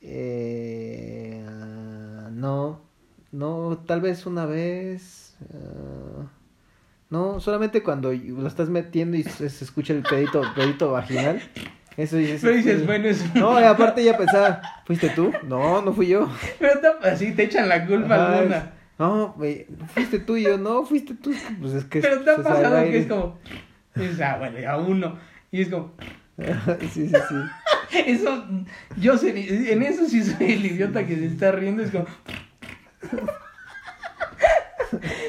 Eh, 0.00 1.44
ah, 1.46 2.30
no, 2.32 2.80
no, 3.32 3.82
tal 3.86 4.00
vez 4.00 4.24
una 4.24 4.46
vez. 4.46 5.36
ah, 5.52 6.24
no, 7.10 7.38
solamente 7.40 7.82
cuando 7.82 8.12
lo 8.12 8.46
estás 8.48 8.68
metiendo 8.70 9.16
y 9.18 9.22
se, 9.24 9.50
se 9.50 9.64
escucha 9.64 9.92
el 9.92 10.02
pedito, 10.02 10.40
pedito 10.56 10.90
vaginal. 10.92 11.42
Eso 11.96 12.16
dices. 12.16 12.40
Pero 12.42 12.54
dices, 12.56 12.84
bueno, 12.86 13.08
es... 13.08 13.34
No, 13.34 13.58
y 13.60 13.64
aparte 13.64 14.04
ya 14.04 14.16
pensaba, 14.18 14.60
¿fuiste 14.84 15.08
tú? 15.10 15.32
No, 15.48 15.80
no 15.82 15.92
fui 15.92 16.08
yo. 16.08 16.28
Pero 16.58 16.80
así 17.02 17.32
te 17.32 17.44
echan 17.44 17.68
la 17.68 17.86
culpa 17.86 18.14
Ajá, 18.16 18.38
alguna. 18.38 18.56
es- 18.58 18.64
No, 18.98 19.32
güey, 19.36 19.66
fuiste 19.94 20.18
tú 20.18 20.36
y 20.36 20.42
yo, 20.44 20.58
no, 20.58 20.84
fuiste 20.84 21.14
tú. 21.14 21.32
Pues 21.60 21.72
es 21.72 21.84
que. 21.84 22.00
Pero 22.00 22.20
te 22.20 22.30
ha 22.30 22.36
pasado 22.36 22.82
que 22.84 22.98
es 22.98 23.06
como... 23.06 23.38
Es, 23.94 24.20
ah, 24.20 24.36
bueno, 24.38 24.58
ya 24.58 24.76
uno. 24.76 25.18
Y 25.50 25.62
es 25.62 25.68
como... 25.68 25.92
sí, 26.92 27.08
sí, 27.08 27.14
sí. 27.28 27.34
Eso, 28.06 28.44
yo 28.98 29.16
sería, 29.16 29.72
en 29.72 29.82
eso 29.82 30.06
sí 30.06 30.22
soy 30.22 30.52
el 30.52 30.66
idiota 30.66 31.06
que 31.06 31.14
se 31.16 31.26
está 31.26 31.52
riendo, 31.52 31.82
es 31.82 31.90
como... 31.92 32.04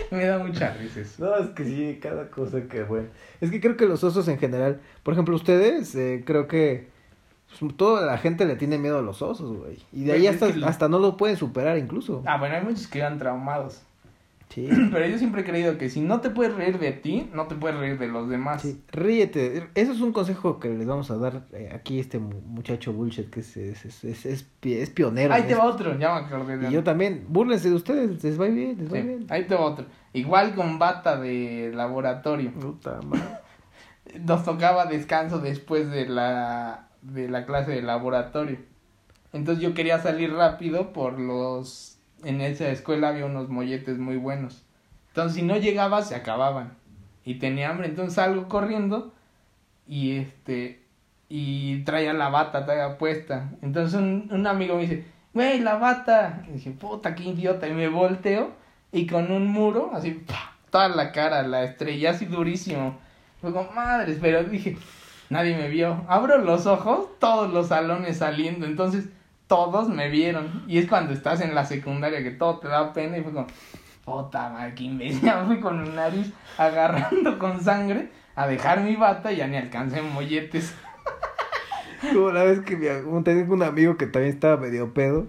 Me 0.12 0.26
da 0.26 0.39
mucha 0.39 0.74
risa 0.74 1.01
eso. 1.01 1.24
No, 1.26 1.36
es 1.38 1.49
que 1.49 1.66
sí, 1.66 1.99
cada 2.01 2.30
cosa 2.30 2.62
que 2.68 2.84
bueno. 2.84 3.08
Es 3.41 3.51
que 3.51 3.60
creo 3.62 3.76
que 3.78 3.86
los 3.86 4.03
osos 4.03 4.28
en 4.28 4.38
general, 4.39 4.80
por 5.03 5.14
ejemplo, 5.14 5.36
ustedes, 5.36 5.93
eh, 5.95 6.24
creo 6.26 6.47
que 6.47 6.88
pues, 7.60 7.76
toda 7.78 8.05
la 8.05 8.18
gente 8.18 8.45
le 8.45 8.55
tiene 8.55 8.78
miedo 8.78 8.99
a 8.99 9.01
los 9.01 9.22
osos, 9.22 9.58
güey. 9.58 9.78
Y 9.91 10.03
de 10.05 10.14
ahí 10.14 10.28
hasta, 10.28 10.47
lo- 10.49 10.68
hasta 10.68 10.88
no 10.89 10.99
lo 10.99 11.18
pueden 11.18 11.38
superar 11.38 11.78
incluso. 11.78 12.24
Ah, 12.26 12.38
bueno, 12.38 12.55
hay 12.55 12.64
muchos 12.64 12.88
que 12.88 12.99
quedan 12.99 13.18
traumados. 13.18 13.82
Sí. 14.49 14.67
Pero 14.91 15.05
yo 15.07 15.17
siempre 15.17 15.41
he 15.41 15.43
creído 15.43 15.77
que 15.77 15.89
si 15.89 15.99
no 16.01 16.21
te 16.21 16.29
puedes 16.29 16.55
reír 16.55 16.79
de 16.79 16.91
ti, 16.93 17.29
no 17.33 17.47
te 17.47 17.55
puedes 17.55 17.77
reír 17.77 17.99
de 17.99 18.07
los 18.07 18.29
demás. 18.29 18.61
Sí, 18.61 18.81
ríete. 18.91 19.67
Eso 19.75 19.91
es 19.91 20.01
un 20.01 20.13
consejo 20.13 20.59
que 20.59 20.69
les 20.69 20.87
vamos 20.87 21.11
a 21.11 21.17
dar 21.17 21.43
eh, 21.51 21.69
aquí 21.75 21.99
este 21.99 22.17
mu- 22.19 22.41
muchacho 22.41 22.93
bullshit 22.93 23.29
que 23.29 23.41
es, 23.41 23.57
es, 23.57 23.85
es, 23.85 24.03
es, 24.03 24.25
es 24.25 24.43
pi- 24.43 24.73
es 24.75 24.89
pionero. 24.89 25.33
Ahí 25.33 25.43
te 25.43 25.53
va 25.55 25.65
otro, 25.65 25.97
ya 25.99 26.13
me 26.15 26.25
acordé 26.25 26.57
de 26.57 26.69
Y 26.69 26.71
yo 26.71 26.83
también. 26.83 27.25
Búrlense 27.27 27.69
de 27.69 27.75
ustedes, 27.75 28.23
les 28.23 28.39
va 28.39 28.45
bien, 28.45 28.77
les 28.79 28.87
va 28.93 28.99
bien. 29.01 29.25
ahí 29.29 29.45
te 29.45 29.53
va 29.55 29.61
otro. 29.61 29.85
Igual 30.13 30.55
con 30.55 30.79
bata 30.79 31.19
de 31.19 31.71
laboratorio. 31.75 32.51
Puta 32.53 32.99
madre. 33.05 33.23
Nos 34.21 34.45
tocaba 34.45 34.85
descanso 34.85 35.39
después 35.39 35.91
de 35.91 36.07
la, 36.07 36.87
de 37.01 37.27
la 37.27 37.45
clase 37.45 37.71
de 37.71 37.81
laboratorio. 37.81 38.57
Entonces 39.33 39.61
yo 39.61 39.73
quería 39.73 39.99
salir 39.99 40.31
rápido 40.33 40.93
por 40.93 41.19
los... 41.19 41.96
En 42.28 42.41
esa 42.41 42.67
escuela 42.69 43.07
había 43.07 43.25
unos 43.25 43.47
molletes 43.47 43.97
muy 43.99 44.17
buenos. 44.17 44.65
Entonces 45.07 45.36
si 45.38 45.43
no 45.43 45.55
llegaba 45.55 46.01
se 46.01 46.13
acababan. 46.13 46.73
Y 47.23 47.36
tenía 47.36 47.69
hambre, 47.69 47.88
entonces 47.88 48.15
salgo 48.15 48.49
corriendo 48.49 49.13
y 49.88 50.17
este... 50.17 50.84
Y 51.30 51.84
traía 51.84 52.11
la 52.11 52.28
bata, 52.28 52.65
traía 52.65 52.97
puesta. 52.97 53.51
Entonces 53.61 53.97
un, 53.97 54.45
amigo 54.45 54.75
me 54.75 54.82
dice, 54.82 55.05
güey, 55.34 55.61
la 55.61 55.75
bata. 55.75 56.43
Y 56.49 56.53
dije, 56.53 56.71
puta, 56.71 57.15
qué 57.15 57.23
idiota. 57.23 57.67
Y 57.69 57.73
me 57.73 57.88
volteo 57.88 58.51
y 58.91 59.07
con 59.07 59.32
un 59.32 59.47
muro, 59.47 59.91
así, 59.93 60.11
¡pa! 60.11 60.57
toda 60.69 60.89
la 60.89 61.13
cara, 61.13 61.43
la 61.43 61.63
estrella 61.63 62.11
así 62.11 62.25
durísimo. 62.25 62.97
Fue 63.39 63.53
como, 63.53 63.71
madres, 63.71 64.17
pero 64.21 64.43
dije, 64.43 64.78
nadie 65.30 65.55
me 65.55 65.69
vio. 65.69 66.03
Abro 66.09 66.39
los 66.39 66.65
ojos, 66.65 67.07
todos 67.19 67.53
los 67.53 67.69
salones 67.69 68.17
saliendo, 68.17 68.65
entonces 68.65 69.05
todos 69.47 69.89
me 69.89 70.09
vieron. 70.09 70.63
Y 70.67 70.77
es 70.77 70.87
cuando 70.87 71.13
estás 71.13 71.41
en 71.41 71.55
la 71.55 71.65
secundaria 71.65 72.21
que 72.23 72.31
todo 72.31 72.59
te 72.59 72.67
da 72.67 72.93
pena 72.93 73.17
y 73.17 73.23
fue 73.23 73.33
como, 73.33 73.47
puta 74.05 74.49
madre, 74.49 74.73
qué 74.75 74.83
imbécil. 74.83 75.29
Fui 75.47 75.59
con 75.59 75.81
mi 75.83 75.89
nariz 75.89 76.31
agarrando 76.57 77.39
con 77.39 77.61
sangre 77.61 78.09
a 78.35 78.47
dejar 78.47 78.81
mi 78.81 78.95
bata 78.95 79.31
y 79.31 79.37
ya 79.37 79.47
ni 79.47 79.57
alcancé 79.57 80.01
molletes. 80.01 80.73
Como 82.13 82.31
la 82.31 82.43
vez 82.43 82.59
que 82.59 82.75
mi, 82.77 82.85
tengo 83.23 83.53
un 83.53 83.63
amigo 83.63 83.97
que 83.97 84.05
también 84.05 84.33
estaba 84.33 84.57
medio 84.57 84.93
pedo. 84.93 85.25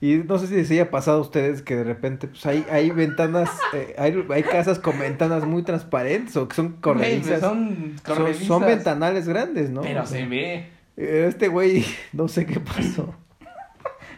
Y 0.00 0.14
no 0.16 0.38
sé 0.38 0.46
si 0.46 0.54
les 0.54 0.70
haya 0.70 0.90
pasado 0.90 1.18
a 1.18 1.20
ustedes 1.20 1.62
que 1.62 1.74
de 1.74 1.82
repente 1.84 2.28
pues 2.28 2.44
hay, 2.46 2.64
hay 2.70 2.90
ventanas, 2.90 3.50
eh, 3.74 3.94
hay, 3.98 4.24
hay 4.30 4.42
casas 4.44 4.78
con 4.78 4.98
ventanas 4.98 5.44
muy 5.44 5.62
transparentes 5.62 6.36
o 6.36 6.46
que 6.48 6.54
son 6.54 6.72
corredizas. 6.80 7.40
son 7.40 7.96
Son, 8.04 8.34
son 8.34 8.62
ventanales 8.62 9.28
grandes, 9.28 9.70
¿no? 9.70 9.82
Pero 9.82 10.02
O 10.02 10.06
sea, 10.06 10.18
se 10.18 10.26
ve. 10.26 10.66
eh, 10.96 11.26
Este 11.28 11.48
güey, 11.48 11.84
no 12.12 12.28
sé 12.28 12.46
qué 12.46 12.60
pasó. 12.60 13.14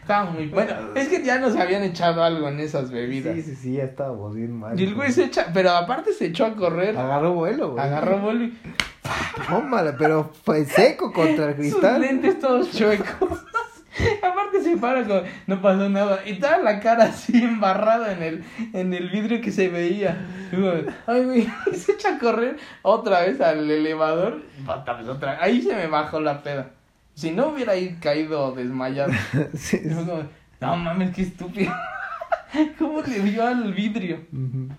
Estaba 0.01 0.29
muy 0.31 0.47
bueno. 0.47 0.73
Es 0.95 1.07
que 1.07 1.23
ya 1.23 1.37
nos 1.39 1.55
habían 1.55 1.83
echado 1.83 2.23
algo 2.23 2.47
en 2.49 2.59
esas 2.59 2.91
bebidas. 2.91 3.35
Sí, 3.35 3.41
sí, 3.43 3.55
sí, 3.55 3.73
ya 3.73 3.83
estábamos 3.83 4.35
bien 4.35 4.51
mal. 4.59 4.79
Y 4.79 4.83
el 4.83 4.95
güey 4.95 5.11
se 5.11 5.25
echa, 5.25 5.47
pero 5.53 5.71
aparte 5.71 6.11
se 6.13 6.25
echó 6.27 6.45
a 6.45 6.55
correr. 6.55 6.97
Agarró 6.97 7.33
vuelo, 7.33 7.71
güey. 7.73 7.83
Agarró 7.83 8.19
vuelo 8.19 8.45
y 8.45 8.57
Tómala, 9.47 9.95
pero 9.97 10.31
fue 10.43 10.65
seco 10.65 11.11
contra 11.11 11.49
el 11.49 11.55
sus 11.55 11.57
cristal. 11.79 12.01
lentes 12.01 12.39
todos 12.39 12.71
chuecos. 12.71 13.07
Aparte 14.23 14.61
se 14.63 14.77
para 14.77 15.03
como, 15.03 15.21
no 15.47 15.61
pasó 15.61 15.89
nada. 15.89 16.21
Y 16.25 16.39
toda 16.39 16.59
la 16.59 16.79
cara 16.79 17.05
así 17.05 17.43
embarrada 17.43 18.13
en 18.13 18.23
el, 18.23 18.43
en 18.73 18.93
el 18.93 19.09
vidrio 19.09 19.41
que 19.41 19.51
se 19.51 19.69
veía. 19.69 20.17
Ay, 21.07 21.25
güey, 21.25 21.47
se 21.75 21.91
echa 21.93 22.15
a 22.15 22.19
correr 22.19 22.57
otra 22.81 23.21
vez 23.21 23.41
al 23.41 23.69
elevador. 23.69 24.41
Otra. 25.07 25.37
Ahí 25.41 25.61
se 25.61 25.75
me 25.75 25.87
bajó 25.87 26.19
la 26.19 26.41
peda. 26.41 26.71
Si 27.13 27.31
no 27.31 27.49
hubiera 27.49 27.73
ahí 27.73 27.97
caído 28.01 28.53
desmayado. 28.53 29.11
Sí, 29.53 29.79
fue 29.79 30.05
como, 30.05 30.23
no 30.59 30.77
mames, 30.77 31.15
qué 31.15 31.23
estúpido. 31.23 31.71
¿Cómo 32.79 33.01
le 33.01 33.19
dio 33.19 33.45
al 33.45 33.73
vidrio? 33.73 34.17
Ujú. 34.31 34.69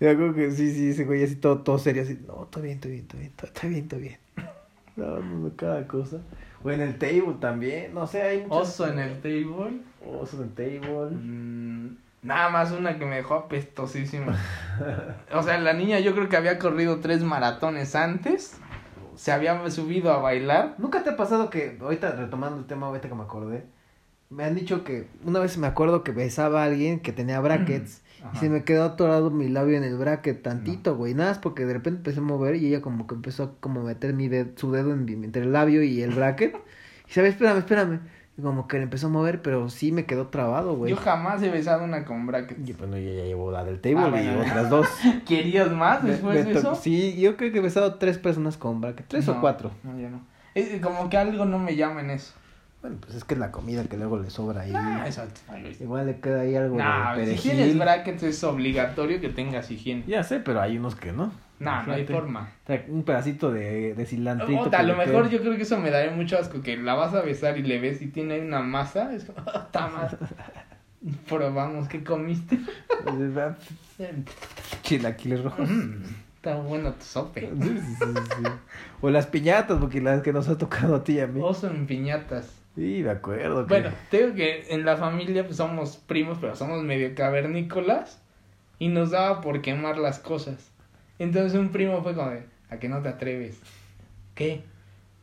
Yo 0.00 0.14
creo 0.14 0.34
que 0.34 0.50
sí, 0.50 0.72
sí, 0.72 0.90
ese 0.90 1.04
güey 1.04 1.24
así 1.24 1.36
todo, 1.36 1.58
todo 1.58 1.78
serio, 1.78 2.02
así, 2.02 2.18
no, 2.26 2.44
está 2.44 2.60
bien, 2.60 2.74
está 2.74 2.88
bien, 2.88 3.00
está 3.00 3.16
bien, 3.16 3.32
está 3.42 3.68
bien, 3.68 3.82
está 3.82 3.96
bien. 3.96 4.18
No, 4.96 5.18
no, 5.18 5.40
no, 5.40 5.56
cada 5.56 5.86
cosa. 5.86 6.22
O 6.64 6.70
en 6.70 6.80
el 6.80 6.96
table 6.96 7.34
también, 7.38 7.92
no 7.92 8.06
sé, 8.06 8.22
hay 8.22 8.38
muchas... 8.46 8.68
Oso 8.70 8.88
en 8.90 8.98
el 8.98 9.20
table. 9.20 9.80
Oso 10.06 10.38
en 10.38 10.42
el 10.44 10.54
table. 10.54 11.14
Mm, 11.14 11.96
nada 12.22 12.48
más 12.48 12.72
una 12.72 12.98
que 12.98 13.04
me 13.04 13.16
dejó 13.16 13.34
apestosísima. 13.34 14.34
O 15.34 15.42
sea, 15.42 15.58
la 15.58 15.74
niña 15.74 16.00
yo 16.00 16.14
creo 16.14 16.30
que 16.30 16.36
había 16.38 16.58
corrido 16.58 17.00
tres 17.00 17.22
maratones 17.22 17.94
antes. 17.94 18.58
Se 19.16 19.32
había 19.32 19.68
subido 19.70 20.12
a 20.12 20.18
bailar. 20.18 20.74
¿Nunca 20.78 21.02
te 21.02 21.10
ha 21.10 21.16
pasado 21.16 21.50
que, 21.50 21.78
ahorita 21.80 22.12
retomando 22.12 22.58
el 22.58 22.66
tema, 22.66 22.86
ahorita 22.86 23.08
que 23.08 23.14
me 23.14 23.22
acordé, 23.22 23.64
me 24.30 24.44
han 24.44 24.54
dicho 24.54 24.84
que 24.84 25.08
una 25.24 25.38
vez 25.38 25.56
me 25.58 25.66
acuerdo 25.66 26.02
que 26.02 26.12
besaba 26.12 26.62
a 26.62 26.66
alguien 26.66 27.00
que 27.00 27.12
tenía 27.12 27.40
brackets 27.40 28.02
y 28.34 28.36
se 28.38 28.48
me 28.48 28.64
quedó 28.64 28.84
atorado 28.84 29.30
mi 29.30 29.48
labio 29.48 29.76
en 29.76 29.84
el 29.84 29.96
bracket 29.96 30.42
tantito, 30.42 30.96
güey, 30.96 31.14
nada 31.14 31.30
más 31.30 31.38
porque 31.38 31.64
de 31.64 31.74
repente 31.74 31.98
empecé 31.98 32.18
a 32.18 32.22
mover 32.22 32.56
y 32.56 32.66
ella 32.66 32.80
como 32.80 33.06
que 33.06 33.14
empezó 33.14 33.42
a 33.44 33.52
como 33.60 33.82
meter 33.82 34.14
mi 34.14 34.28
dedo, 34.28 34.50
su 34.56 34.72
dedo 34.72 34.92
en, 34.92 35.08
entre 35.08 35.42
el 35.42 35.52
labio 35.52 35.82
y 35.82 36.02
el 36.02 36.10
bracket. 36.10 36.56
Y 37.08 37.12
sabes, 37.12 37.34
espérame, 37.34 37.58
espérame, 37.58 38.00
como 38.42 38.68
que 38.68 38.76
le 38.76 38.82
empezó 38.84 39.06
a 39.06 39.10
mover, 39.10 39.40
pero 39.42 39.68
sí 39.70 39.92
me 39.92 40.04
quedó 40.04 40.26
trabado, 40.28 40.74
güey. 40.76 40.90
Yo 40.90 40.96
jamás 40.96 41.42
he 41.42 41.48
besado 41.50 41.84
una 41.84 42.04
con 42.04 42.26
brackets. 42.26 42.68
Y 42.68 42.72
bueno, 42.74 42.98
yo 42.98 43.12
ya 43.14 43.24
llevo 43.24 43.50
la 43.50 43.64
del 43.64 43.80
table 43.80 43.98
Ah, 44.00 44.08
y 44.22 44.26
bueno. 44.26 44.40
otras 44.42 44.70
dos. 44.70 44.88
¿Querías 45.26 45.70
más 45.70 46.04
después 46.04 46.34
me 46.34 46.44
de 46.44 46.52
to- 46.52 46.58
eso? 46.58 46.74
Sí, 46.74 47.18
yo 47.18 47.36
creo 47.36 47.50
que 47.52 47.58
he 47.58 47.62
besado 47.62 47.94
tres 47.94 48.18
personas 48.18 48.56
con 48.56 48.80
bracket, 48.80 49.06
tres 49.08 49.28
o 49.28 49.40
cuatro. 49.40 49.70
No, 49.82 49.98
yo 49.98 50.10
no. 50.10 50.20
Es 50.54 50.80
como 50.80 51.08
que 51.08 51.16
algo 51.16 51.44
no 51.44 51.58
me 51.58 51.76
llama 51.76 52.00
en 52.00 52.10
eso. 52.10 52.32
Bueno, 52.82 52.98
pues 53.00 53.14
es 53.14 53.24
que 53.24 53.34
es 53.34 53.40
la 53.40 53.50
comida 53.50 53.84
que 53.84 53.96
luego 53.96 54.18
le 54.18 54.30
sobra 54.30 54.60
ahí. 54.62 54.72
Ah, 54.74 55.04
ay, 55.48 55.62
güey. 55.62 55.76
Igual 55.80 56.06
le 56.06 56.20
queda 56.20 56.42
ahí 56.42 56.54
algo 56.54 56.76
Nah, 56.76 57.16
de 57.16 57.36
si 57.36 57.48
tienes 57.48 57.76
brackets 57.78 58.22
es 58.22 58.44
obligatorio 58.44 59.20
que 59.20 59.28
tengas 59.30 59.70
higiene. 59.70 60.04
Ya 60.06 60.22
sé, 60.22 60.40
pero 60.40 60.60
hay 60.60 60.76
unos 60.78 60.94
que 60.94 61.10
no. 61.12 61.32
Nah, 61.58 61.82
no 61.86 61.92
hay 61.94 62.04
forma. 62.06 62.50
Un 62.88 63.02
pedacito 63.04 63.50
de, 63.50 63.94
de 63.94 64.06
cilantrito. 64.06 64.60
Ota, 64.62 64.78
a 64.80 64.82
lo 64.82 64.94
mejor 64.96 65.30
yo 65.30 65.40
creo 65.40 65.56
que 65.56 65.62
eso 65.62 65.78
me 65.78 65.90
daría 65.90 66.10
mucho 66.12 66.36
asco, 66.38 66.60
que 66.60 66.76
la 66.76 66.94
vas 66.94 67.14
a 67.14 67.22
besar 67.22 67.56
y 67.56 67.62
le 67.62 67.78
ves 67.78 68.02
y 68.02 68.08
tiene 68.08 68.40
una 68.40 68.60
masa. 68.60 69.14
Es 69.14 69.24
como, 69.24 69.38
"Ota, 69.48 69.88
madre". 69.88 70.18
Probamos, 71.28 71.88
¿qué 71.88 72.02
comiste? 72.04 72.58
Chilaquiles 74.82 75.42
rojos. 75.42 75.68
Mm, 75.68 76.02
Está 76.36 76.56
bueno 76.56 76.92
tu 76.92 77.04
sope. 77.04 77.40
Sí, 77.40 77.68
sí, 77.78 77.94
sí, 77.98 78.04
sí. 78.36 78.50
O 79.00 79.10
las 79.10 79.26
piñatas, 79.26 79.78
porque 79.80 80.00
las 80.00 80.22
que 80.22 80.32
nos 80.32 80.48
ha 80.48 80.56
tocado 80.58 80.96
a 80.96 81.04
ti 81.04 81.14
y 81.14 81.20
a 81.20 81.26
mí. 81.26 81.40
Oso 81.42 81.68
en 81.68 81.86
piñatas. 81.86 82.52
Sí, 82.74 83.00
me 83.02 83.10
acuerdo. 83.10 83.66
que- 83.66 83.74
Bueno, 83.74 83.90
te 84.10 84.18
digo 84.24 84.34
que 84.34 84.66
en 84.68 84.84
la 84.84 84.96
familia 84.96 85.44
pues, 85.44 85.56
somos 85.56 85.96
primos, 85.96 86.38
pero 86.40 86.54
somos 86.54 86.82
medio 86.82 87.14
cavernícolas 87.14 88.20
y 88.78 88.88
nos 88.88 89.10
daba 89.10 89.40
por 89.40 89.62
quemar 89.62 89.96
las 89.98 90.18
cosas. 90.18 90.70
Entonces 91.18 91.58
un 91.58 91.70
primo 91.70 92.02
fue 92.02 92.14
como 92.14 92.30
de, 92.30 92.44
¿a 92.70 92.78
que 92.78 92.88
no 92.88 93.02
te 93.02 93.08
atreves? 93.08 93.58
¿Qué? 94.34 94.62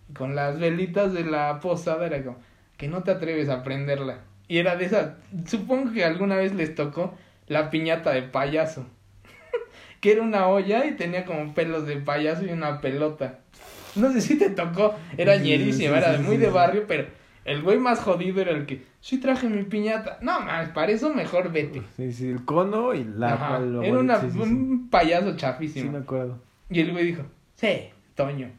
Y 0.10 0.14
con 0.14 0.36
las 0.36 0.60
velitas 0.60 1.14
de 1.14 1.24
la 1.24 1.60
posada 1.60 2.06
era 2.06 2.24
como, 2.24 2.38
que 2.78 2.88
no 2.88 3.04
te 3.04 3.12
atreves 3.12 3.50
a 3.50 3.64
prenderla. 3.64 4.20
Y 4.48 4.58
era 4.58 4.76
de 4.76 4.86
esas, 4.86 5.14
supongo 5.46 5.94
que 5.94 6.04
alguna 6.04 6.36
vez 6.36 6.54
les 6.54 6.76
tocó 6.76 7.16
la 7.48 7.70
piñata 7.70 8.12
de 8.12 8.24
payaso. 8.24 8.86
que 10.02 10.12
era 10.12 10.22
una 10.22 10.48
olla 10.48 10.86
y 10.86 10.96
tenía 10.96 11.26
como 11.26 11.54
pelos 11.54 11.86
de 11.86 11.98
payaso 11.98 12.46
y 12.46 12.50
una 12.50 12.82
pelota. 12.82 13.40
No 13.96 14.12
sé 14.12 14.22
si 14.22 14.38
te 14.38 14.50
tocó, 14.50 14.96
era 15.18 15.38
Sí, 15.38 15.44
ñerísima, 15.44 16.00
sí, 16.00 16.04
era 16.10 16.18
muy 16.20 16.38
de 16.38 16.50
barrio, 16.50 16.86
pero 16.88 17.06
el 17.46 17.62
güey 17.62 17.78
más 17.78 18.00
jodido 18.00 18.42
era 18.42 18.52
el 18.52 18.66
que, 18.66 18.84
sí 19.02 19.20
traje 19.20 19.50
mi 19.50 19.64
piñata. 19.64 20.18
No, 20.22 20.40
más, 20.42 20.70
para 20.70 20.92
eso 20.92 21.14
mejor 21.14 21.52
vete. 21.52 21.82
Sí, 21.98 22.12
sí, 22.14 22.30
el 22.30 22.46
cono 22.46 22.94
y 22.94 23.04
la. 23.04 23.34
Ajá, 23.34 23.58
Era 23.58 24.00
una, 24.00 24.20
sí, 24.22 24.28
sí, 24.28 24.34
sí. 24.34 24.40
un 24.40 24.90
payaso 24.90 25.32
Sí, 25.32 25.38
chafísimo. 25.38 25.92
me 25.92 25.98
acuerdo. 26.00 26.40
Y 26.70 26.80
el 26.80 26.92
güey 26.92 27.06
dijo, 27.06 27.24
sí, 27.56 27.90
Toño. 28.16 28.50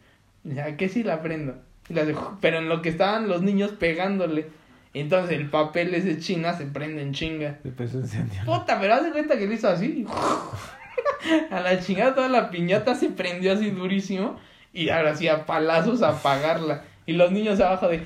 Y 0.45 0.51
dice, 0.51 0.63
¿a 0.63 0.77
qué 0.77 0.89
sí 0.89 1.03
la 1.03 1.23
prendo? 1.23 1.55
Y 1.89 1.95
la 1.95 2.05
dejó, 2.05 2.39
pero 2.41 2.59
en 2.59 2.69
lo 2.69 2.83
que 2.83 2.91
estaban 2.91 3.29
los 3.29 3.43
niños 3.43 3.73
pegándole. 3.73 4.49
Entonces 4.93 5.37
el 5.37 5.51
papel 5.51 5.93
ese 5.95 6.19
china 6.19 6.53
se 6.53 6.67
prende 6.67 7.03
en 7.03 7.13
chinga. 7.13 7.59
Se 7.63 7.69
empezó 7.69 7.99
a 7.99 8.01
incendiar. 8.03 8.45
Puta, 8.45 8.79
pero 8.81 8.95
haz 8.95 9.03
de 9.05 9.11
cuenta 9.11 9.37
que 9.37 9.47
lo 9.47 9.53
hizo 9.53 9.69
así. 9.69 10.07
A 11.51 11.61
la 11.61 11.81
chingada 11.81 12.15
toda 12.15 12.29
la 12.29 12.51
piñata 12.51 12.95
se 12.95 13.09
prendió 13.09 13.53
así 13.55 13.71
durísimo. 13.71 14.37
Y 14.73 14.91
ahora 14.91 15.17
sí 15.17 15.27
a 15.29 15.47
palazos 15.47 16.03
a 16.03 16.11
apagarla. 16.11 16.85
Y 17.07 17.15
los 17.15 17.33
niños 17.33 17.61
abajo 17.61 17.89
de. 17.89 18.03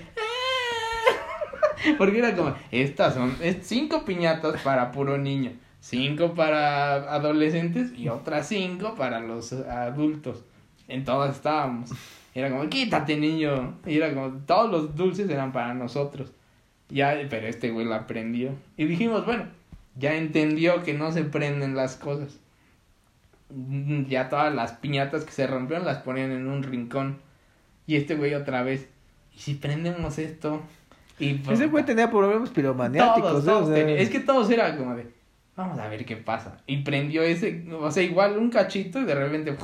Porque 1.97 2.19
era 2.19 2.35
como, 2.35 2.55
estas 2.71 3.15
son 3.15 3.37
cinco 3.63 4.05
piñatas 4.05 4.61
para 4.63 4.91
puro 4.93 5.19
niño, 5.19 5.53
cinco 5.81 6.35
para 6.35 7.13
adolescentes 7.13 7.93
y 7.97 8.09
otras 8.09 8.49
cinco 8.49 8.95
para 8.95 9.21
los 9.21 9.53
adultos. 9.53 10.45
En 10.89 11.05
todas 11.05 11.37
estábamos. 11.37 11.91
Era 12.35 12.51
como, 12.51 12.69
quítate 12.69 13.17
niño. 13.17 13.79
Y 13.87 13.97
era 13.97 14.15
como, 14.15 14.31
todos 14.47 14.71
los 14.71 14.97
dulces 14.97 15.29
eran 15.29 15.53
para 15.53 15.75
nosotros. 15.75 16.33
Ya, 16.89 17.19
pero 17.29 17.47
este 17.47 17.71
güey 17.71 17.87
la 17.87 17.97
aprendió. 17.97 18.53
Y 18.77 18.87
dijimos, 18.87 19.27
bueno, 19.27 19.47
ya 19.97 20.15
entendió 20.15 20.83
que 20.83 20.95
no 20.95 21.13
se 21.13 21.25
prenden 21.25 21.75
las 21.75 21.97
cosas. 21.97 22.39
Ya 24.09 24.29
todas 24.29 24.55
las 24.55 24.73
piñatas 24.73 25.25
que 25.25 25.33
se 25.33 25.47
rompieron 25.47 25.85
las 25.85 25.99
ponían 25.99 26.31
en 26.31 26.49
un 26.49 26.63
rincón. 26.63 27.19
Y 27.87 27.97
este 27.97 28.15
güey 28.15 28.35
otra 28.35 28.63
vez, 28.63 28.89
¿y 29.35 29.39
si 29.41 29.55
prendemos 29.55 30.19
esto? 30.19 30.63
Y 31.19 31.41
Ese 31.51 31.67
güey 31.67 31.85
tenía 31.85 32.11
problemas 32.11 32.51
piromaniáticos. 32.51 33.45
todos, 33.45 33.47
¿eh? 33.47 33.51
O 33.51 33.53
todos 33.53 33.67
sea, 33.69 33.75
tenían- 33.77 33.99
Es 33.99 34.11
que 34.11 34.21
todos 34.21 34.49
era 34.51 34.77
como 34.77 34.95
de, 34.95 35.09
vamos 35.57 35.79
a 35.79 35.89
ver 35.89 36.05
qué 36.05 36.17
pasa. 36.17 36.59
Y 36.67 36.83
prendió 36.83 37.23
ese, 37.23 37.65
o 37.73 37.91
sea, 37.91 38.03
igual 38.03 38.39
un 38.39 38.51
cachito 38.51 39.01
y 39.01 39.05
de 39.05 39.15
repente... 39.15 39.57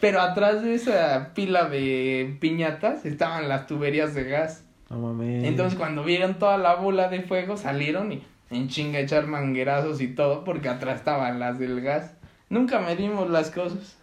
Pero 0.00 0.20
atrás 0.20 0.62
de 0.62 0.74
esa 0.74 1.32
pila 1.32 1.68
de 1.68 2.36
piñatas 2.40 3.04
estaban 3.06 3.48
las 3.48 3.68
tuberías 3.68 4.14
de 4.14 4.24
gas. 4.24 4.64
No 4.90 4.98
mames. 4.98 5.44
Entonces 5.44 5.78
cuando 5.78 6.02
vieron 6.02 6.40
toda 6.40 6.58
la 6.58 6.74
bola 6.74 7.08
de 7.08 7.22
fuego 7.22 7.56
salieron 7.56 8.10
y 8.12 8.22
en 8.50 8.68
chinga 8.68 8.98
echar 8.98 9.28
manguerazos 9.28 10.00
y 10.00 10.08
todo 10.08 10.42
porque 10.42 10.68
atrás 10.68 10.96
estaban 10.96 11.38
las 11.38 11.58
del 11.60 11.80
gas. 11.80 12.16
Nunca 12.50 12.80
medimos 12.80 13.30
las 13.30 13.50
cosas, 13.52 13.96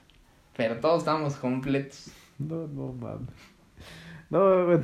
pero 0.56 0.78
todos 0.80 1.00
estábamos 1.00 1.36
completos. 1.36 2.12
No, 2.40 2.66
no 2.68 2.94
mames. 2.94 3.28
No, 4.30 4.66
bueno. 4.68 4.84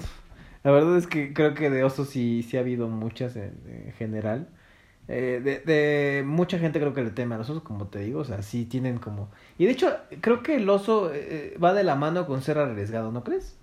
La 0.66 0.72
verdad 0.72 0.98
es 0.98 1.08
que 1.08 1.34
creo 1.34 1.56
que 1.56 1.70
de 1.70 1.86
osos 1.86 2.10
sí, 2.10 2.44
sí 2.44 2.58
ha 2.58 2.62
habido 2.62 2.90
muchas 2.90 3.38
en, 3.38 3.62
en 3.68 3.94
general. 3.94 4.50
Eh, 5.08 5.42
de, 5.44 5.60
de 5.62 6.24
mucha 6.26 6.60
gente 6.60 6.80
creo 6.80 6.94
que 6.94 7.04
le 7.04 7.12
teme 7.12 7.36
a 7.36 7.38
los 7.40 7.50
osos, 7.50 7.64
como 7.64 7.88
te 7.90 8.00
digo, 8.00 8.22
o 8.22 8.26
sea, 8.26 8.44
sí 8.44 8.66
tienen 8.66 9.00
como... 9.00 9.32
Y 9.58 9.66
de 9.66 9.72
hecho, 9.74 9.98
creo 10.22 10.44
que 10.44 10.58
el 10.58 10.70
oso 10.70 11.12
eh, 11.14 11.58
va 11.64 11.74
de 11.74 11.84
la 11.86 11.96
mano 11.96 12.28
con 12.28 12.42
ser 12.42 12.58
arriesgado, 12.60 13.12
¿no 13.12 13.24
crees? 13.24 13.60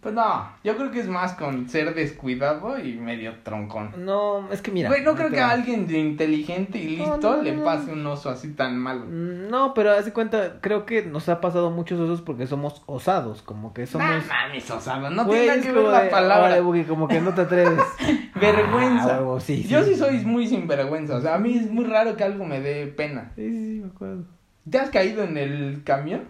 Pues 0.00 0.14
no, 0.14 0.48
yo 0.62 0.76
creo 0.76 0.92
que 0.92 1.00
es 1.00 1.08
más 1.08 1.32
con 1.32 1.68
ser 1.68 1.92
descuidado 1.92 2.78
y 2.78 2.92
medio 2.94 3.34
troncón. 3.42 3.92
No, 3.98 4.48
es 4.52 4.62
que 4.62 4.70
mira... 4.70 4.88
Güey, 4.88 5.02
no 5.02 5.16
creo 5.16 5.28
que 5.28 5.40
a 5.40 5.50
alguien 5.50 5.88
de 5.88 5.98
inteligente 5.98 6.78
y 6.78 6.98
listo 6.98 7.18
no, 7.36 7.42
le 7.42 7.52
pase 7.54 7.92
un 7.92 8.06
oso 8.06 8.30
así 8.30 8.52
tan 8.52 8.78
malo. 8.78 9.06
Mm, 9.06 9.48
No, 9.50 9.74
pero 9.74 9.90
haz 9.90 10.04
de 10.04 10.12
cuenta, 10.12 10.60
creo 10.60 10.86
que 10.86 11.02
nos 11.02 11.28
ha 11.28 11.40
pasado 11.40 11.72
muchos 11.72 11.98
osos 11.98 12.22
porque 12.22 12.46
somos 12.46 12.84
osados, 12.86 13.42
como 13.42 13.74
que 13.74 13.88
somos... 13.88 14.08
No 14.08 14.28
mames, 14.28 14.70
osado, 14.70 15.10
no 15.10 15.24
Güey, 15.24 15.42
tiene 15.42 15.62
que 15.62 15.72
ver 15.72 15.84
la 15.88 16.04
de, 16.04 16.10
palabra. 16.10 16.58
Como 16.86 17.08
que 17.08 17.20
no 17.20 17.34
te 17.34 17.40
atreves. 17.40 17.80
Vergüenza. 18.40 19.16
Ah, 19.16 19.18
huevo, 19.18 19.40
sí, 19.40 19.64
sí, 19.64 19.68
Yo 19.68 19.82
sí 19.82 19.94
sí. 19.94 19.98
soy 19.98 20.18
muy 20.24 20.46
sinvergüenza, 20.46 21.16
o 21.16 21.20
sea, 21.20 21.34
a 21.34 21.38
mí 21.38 21.58
es 21.58 21.72
muy 21.72 21.84
raro 21.84 22.16
que 22.16 22.22
algo 22.22 22.44
me 22.44 22.60
dé 22.60 22.86
pena. 22.86 23.32
Sí, 23.34 23.50
sí, 23.50 23.64
sí, 23.64 23.80
me 23.80 23.88
acuerdo. 23.88 24.22
¿Te 24.70 24.78
has 24.78 24.90
caído 24.90 25.24
en 25.24 25.36
el 25.36 25.82
camión? 25.82 26.28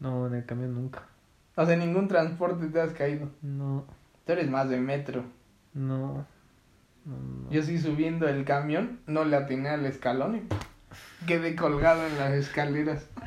No, 0.00 0.28
en 0.28 0.34
el 0.34 0.46
camión 0.46 0.74
nunca. 0.74 1.02
O 1.56 1.64
sea, 1.66 1.76
ningún 1.76 2.08
transporte 2.08 2.66
te 2.66 2.80
has 2.80 2.92
caído. 2.92 3.28
No, 3.42 3.84
Tú 4.26 4.32
eres 4.32 4.48
más 4.50 4.68
de 4.68 4.78
metro. 4.80 5.22
no. 5.74 6.26
no, 7.04 7.16
no. 7.16 7.50
Yo 7.50 7.62
sí 7.62 7.78
subiendo 7.78 8.26
el 8.28 8.44
camión, 8.44 9.00
no 9.06 9.24
le 9.24 9.36
atiné 9.36 9.68
al 9.68 9.84
escalón 9.86 10.36
y 10.36 11.26
quedé 11.26 11.54
colgado 11.54 12.06
en 12.06 12.16
las 12.18 12.32
escaleras. 12.32 13.08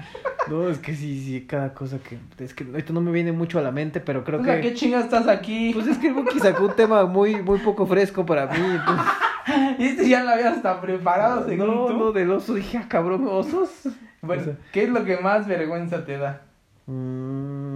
No, 0.49 0.69
es 0.69 0.77
que 0.77 0.95
sí, 0.95 1.21
sí, 1.25 1.45
cada 1.45 1.73
cosa 1.73 1.99
que... 1.99 2.17
Es 2.41 2.53
que 2.53 2.63
ahorita 2.63 2.93
no 2.93 3.01
me 3.01 3.11
viene 3.11 3.33
mucho 3.33 3.59
a 3.59 3.61
la 3.61 3.71
mente, 3.73 3.99
pero 3.99 4.23
creo 4.23 4.39
o 4.39 4.43
sea, 4.45 4.55
que... 4.55 4.69
¿qué 4.69 4.73
chingas 4.75 5.03
estás 5.03 5.27
aquí? 5.27 5.71
Pues 5.73 5.87
es 5.87 5.97
que 5.97 6.09
Buki 6.13 6.39
sacó 6.39 6.67
un 6.67 6.73
tema 6.73 7.03
muy, 7.05 7.35
muy 7.43 7.59
poco 7.59 7.85
fresco 7.85 8.25
para 8.25 8.45
mí. 8.47 8.57
entonces- 8.57 9.05
Este 9.77 10.07
ya 10.07 10.23
lo 10.23 10.29
había 10.29 10.51
hasta 10.51 10.79
preparado 10.79 11.45
según 11.45 11.67
no, 11.67 11.85
tú. 11.87 11.97
no, 11.97 12.11
del 12.13 12.31
oso. 12.31 12.53
Dije, 12.53 12.77
ah, 12.77 12.85
cabrón, 12.87 13.27
osos. 13.29 13.89
Bueno, 14.21 14.41
o 14.41 14.45
sea- 14.45 14.57
¿qué 14.71 14.83
es 14.85 14.89
lo 14.89 15.03
que 15.03 15.17
más 15.17 15.47
vergüenza 15.49 16.05
te 16.05 16.17
da? 16.17 16.43
Mm, 16.85 17.66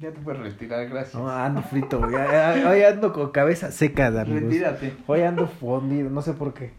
Ya 0.00 0.12
te 0.12 0.20
puedes 0.20 0.40
retirar, 0.40 0.88
gracias. 0.88 1.14
no, 1.14 1.28
ando 1.28 1.60
frito. 1.62 1.98
güey. 1.98 2.14
Hoy 2.14 2.82
ando 2.82 3.12
con 3.12 3.30
cabeza 3.30 3.72
seca, 3.72 4.06
amigos. 4.06 4.42
Retírate. 4.42 4.94
Hoy 5.06 5.22
ando 5.22 5.48
fundido, 5.48 6.08
no 6.08 6.22
sé 6.22 6.34
por 6.34 6.54
qué. 6.54 6.70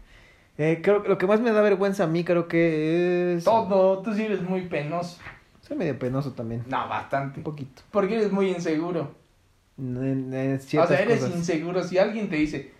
Eh, 0.56 0.80
creo 0.82 1.02
que 1.02 1.08
lo 1.10 1.18
que 1.18 1.26
más 1.26 1.40
me 1.40 1.52
da 1.52 1.60
vergüenza 1.60 2.04
a 2.04 2.06
mí 2.06 2.24
creo 2.24 2.48
que 2.48 3.34
es... 3.34 3.44
Todo, 3.44 4.00
tú 4.02 4.14
sí 4.14 4.24
eres 4.24 4.42
muy 4.42 4.62
penoso. 4.62 5.18
Soy 5.60 5.76
medio 5.76 5.98
penoso 5.98 6.32
también. 6.32 6.64
No, 6.66 6.88
bastante. 6.88 7.40
Un 7.40 7.44
poquito. 7.44 7.82
Porque 7.90 8.14
eres 8.16 8.32
muy 8.32 8.50
inseguro. 8.50 9.14
En, 9.78 10.32
en 10.34 10.56
O 10.56 10.58
sea, 10.60 11.00
eres 11.00 11.20
cosas. 11.20 11.36
inseguro. 11.36 11.82
Si 11.82 11.98
alguien 11.98 12.28
te 12.28 12.36
dice, 12.36 12.72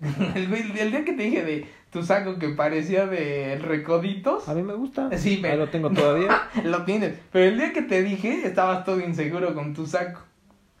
el 0.34 0.90
día 0.90 1.04
que 1.04 1.12
te 1.12 1.22
dije 1.24 1.44
de 1.44 1.66
tu 1.90 2.02
saco 2.02 2.38
que 2.38 2.48
parecía 2.50 3.06
de 3.06 3.58
recoditos, 3.58 4.48
A 4.48 4.54
mí 4.54 4.62
me 4.62 4.74
gusta. 4.74 5.08
Sí, 5.16 5.36
Ahí 5.36 5.38
pero- 5.42 5.56
lo 5.56 5.68
tengo 5.68 5.90
todavía. 5.90 6.42
lo 6.64 6.84
tienes. 6.84 7.14
Pero 7.32 7.46
el 7.46 7.56
día 7.58 7.72
que 7.72 7.82
te 7.82 8.02
dije, 8.02 8.46
estabas 8.46 8.84
todo 8.84 9.00
inseguro 9.00 9.54
con 9.54 9.74
tu 9.74 9.86
saco. 9.86 10.20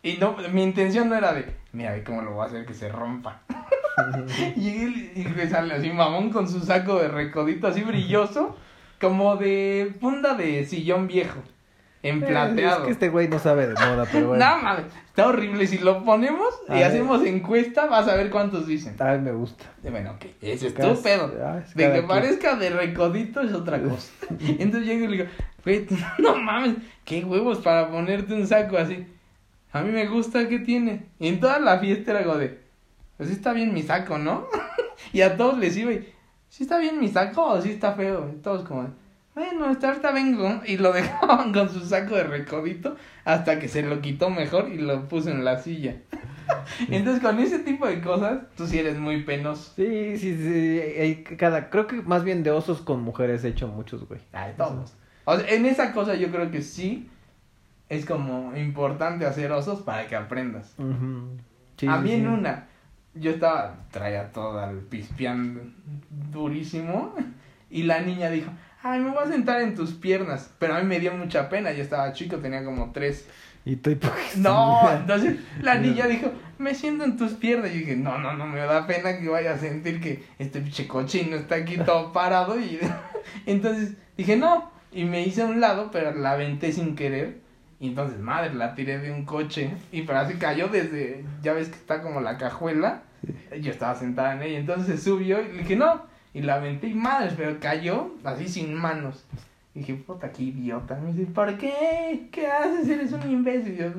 Y 0.02 0.18
no, 0.18 0.36
mi 0.52 0.62
intención 0.62 1.08
no 1.08 1.16
era 1.16 1.32
de, 1.32 1.46
mira, 1.72 1.92
ve 1.92 2.04
cómo 2.04 2.22
lo 2.22 2.32
voy 2.32 2.44
a 2.44 2.46
hacer 2.46 2.64
que 2.66 2.74
se 2.74 2.88
rompa. 2.88 3.40
y 4.56 4.68
él 4.68 5.10
y 5.16 5.24
le 5.24 5.48
sale 5.48 5.74
así 5.74 5.90
mamón 5.90 6.30
con 6.30 6.48
su 6.48 6.60
saco 6.60 7.00
de 7.00 7.08
recodito 7.08 7.66
así 7.66 7.82
brilloso, 7.82 8.56
como 9.00 9.36
de 9.36 9.92
funda 10.00 10.34
de 10.34 10.64
sillón 10.66 11.08
viejo, 11.08 11.40
en 12.02 12.20
plateado. 12.20 12.80
Es 12.80 12.84
que 12.86 12.92
este 12.92 13.08
güey 13.08 13.28
no 13.28 13.38
sabe 13.38 13.66
de 13.66 13.74
moda, 13.74 14.06
pero 14.10 14.28
bueno. 14.28 14.44
No 14.44 14.62
mames, 14.62 14.84
está 15.08 15.26
horrible. 15.26 15.66
Si 15.66 15.78
lo 15.78 16.04
ponemos 16.04 16.54
A 16.68 16.76
y 16.76 16.78
ver. 16.78 16.84
hacemos 16.88 17.24
encuesta, 17.26 17.86
vas 17.86 18.06
a 18.08 18.14
ver 18.16 18.30
cuántos 18.30 18.66
dicen. 18.66 18.94
A 18.98 19.12
mí 19.14 19.18
me 19.24 19.32
gusta. 19.32 19.64
Bueno, 19.82 20.12
ok, 20.12 20.26
ese 20.40 20.68
es 20.68 20.74
tu 20.74 21.02
pedo. 21.02 21.32
ah, 21.44 21.60
es 21.64 21.74
De 21.74 21.84
que 21.86 21.92
quien. 21.92 22.06
parezca 22.06 22.56
de 22.56 22.70
recodito 22.70 23.40
es 23.40 23.52
otra 23.52 23.80
cosa. 23.82 24.10
Entonces 24.40 24.84
llego 24.88 25.04
y 25.04 25.08
le 25.08 25.16
digo, 25.18 25.30
güey, 25.64 25.86
no 26.18 26.36
mames, 26.36 26.76
qué 27.04 27.24
huevos 27.24 27.58
para 27.58 27.90
ponerte 27.90 28.32
un 28.34 28.46
saco 28.46 28.76
así. 28.78 29.06
A 29.72 29.82
mí 29.82 29.90
me 29.90 30.06
gusta 30.06 30.48
que 30.48 30.60
tiene. 30.60 31.06
Y 31.18 31.28
en 31.28 31.40
toda 31.40 31.58
la 31.58 31.78
fiesta 31.78 32.12
era 32.12 32.24
como 32.24 32.38
de, 32.38 32.58
pues 33.16 33.28
sí 33.28 33.34
está 33.34 33.52
bien 33.52 33.74
mi 33.74 33.82
saco, 33.82 34.16
¿no? 34.18 34.46
y 35.12 35.20
a 35.22 35.36
todos 35.36 35.58
les 35.58 35.76
iba 35.76 35.92
y, 35.92 36.08
¿sí 36.48 36.62
está 36.62 36.78
bien 36.78 36.98
mi 37.00 37.08
saco 37.08 37.44
o 37.44 37.60
sí 37.60 37.70
está 37.72 37.92
feo? 37.92 38.30
Y 38.34 38.40
todos 38.40 38.66
como, 38.66 38.88
bueno, 39.38 39.66
hasta 39.66 39.88
ahorita 39.88 40.10
vengo. 40.12 40.60
Y 40.66 40.76
lo 40.76 40.92
dejaban 40.94 41.52
con 41.52 41.68
su 41.68 41.80
saco 41.80 42.16
de 42.16 42.24
recodito 42.24 42.96
hasta 43.24 43.58
que 43.58 43.68
se 43.68 43.82
lo 43.82 44.00
quitó 44.00 44.30
mejor 44.30 44.68
y 44.68 44.78
lo 44.78 45.08
puso 45.08 45.30
en 45.30 45.44
la 45.44 45.58
silla. 45.58 45.96
Entonces 46.90 47.22
con 47.22 47.38
ese 47.38 47.60
tipo 47.60 47.86
de 47.86 48.00
cosas, 48.00 48.40
tú 48.56 48.66
sí 48.66 48.78
eres 48.78 48.98
muy 48.98 49.22
penoso. 49.22 49.72
Sí, 49.76 50.18
sí, 50.18 50.36
sí. 50.36 51.24
cada, 51.36 51.70
creo 51.70 51.86
que 51.86 52.02
más 52.02 52.24
bien 52.24 52.42
de 52.42 52.50
osos 52.50 52.80
con 52.80 53.02
mujeres 53.02 53.44
he 53.44 53.48
hecho 53.48 53.68
muchos, 53.68 54.06
güey. 54.08 54.20
Ay, 54.32 54.54
todos. 54.56 54.94
O 55.24 55.38
sea, 55.38 55.48
en 55.48 55.66
esa 55.66 55.92
cosa 55.92 56.14
yo 56.14 56.30
creo 56.30 56.50
que 56.50 56.62
sí 56.62 57.08
es 57.88 58.04
como 58.04 58.56
importante 58.56 59.26
hacer 59.26 59.52
osos 59.52 59.82
para 59.82 60.06
que 60.06 60.16
aprendas. 60.16 60.74
Sí, 61.76 61.86
a 61.86 61.98
mí 61.98 62.10
sí. 62.10 62.14
en 62.16 62.28
una, 62.28 62.66
yo 63.14 63.30
estaba, 63.32 63.76
traía 63.90 64.32
todo 64.32 64.58
al 64.58 64.78
pispeando 64.78 65.60
durísimo 66.32 67.14
y 67.70 67.82
la 67.82 68.00
niña 68.00 68.30
dijo, 68.30 68.50
ay, 68.82 69.00
me 69.00 69.10
voy 69.10 69.24
a 69.24 69.26
sentar 69.28 69.60
en 69.62 69.74
tus 69.74 69.92
piernas. 69.92 70.50
Pero 70.58 70.74
a 70.74 70.80
mí 70.80 70.86
me 70.86 71.00
dio 71.00 71.12
mucha 71.14 71.48
pena, 71.48 71.72
yo 71.72 71.82
estaba 71.82 72.12
chico, 72.12 72.36
tenía 72.36 72.64
como 72.64 72.92
tres. 72.92 73.28
Y 73.64 73.74
estoy 73.74 73.98
No, 74.36 74.90
entonces 74.90 75.36
la 75.60 75.74
niña 75.74 76.06
dijo, 76.06 76.32
me 76.58 76.74
siento 76.74 77.04
en 77.04 77.16
tus 77.16 77.32
piernas. 77.32 77.70
Y 77.72 77.80
dije, 77.80 77.96
no, 77.96 78.18
no, 78.18 78.34
no, 78.34 78.46
me 78.46 78.60
da 78.60 78.86
pena 78.86 79.18
que 79.18 79.28
vaya 79.28 79.52
a 79.52 79.58
sentir 79.58 80.00
que 80.00 80.24
este 80.38 80.60
pinche 80.60 80.86
cochino 80.86 81.36
está 81.36 81.56
aquí 81.56 81.76
todo 81.76 82.12
parado. 82.14 82.58
Y 82.58 82.78
entonces 83.46 83.94
dije, 84.16 84.36
no. 84.36 84.70
Y 84.90 85.04
me 85.04 85.22
hice 85.22 85.42
a 85.42 85.46
un 85.46 85.60
lado, 85.60 85.90
pero 85.92 86.14
la 86.14 86.32
aventé 86.32 86.72
sin 86.72 86.96
querer. 86.96 87.40
Y 87.78 87.88
entonces, 87.88 88.18
madre, 88.18 88.54
la 88.54 88.74
tiré 88.74 88.98
de 88.98 89.12
un 89.12 89.24
coche. 89.26 89.70
Y 89.92 90.02
pero 90.02 90.20
así 90.20 90.34
cayó 90.34 90.68
desde, 90.68 91.24
ya 91.42 91.52
ves 91.52 91.68
que 91.68 91.76
está 91.76 92.02
como 92.02 92.20
la 92.20 92.38
cajuela. 92.38 93.02
Yo 93.60 93.70
estaba 93.70 93.94
sentada 93.94 94.34
en 94.34 94.42
ella. 94.42 94.58
Entonces 94.60 95.02
subió 95.02 95.42
y 95.42 95.48
le 95.48 95.58
dije, 95.58 95.76
no. 95.76 96.07
Y 96.34 96.42
la 96.42 96.54
aventé 96.56 96.88
y 96.88 96.94
madre, 96.94 97.32
pero 97.36 97.58
cayó 97.60 98.12
así 98.24 98.48
sin 98.48 98.74
manos. 98.74 99.24
Y 99.74 99.80
dije, 99.80 99.94
puta, 99.94 100.30
qué 100.32 100.44
idiota. 100.44 100.96
Me 100.96 101.12
dice, 101.12 101.30
¿por 101.30 101.56
qué? 101.58 102.28
¿Qué 102.32 102.46
haces? 102.46 102.88
Eres 102.88 103.12
un 103.12 103.30
imbécil. 103.30 103.74
Y 103.74 103.76
yo, 103.78 103.90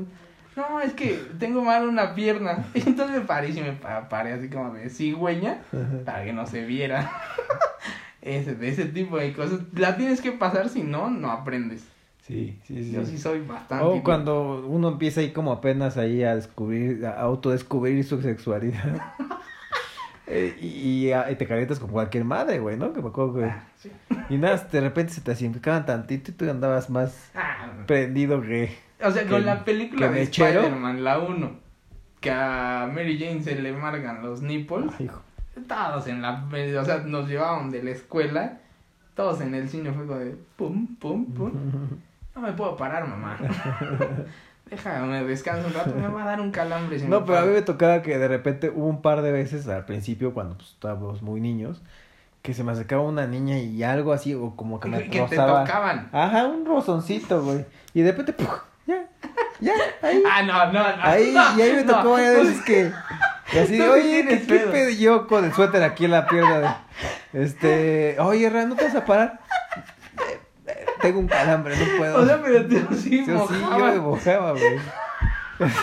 no, 0.55 0.79
es 0.81 0.93
que 0.93 1.19
tengo 1.39 1.63
mal 1.63 1.87
una 1.87 2.13
pierna. 2.15 2.65
Y 2.73 2.79
entonces 2.87 3.19
me 3.19 3.25
paré 3.25 3.49
y 3.49 3.61
me 3.61 3.71
pa- 3.73 4.07
paré 4.09 4.33
así 4.33 4.49
como 4.49 4.73
de 4.73 4.89
cigüeña 4.89 5.61
para 6.05 6.23
que 6.23 6.33
no 6.33 6.45
se 6.45 6.65
viera. 6.65 7.09
ese, 8.21 8.55
de 8.55 8.69
ese 8.69 8.85
tipo 8.85 9.17
de 9.17 9.33
cosas. 9.33 9.61
La 9.75 9.95
tienes 9.97 10.21
que 10.21 10.31
pasar, 10.31 10.69
si 10.69 10.83
no, 10.83 11.09
no 11.09 11.31
aprendes. 11.31 11.85
Sí, 12.27 12.59
sí, 12.67 12.83
sí. 12.83 12.91
Yo 12.91 13.05
sí 13.05 13.17
soy 13.17 13.39
bastante. 13.41 13.83
O 13.85 14.03
cuando 14.03 14.63
uno 14.67 14.89
empieza 14.89 15.21
ahí 15.21 15.31
como 15.31 15.51
apenas 15.51 15.97
ahí 15.97 16.23
a 16.23 16.35
descubrir, 16.35 17.03
a 17.05 17.19
autodescubrir 17.21 18.03
su 18.03 18.21
sexualidad. 18.21 19.01
Eh, 20.31 20.55
y, 20.61 21.09
y, 21.11 21.35
te 21.35 21.47
calientas 21.47 21.79
con 21.79 21.89
cualquier 21.89 22.23
madre, 22.23 22.59
güey, 22.59 22.77
¿no? 22.77 22.93
Que 22.93 23.01
me 23.01 23.09
acuerdo, 23.09 23.33
güey. 23.33 23.45
Ah, 23.49 23.63
sí. 23.77 23.91
Y 24.29 24.37
nada, 24.37 24.57
de 24.57 24.79
repente 24.79 25.11
se 25.11 25.21
te 25.21 25.31
asimplicaban 25.31 25.87
tantito 25.87 26.29
y 26.29 26.35
tú 26.35 26.47
andabas 26.49 26.91
más 26.91 27.31
Ah, 27.33 27.71
prendido 27.87 28.39
que... 28.39 28.77
o 29.03 29.09
sea, 29.09 29.25
con 29.27 29.43
la 29.43 29.65
película 29.65 30.09
de. 30.09 30.21
Spider-Man, 30.21 31.03
la 31.03 31.17
1, 31.17 31.51
que 32.19 32.29
a 32.29 32.87
Mary 32.93 33.17
Jane 33.17 33.41
se 33.41 33.55
le 33.55 33.73
marcan 33.73 34.21
los 34.21 34.43
nipples, 34.43 34.91
Ay, 34.99 35.05
hijo. 35.05 35.21
todos 35.67 36.05
en 36.07 36.21
la... 36.21 36.47
O 36.79 36.85
sea, 36.85 36.99
nos 36.99 37.27
llevaban 37.27 37.71
de 37.71 37.81
la 37.81 37.89
escuela, 37.89 38.59
todos 39.15 39.41
en 39.41 39.55
el 39.55 39.67
cine 39.67 39.91
fue 39.93 40.05
como 40.05 40.19
de 40.19 40.35
pum, 40.55 40.95
pum, 40.97 41.25
pum. 41.33 41.51
No 42.35 42.41
me 42.41 42.53
puedo 42.53 42.77
parar, 42.77 43.05
mamá. 43.05 43.37
Déjame 44.69 45.23
descanso 45.23 45.67
un 45.67 45.73
rato, 45.73 45.95
me 45.95 46.07
va 46.07 46.23
a 46.23 46.25
dar 46.25 46.41
un 46.41 46.51
calambre. 46.51 46.99
No, 46.99 47.25
pero 47.25 47.39
a 47.39 47.41
mí 47.41 47.53
me 47.53 47.61
tocaba 47.61 48.01
que 48.01 48.17
de 48.17 48.27
repente 48.27 48.69
hubo 48.69 48.87
un 48.87 49.01
par 49.01 49.21
de 49.21 49.31
veces 49.31 49.67
al 49.67 49.85
principio, 49.85 50.33
cuando 50.33 50.55
pues, 50.55 50.69
estábamos 50.69 51.21
muy 51.23 51.41
niños, 51.41 51.81
que 52.43 52.53
se 52.53 52.63
me 52.63 52.71
acercaba 52.71 53.01
una 53.01 53.25
niña 53.25 53.57
y 53.57 53.83
algo 53.83 54.13
así, 54.13 54.35
o 54.35 54.55
como 54.55 54.79
que 54.79 54.87
me 54.87 55.09
Que, 55.09 55.21
te 55.21 55.35
tocaban. 55.35 56.09
Ajá, 56.11 56.45
un 56.45 56.65
rozoncito, 56.65 57.41
güey. 57.43 57.65
Y 57.93 58.01
de 58.01 58.11
repente, 58.11 58.33
¡puf! 58.33 58.49
ya, 58.85 59.07
ya, 59.59 59.73
ahí. 60.01 60.23
Ah, 60.29 60.43
no, 60.43 60.65
no, 60.71 60.71
no. 60.71 61.03
Ahí, 61.03 61.31
no, 61.33 61.57
y 61.57 61.61
ahí 61.61 61.73
me 61.73 61.83
no. 61.83 61.95
tocó 61.95 62.11
varias 62.11 62.35
veces 62.35 62.61
que. 62.61 62.91
Y 63.51 63.57
así, 63.57 63.81
oye, 63.81 64.25
¿qué, 64.27 64.37
pedo". 64.37 64.71
pedo? 64.71 64.89
Yo 64.91 65.27
con 65.27 65.45
el 65.45 65.53
suéter 65.53 65.81
aquí 65.81 66.05
en 66.05 66.11
la 66.11 66.27
pierna. 66.27 66.85
De, 67.33 67.43
este, 67.43 68.17
oye, 68.19 68.47
Ran, 68.49 68.69
¿no 68.69 68.75
te 68.75 68.85
vas 68.85 68.95
a 68.95 69.05
parar? 69.05 69.39
Tengo 71.01 71.19
un 71.19 71.27
calambre, 71.27 71.75
no 71.77 71.97
puedo. 71.97 72.21
O 72.21 72.25
sea, 72.25 72.41
pero 72.41 72.65
tú 72.67 72.95
sí 72.95 73.19
sí, 73.19 73.25
yo 73.25 73.47
me 73.47 73.99
mojaba, 73.99 74.51
güey. 74.51 74.79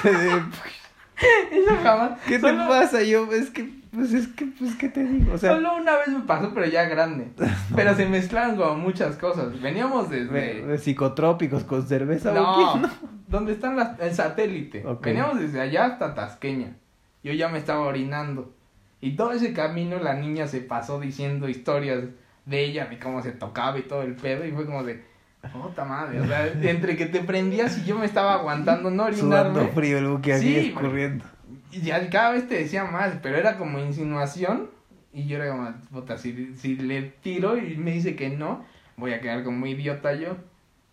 Eso 1.51 1.77
jamás. 1.83 2.21
¿Qué 2.27 2.39
te 2.39 2.53
pasa? 2.53 3.03
Yo, 3.03 3.33
es 3.33 3.51
que, 3.51 3.71
pues 3.93 4.13
es 4.13 4.29
que, 4.29 4.47
pues, 4.59 4.75
¿qué 4.77 4.89
te 4.91 5.03
digo? 5.05 5.33
O 5.33 5.39
sea, 5.39 5.55
Solo 5.55 5.77
una 5.77 5.97
vez 5.97 6.09
me 6.09 6.21
pasó, 6.21 6.53
pero 6.53 6.67
ya 6.67 6.85
grande. 6.85 7.29
Pero 7.75 7.95
se 7.95 8.07
mezclaron 8.07 8.57
como 8.57 8.75
muchas 8.77 9.17
cosas. 9.17 9.61
Veníamos 9.63 10.11
de- 10.11 10.27
desde. 10.27 10.67
de 10.67 10.79
psicotrópicos 10.79 11.65
con 11.65 11.87
cerveza, 11.87 12.33
No, 12.33 12.75
¿o 12.75 12.83
qué? 12.83 12.89
¿dónde 13.29 13.53
están 13.53 13.77
las, 13.77 13.99
el 13.99 14.15
satélite? 14.15 14.85
Veníamos 15.01 15.41
desde 15.41 15.61
allá 15.61 15.87
hasta 15.87 16.15
Tasqueña. 16.15 16.77
Yo 17.23 17.33
ya 17.33 17.49
me 17.49 17.59
estaba 17.59 17.81
orinando. 17.81 18.53
Y 19.01 19.17
todo 19.17 19.33
ese 19.33 19.53
camino 19.53 19.99
la 19.99 20.15
niña 20.15 20.47
se 20.47 20.61
pasó 20.61 21.01
diciendo 21.01 21.49
historias 21.49 22.05
de 22.47 22.65
ella, 22.65 22.87
de 22.87 22.99
cómo 22.99 23.23
se 23.23 23.33
tocaba 23.33 23.79
y 23.79 23.83
todo 23.83 24.03
el 24.03 24.15
pedo. 24.15 24.47
Y 24.47 24.53
fue 24.53 24.65
como 24.65 24.83
de, 24.83 25.05
puta 25.53 25.85
madre. 25.85 26.21
O 26.21 26.27
sea, 26.27 26.47
entre 26.47 26.97
que 26.97 27.07
te 27.07 27.21
prendías 27.21 27.79
y 27.79 27.85
yo 27.85 27.99
me 27.99 28.07
estaba 28.07 28.35
aguantando 28.35 28.91
no 28.91 29.13
Sudando 29.13 29.51
orinarme. 29.61 29.75
frío 29.75 29.99
el 29.99 30.07
buque 30.07 30.39
Sí, 30.39 30.53
güey. 30.53 30.69
escurriendo. 30.69 31.25
Y 31.71 31.81
ya 31.81 32.09
cada 32.09 32.31
vez 32.31 32.49
te 32.49 32.55
decía 32.57 32.85
más, 32.85 33.15
pero 33.23 33.37
era 33.37 33.59
como 33.59 33.79
insinuación. 33.79 34.71
Y 35.13 35.27
yo 35.27 35.37
era 35.37 35.51
como, 35.51 35.71
puta, 35.93 36.17
si, 36.19 36.55
si 36.57 36.77
le 36.77 37.03
tiro 37.03 37.57
y 37.57 37.77
me 37.77 37.93
dice 37.93 38.17
que 38.17 38.31
no, 38.31 38.65
voy 38.97 39.13
a 39.13 39.21
quedar 39.21 39.45
como 39.45 39.67
idiota 39.67 40.15
yo. 40.15 40.37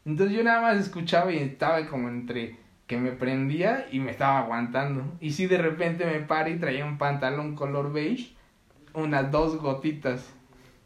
Entonces 0.05 0.35
yo 0.35 0.43
nada 0.43 0.61
más 0.61 0.77
escuchaba 0.77 1.31
y 1.31 1.37
estaba 1.37 1.85
como 1.87 2.09
entre 2.09 2.57
que 2.87 2.97
me 2.97 3.11
prendía 3.11 3.85
y 3.91 3.99
me 3.99 4.11
estaba 4.11 4.39
aguantando. 4.39 5.03
Y 5.21 5.31
si 5.31 5.45
de 5.47 5.57
repente 5.57 6.05
me 6.05 6.19
para 6.19 6.49
y 6.49 6.57
traía 6.57 6.85
un 6.85 6.97
pantalón 6.97 7.55
color 7.55 7.91
beige, 7.93 8.33
unas 8.93 9.31
dos 9.31 9.57
gotitas. 9.57 10.33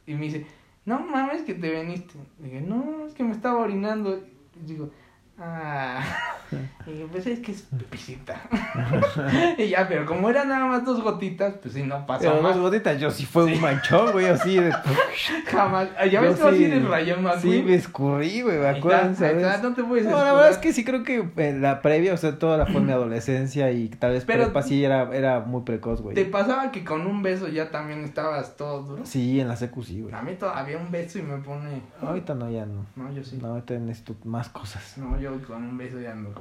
Y 0.05 0.13
me 0.13 0.21
dice, 0.25 0.45
no 0.87 0.99
mames 0.99 1.43
que 1.43 1.53
te 1.53 1.69
veniste. 1.69 2.17
Dije, 2.39 2.61
no, 2.61 3.05
es 3.05 3.13
que 3.13 3.23
me 3.23 3.33
estaba 3.33 3.59
orinando. 3.59 4.23
Y 4.55 4.65
digo, 4.65 4.89
ah. 5.37 6.01
Y 6.85 6.91
digo, 6.91 7.07
pues 7.11 7.27
es 7.27 7.39
que 7.39 7.51
es 7.51 7.61
pipicita. 7.63 8.41
y 9.57 9.67
ya, 9.69 9.87
pero 9.87 10.05
como 10.05 10.29
eran 10.29 10.47
nada 10.49 10.65
más 10.65 10.85
dos 10.85 11.01
gotitas, 11.01 11.55
pues 11.61 11.73
sí, 11.73 11.83
no 11.83 12.05
pasó 12.05 12.21
Pero 12.29 12.41
más. 12.41 12.55
dos 12.55 12.63
gotitas, 12.63 12.99
yo 12.99 13.11
sí 13.11 13.25
fue 13.25 13.43
un 13.45 13.59
manchón, 13.59 14.11
güey, 14.13 14.27
así 14.27 14.55
de... 14.57 14.71
Jamás. 15.47 15.89
Ya 15.97 16.05
Yo 16.07 16.21
ves 16.21 16.39
que 16.39 16.47
así 16.47 16.57
sí- 16.57 16.63
eres 16.65 16.85
rayón 16.87 17.23
más, 17.23 17.41
Sí, 17.41 17.61
me 17.65 17.75
escurrí, 17.75 18.41
güey, 18.41 18.57
me 18.59 18.67
acuerdo, 18.67 19.09
no 19.09 19.73
te 19.75 19.83
puedes 19.83 20.05
No, 20.05 20.17
la 20.23 20.33
verdad 20.33 20.49
es 20.51 20.57
que 20.57 20.71
sí 20.73 20.83
creo 20.85 21.03
que 21.03 21.27
en 21.37 21.61
la 21.61 21.81
previa, 21.81 22.13
o 22.13 22.17
sea, 22.17 22.39
toda 22.39 22.57
la 22.57 22.65
fue 22.65 22.81
mi 22.81 22.91
adolescencia 22.93 23.71
y 23.71 23.89
tal 23.89 24.13
vez 24.13 24.23
Pero- 24.25 24.45
prepa 24.45 24.61
sí 24.63 24.83
era, 24.83 25.09
era 25.15 25.39
muy 25.41 25.63
precoz, 25.63 26.01
güey. 26.01 26.15
¿Te 26.15 26.25
pasaba 26.25 26.71
que 26.71 26.83
con 26.83 27.05
un 27.07 27.21
beso 27.23 27.47
ya 27.47 27.71
también 27.71 28.03
estabas 28.03 28.55
todo 28.55 28.83
duro? 28.83 29.05
Sí, 29.05 29.39
en 29.39 29.47
la 29.47 29.55
secu 29.55 29.83
sí, 29.83 30.01
güey. 30.01 30.13
A 30.13 30.21
mí 30.21 30.33
todavía 30.35 30.77
un 30.77 30.91
beso 30.91 31.19
y 31.19 31.23
me 31.23 31.37
pone... 31.37 31.81
Ahorita 32.01 32.35
no, 32.35 32.49
ya 32.49 32.65
no. 32.65 32.85
No, 32.95 33.11
yo 33.11 33.23
sí. 33.23 33.37
No, 33.41 33.49
ahorita 33.49 33.73
necesito 33.75 34.15
más 34.23 34.49
cosas. 34.49 34.97
No, 34.97 35.19
yo 35.19 35.31
con 35.45 35.63
un 35.63 35.77
beso 35.77 35.99
ya 35.99 36.11
ando 36.11 36.33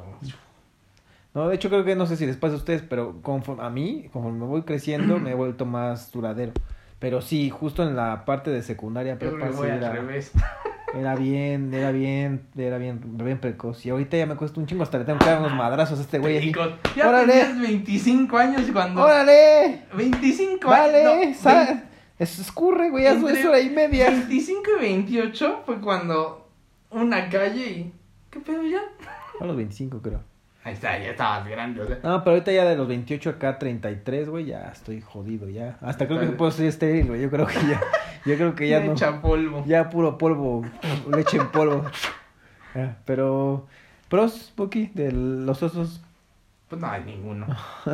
No, 1.34 1.48
de 1.48 1.54
hecho 1.54 1.68
creo 1.68 1.84
que 1.84 1.94
no 1.96 2.06
sé 2.06 2.16
si 2.16 2.24
les 2.24 2.36
pasa 2.36 2.54
a 2.54 2.56
ustedes, 2.56 2.82
pero 2.82 3.20
conforme, 3.20 3.62
a 3.62 3.68
mí, 3.68 4.08
conforme 4.12 4.38
me 4.38 4.46
voy 4.46 4.62
creciendo, 4.62 5.18
me 5.18 5.32
he 5.32 5.34
vuelto 5.36 5.66
más 5.66 6.10
duradero. 6.10 6.52
Pero 6.98 7.20
sí, 7.20 7.50
justo 7.50 7.82
en 7.82 7.94
la 7.94 8.24
parte 8.24 8.50
de 8.50 8.62
secundaria, 8.62 9.18
prepa, 9.18 9.52
sí 9.52 9.62
era, 9.64 9.94
era 10.94 11.14
bien, 11.14 11.74
era 11.74 11.92
bien, 11.92 12.46
era 12.56 12.78
bien, 12.78 13.00
bien 13.22 13.38
precoz. 13.38 13.84
Y 13.84 13.90
ahorita 13.90 14.16
ya 14.16 14.24
me 14.24 14.36
cuesta 14.36 14.58
un 14.60 14.66
chingo, 14.66 14.82
hasta 14.82 14.98
le 14.98 15.04
tengo 15.04 15.18
que 15.18 15.26
dar 15.26 15.40
unos 15.40 15.52
madrazos 15.52 15.98
a 15.98 16.02
este 16.02 16.18
güey 16.18 16.38
así. 16.38 16.54
Ya 16.96 17.06
¡Órale! 17.06 17.34
tenías 17.34 17.60
25 17.60 18.38
años 18.38 18.62
cuando... 18.72 19.02
¡Órale! 19.02 19.82
25 19.94 20.66
¡Vale! 20.66 21.06
años. 21.06 21.44
no, 21.44 21.82
Eso 22.18 22.40
escurre, 22.40 22.88
güey, 22.88 23.04
ya 23.04 23.12
es 23.12 23.44
hora 23.44 23.60
y 23.60 23.68
media. 23.68 24.08
25 24.08 24.62
y 24.78 24.82
28 24.82 25.62
fue 25.66 25.80
cuando 25.82 26.48
una 26.90 27.28
calle 27.28 27.66
y... 27.66 27.92
¿Qué 28.30 28.40
pedo 28.40 28.62
ya? 28.62 28.80
A 29.40 29.44
los 29.44 29.56
25 29.56 30.02
creo. 30.02 30.20
Ahí 30.66 30.72
está, 30.72 30.98
ya 30.98 31.10
estabas 31.10 31.46
grande, 31.46 31.80
o 31.80 31.86
sea. 31.86 32.00
No, 32.02 32.24
pero 32.24 32.32
ahorita 32.32 32.50
ya 32.50 32.64
de 32.64 32.74
los 32.74 32.88
28 32.88 33.30
acá 33.30 33.56
33, 33.56 34.28
güey, 34.28 34.46
ya 34.46 34.68
estoy 34.72 35.00
jodido, 35.00 35.48
ya. 35.48 35.78
Hasta 35.80 36.08
creo 36.08 36.18
que 36.18 36.26
puedo 36.26 36.50
ser 36.50 36.66
estéril, 36.66 37.06
güey. 37.06 37.22
Yo 37.22 37.30
creo 37.30 37.46
que 37.46 37.54
ya, 37.54 37.80
yo 38.24 38.34
creo 38.34 38.54
que 38.56 38.68
ya 38.68 38.80
no. 39.10 39.22
polvo. 39.22 39.62
Ya 39.64 39.88
puro 39.90 40.18
polvo, 40.18 40.64
leche 41.14 41.36
en 41.36 41.46
polvo. 41.52 41.84
Ya, 42.74 42.98
pero, 43.04 43.68
pros, 44.08 44.52
Buki, 44.56 44.90
de 44.92 45.12
los 45.12 45.62
osos. 45.62 46.00
Pues 46.68 46.80
no 46.80 46.90
hay 46.90 47.04
ninguno. 47.04 47.46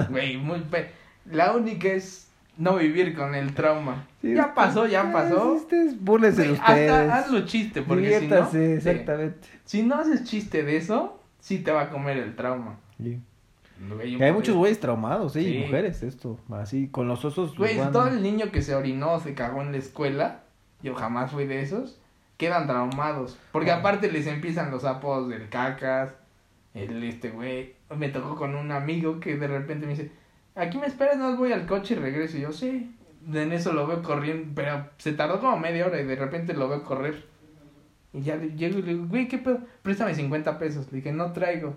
Güey, 0.09 0.39
muy 0.39 0.61
pe... 0.61 0.93
La 1.31 1.53
única 1.53 1.89
es 1.89 2.31
no 2.57 2.77
vivir 2.77 3.15
con 3.15 3.35
el 3.35 3.55
trauma. 3.55 4.07
Sí, 4.23 4.35
ya 4.35 4.55
pasó, 4.55 4.87
ya 4.87 5.13
pasó. 5.13 5.53
Ustedes, 5.53 6.03
búrlense 6.03 6.45
de 6.45 6.53
ustedes. 6.53 6.91
hasta 6.91 7.15
hazlo 7.17 7.45
chiste, 7.45 7.83
porque 7.83 8.19
si 8.19 8.29
no... 8.29 8.51
Exactamente. 8.51 9.49
Si 9.67 9.83
no 9.83 9.97
haces 9.97 10.25
chiste 10.25 10.63
de 10.63 10.79
eso, 10.79 11.22
sí 11.43 11.59
te 11.59 11.71
va 11.73 11.83
a 11.83 11.91
comer 11.91 12.17
el 12.17 12.35
trauma. 12.37 12.79
Sí. 12.97 13.21
Güey, 13.95 14.23
hay 14.23 14.33
muchos 14.33 14.55
güeyes 14.55 14.79
traumados, 14.79 15.33
sí, 15.33 15.43
Sí. 15.43 15.55
y 15.57 15.59
mujeres, 15.65 16.03
esto. 16.05 16.39
Así, 16.53 16.87
con 16.89 17.09
los 17.09 17.25
osos. 17.25 17.57
Güey, 17.59 17.77
van- 17.77 17.91
todo 17.93 18.07
el 18.07 18.23
niño 18.23 18.51
que 18.53 18.63
se 18.63 18.77
orinó, 18.77 19.19
se 19.19 19.35
cagó 19.35 19.61
en 19.61 19.73
la 19.73 19.79
escuela, 19.79 20.43
yo 20.83 20.95
jamás 20.95 21.33
fui 21.33 21.47
de 21.47 21.63
esos, 21.63 21.99
quedan 22.37 22.69
traumados. 22.69 23.37
Porque 23.51 23.73
aparte 23.73 24.11
les 24.13 24.29
empiezan 24.29 24.71
los 24.71 24.85
apodos 24.85 25.29
del 25.29 25.49
cacas, 25.49 26.15
el 26.75 27.03
este 27.03 27.31
güey. 27.31 27.75
Me 27.97 28.09
tocó 28.09 28.37
con 28.37 28.55
un 28.55 28.71
amigo 28.71 29.19
que 29.19 29.37
de 29.37 29.49
repente 29.49 29.85
me 29.87 29.93
dice, 29.95 30.13
aquí 30.55 30.79
me 30.79 30.87
esperas, 30.87 31.17
no 31.19 31.37
voy 31.37 31.51
al 31.53 31.67
coche 31.67 31.95
y 31.95 31.99
regreso. 31.99 32.37
Y 32.39 32.43
yo, 32.43 32.53
sí. 32.53 32.95
En 33.33 33.53
eso 33.53 33.73
lo 33.73 33.87
veo 33.89 34.03
corriendo, 34.03 34.53
pero 34.55 34.87
se 34.99 35.13
tardó 35.13 35.41
como 35.41 35.57
media 35.59 35.87
hora 35.87 36.01
y 36.01 36.05
de 36.05 36.17
repente 36.17 36.55
lo 36.55 36.69
veo 36.69 36.83
correr. 36.85 37.25
Y 38.13 38.23
ya 38.23 38.37
le 38.37 38.51
llego 38.51 38.79
y 38.79 38.83
le 38.83 38.95
digo, 38.95 39.07
güey, 39.07 39.29
¿qué 39.29 39.39
pedo? 39.39 39.61
Préstame 39.83 40.15
50 40.15 40.59
pesos. 40.59 40.91
Le 40.93 40.99
dije, 40.99 41.13
no 41.13 41.33
traigo. 41.33 41.77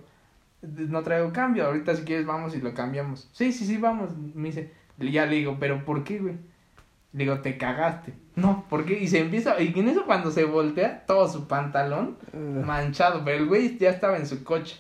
No 0.62 1.04
traigo 1.04 1.32
cambio. 1.32 1.66
Ahorita 1.66 1.96
si 1.96 2.04
quieres 2.04 2.26
vamos 2.26 2.56
y 2.56 2.62
lo 2.62 2.74
cambiamos. 2.74 3.30
Sí, 3.32 3.52
sí, 3.52 3.66
sí, 3.66 3.78
vamos. 3.78 4.10
Me 4.34 4.50
dice, 4.50 4.72
y 5.00 5.12
ya 5.12 5.26
le 5.26 5.38
digo, 5.38 5.58
¿pero 5.60 5.86
por 5.86 6.04
qué, 6.04 6.20
güey? 6.20 6.36
Le 7.14 7.24
digo, 7.24 7.40
te 7.40 7.58
cagaste. 7.58 8.14
No, 8.36 8.66
¿por 8.70 8.86
qué? 8.86 9.00
Y 9.00 9.08
se 9.08 9.20
empieza, 9.20 9.62
y 9.62 9.78
en 9.80 9.88
eso 9.88 10.06
cuando 10.06 10.32
se 10.32 10.44
voltea, 10.44 11.06
todo 11.06 11.30
su 11.30 11.48
pantalón 11.48 12.18
manchado, 12.34 13.24
pero 13.24 13.38
el 13.38 13.48
güey 13.48 13.78
ya 13.78 13.90
estaba 13.90 14.18
en 14.18 14.28
su 14.28 14.44
coche. 14.44 14.78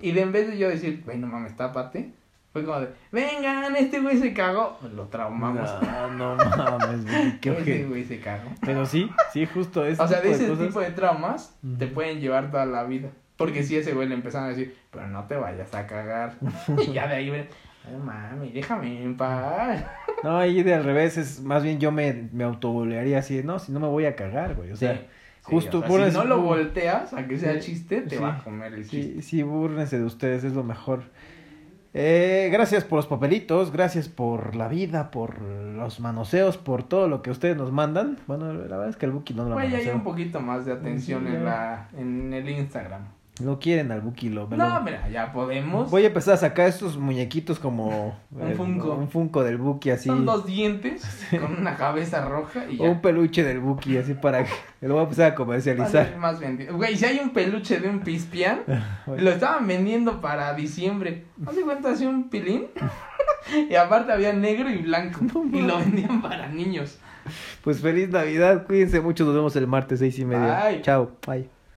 Y 0.00 0.12
de 0.12 0.20
en 0.20 0.32
vez 0.32 0.48
de 0.48 0.58
yo 0.58 0.68
decir, 0.68 1.02
güey, 1.04 1.16
no 1.16 1.26
mames, 1.26 1.56
tápate, 1.56 2.12
fue 2.54 2.64
como 2.64 2.78
de, 2.80 2.88
vengan, 3.10 3.74
este 3.74 3.98
güey 4.00 4.16
se 4.16 4.32
cagó. 4.32 4.78
Lo 4.94 5.08
traumamos. 5.08 5.68
No, 6.16 6.36
no 6.36 6.36
mames, 6.36 7.04
güey, 7.04 7.40
qué 7.40 7.50
Ese 7.50 7.60
ojete. 7.60 7.84
güey 7.86 8.04
se 8.04 8.20
cagó. 8.20 8.48
Pero 8.64 8.86
sí, 8.86 9.10
sí, 9.32 9.44
justo 9.44 9.84
eso. 9.84 10.00
O 10.02 10.06
sea, 10.06 10.20
de 10.20 10.30
ese 10.30 10.48
tipo 10.56 10.78
de 10.80 10.92
traumas 10.92 11.58
te 11.78 11.88
pueden 11.88 12.20
llevar 12.20 12.52
toda 12.52 12.64
la 12.64 12.84
vida. 12.84 13.10
Porque 13.36 13.64
si 13.64 13.76
ese 13.76 13.92
güey 13.92 14.08
le 14.08 14.14
empezaron 14.14 14.46
a 14.46 14.50
decir, 14.50 14.76
pero 14.92 15.08
no 15.08 15.24
te 15.24 15.34
vayas 15.34 15.74
a 15.74 15.86
cagar. 15.88 16.36
y 16.86 16.92
ya 16.92 17.08
de 17.08 17.16
ahí, 17.16 17.28
güey, 17.28 17.48
no 17.90 17.98
mami, 17.98 18.50
déjame 18.52 19.02
en 19.02 19.16
paz. 19.16 19.84
No, 20.22 20.38
ahí 20.38 20.62
de 20.62 20.74
al 20.74 20.84
revés 20.84 21.16
es 21.18 21.42
más 21.42 21.64
bien 21.64 21.80
yo 21.80 21.90
me, 21.90 22.28
me 22.32 22.44
autobolearía 22.44 23.18
así, 23.18 23.42
no, 23.42 23.58
si 23.58 23.72
no 23.72 23.80
me 23.80 23.88
voy 23.88 24.06
a 24.06 24.14
cagar, 24.14 24.54
güey. 24.54 24.70
O 24.70 24.76
sea, 24.76 24.94
Sí, 24.94 25.00
justo 25.42 25.80
o 25.80 25.98
sea, 25.98 26.10
si 26.10 26.16
no 26.16 26.24
lo 26.24 26.40
volteas 26.40 27.12
a 27.12 27.26
que 27.26 27.36
sea 27.36 27.60
Sí, 27.60 27.72
chiste, 27.72 28.00
te 28.02 28.16
sí. 28.16 28.22
va 28.22 28.36
a 28.36 28.44
comer 28.44 28.72
el 28.72 28.88
chiste. 28.88 29.20
sí, 29.20 29.22
sí, 29.22 29.42
búrrense 29.42 29.98
de 29.98 30.04
ustedes, 30.04 30.44
es 30.44 30.52
lo 30.54 30.62
mejor. 30.62 31.02
Eh, 31.96 32.48
gracias 32.50 32.82
por 32.82 32.96
los 32.96 33.06
papelitos, 33.06 33.70
gracias 33.70 34.08
por 34.08 34.56
la 34.56 34.66
vida, 34.66 35.12
por 35.12 35.40
los 35.40 36.00
manoseos, 36.00 36.58
por 36.58 36.82
todo 36.82 37.06
lo 37.06 37.22
que 37.22 37.30
ustedes 37.30 37.56
nos 37.56 37.70
mandan. 37.70 38.18
Bueno, 38.26 38.52
la 38.52 38.76
verdad 38.76 38.88
es 38.88 38.96
que 38.96 39.06
el 39.06 39.12
Buki 39.12 39.32
no 39.32 39.48
lo 39.48 39.54
Güey, 39.54 39.72
hay 39.72 39.88
un 39.90 40.02
poquito 40.02 40.40
más 40.40 40.64
de 40.64 40.72
atención 40.72 41.24
Sí, 41.24 41.34
en 41.34 41.44
la 41.44 41.88
en 41.96 42.32
el 42.32 42.48
Instagram. 42.48 43.02
No 43.40 43.58
quieren 43.58 43.90
al 43.90 44.00
Buki, 44.00 44.28
lo 44.28 44.46
No, 44.46 44.80
mira, 44.82 45.08
ya 45.08 45.32
podemos. 45.32 45.90
Voy 45.90 46.04
a 46.04 46.06
empezar 46.06 46.34
a 46.34 46.36
sacar 46.36 46.68
estos 46.68 46.96
muñequitos 46.96 47.58
como... 47.58 48.16
Un 48.30 48.52
eh, 48.52 48.54
Funko. 48.54 48.94
Un 48.94 49.08
Funko 49.08 49.42
del 49.42 49.56
Buki 49.58 49.90
así. 49.90 50.08
Son 50.08 50.24
dos 50.24 50.46
dientes 50.46 51.26
con 51.30 51.58
una 51.58 51.76
cabeza 51.76 52.24
roja 52.24 52.64
y 52.70 52.78
O 52.78 52.84
un 52.84 53.00
peluche 53.00 53.42
del 53.42 53.58
Buki 53.58 53.96
así 53.96 54.14
para 54.14 54.44
que... 54.44 54.50
Lo 54.86 54.94
voy 54.94 55.00
a 55.00 55.04
empezar 55.04 55.32
a 55.32 55.34
comercializar. 55.34 56.16
más 56.16 56.38
vendido. 56.38 56.76
Güey, 56.76 56.96
si 56.96 57.06
hay 57.06 57.18
un 57.18 57.30
peluche 57.30 57.80
de 57.80 57.88
un 57.88 58.00
pispián, 58.00 58.60
lo 59.06 59.30
estaban 59.30 59.66
vendiendo 59.66 60.20
para 60.20 60.54
diciembre. 60.54 61.24
¿No 61.36 61.52
se 61.52 61.62
cuenta 61.62 61.90
así 61.90 62.06
un 62.06 62.28
pilín? 62.28 62.66
y 63.70 63.74
aparte 63.74 64.12
había 64.12 64.32
negro 64.32 64.70
y 64.70 64.82
blanco. 64.82 65.20
y 65.52 65.60
lo 65.60 65.78
vendían 65.78 66.22
para 66.22 66.48
niños. 66.48 66.98
Pues 67.62 67.80
feliz 67.80 68.10
Navidad, 68.10 68.66
cuídense 68.66 69.00
mucho, 69.00 69.24
nos 69.24 69.34
vemos 69.34 69.56
el 69.56 69.66
martes 69.66 69.98
seis 69.98 70.18
y 70.18 70.24
media. 70.24 70.66
Bye. 70.68 70.82
Chao, 70.82 71.10
bye. 71.26 71.53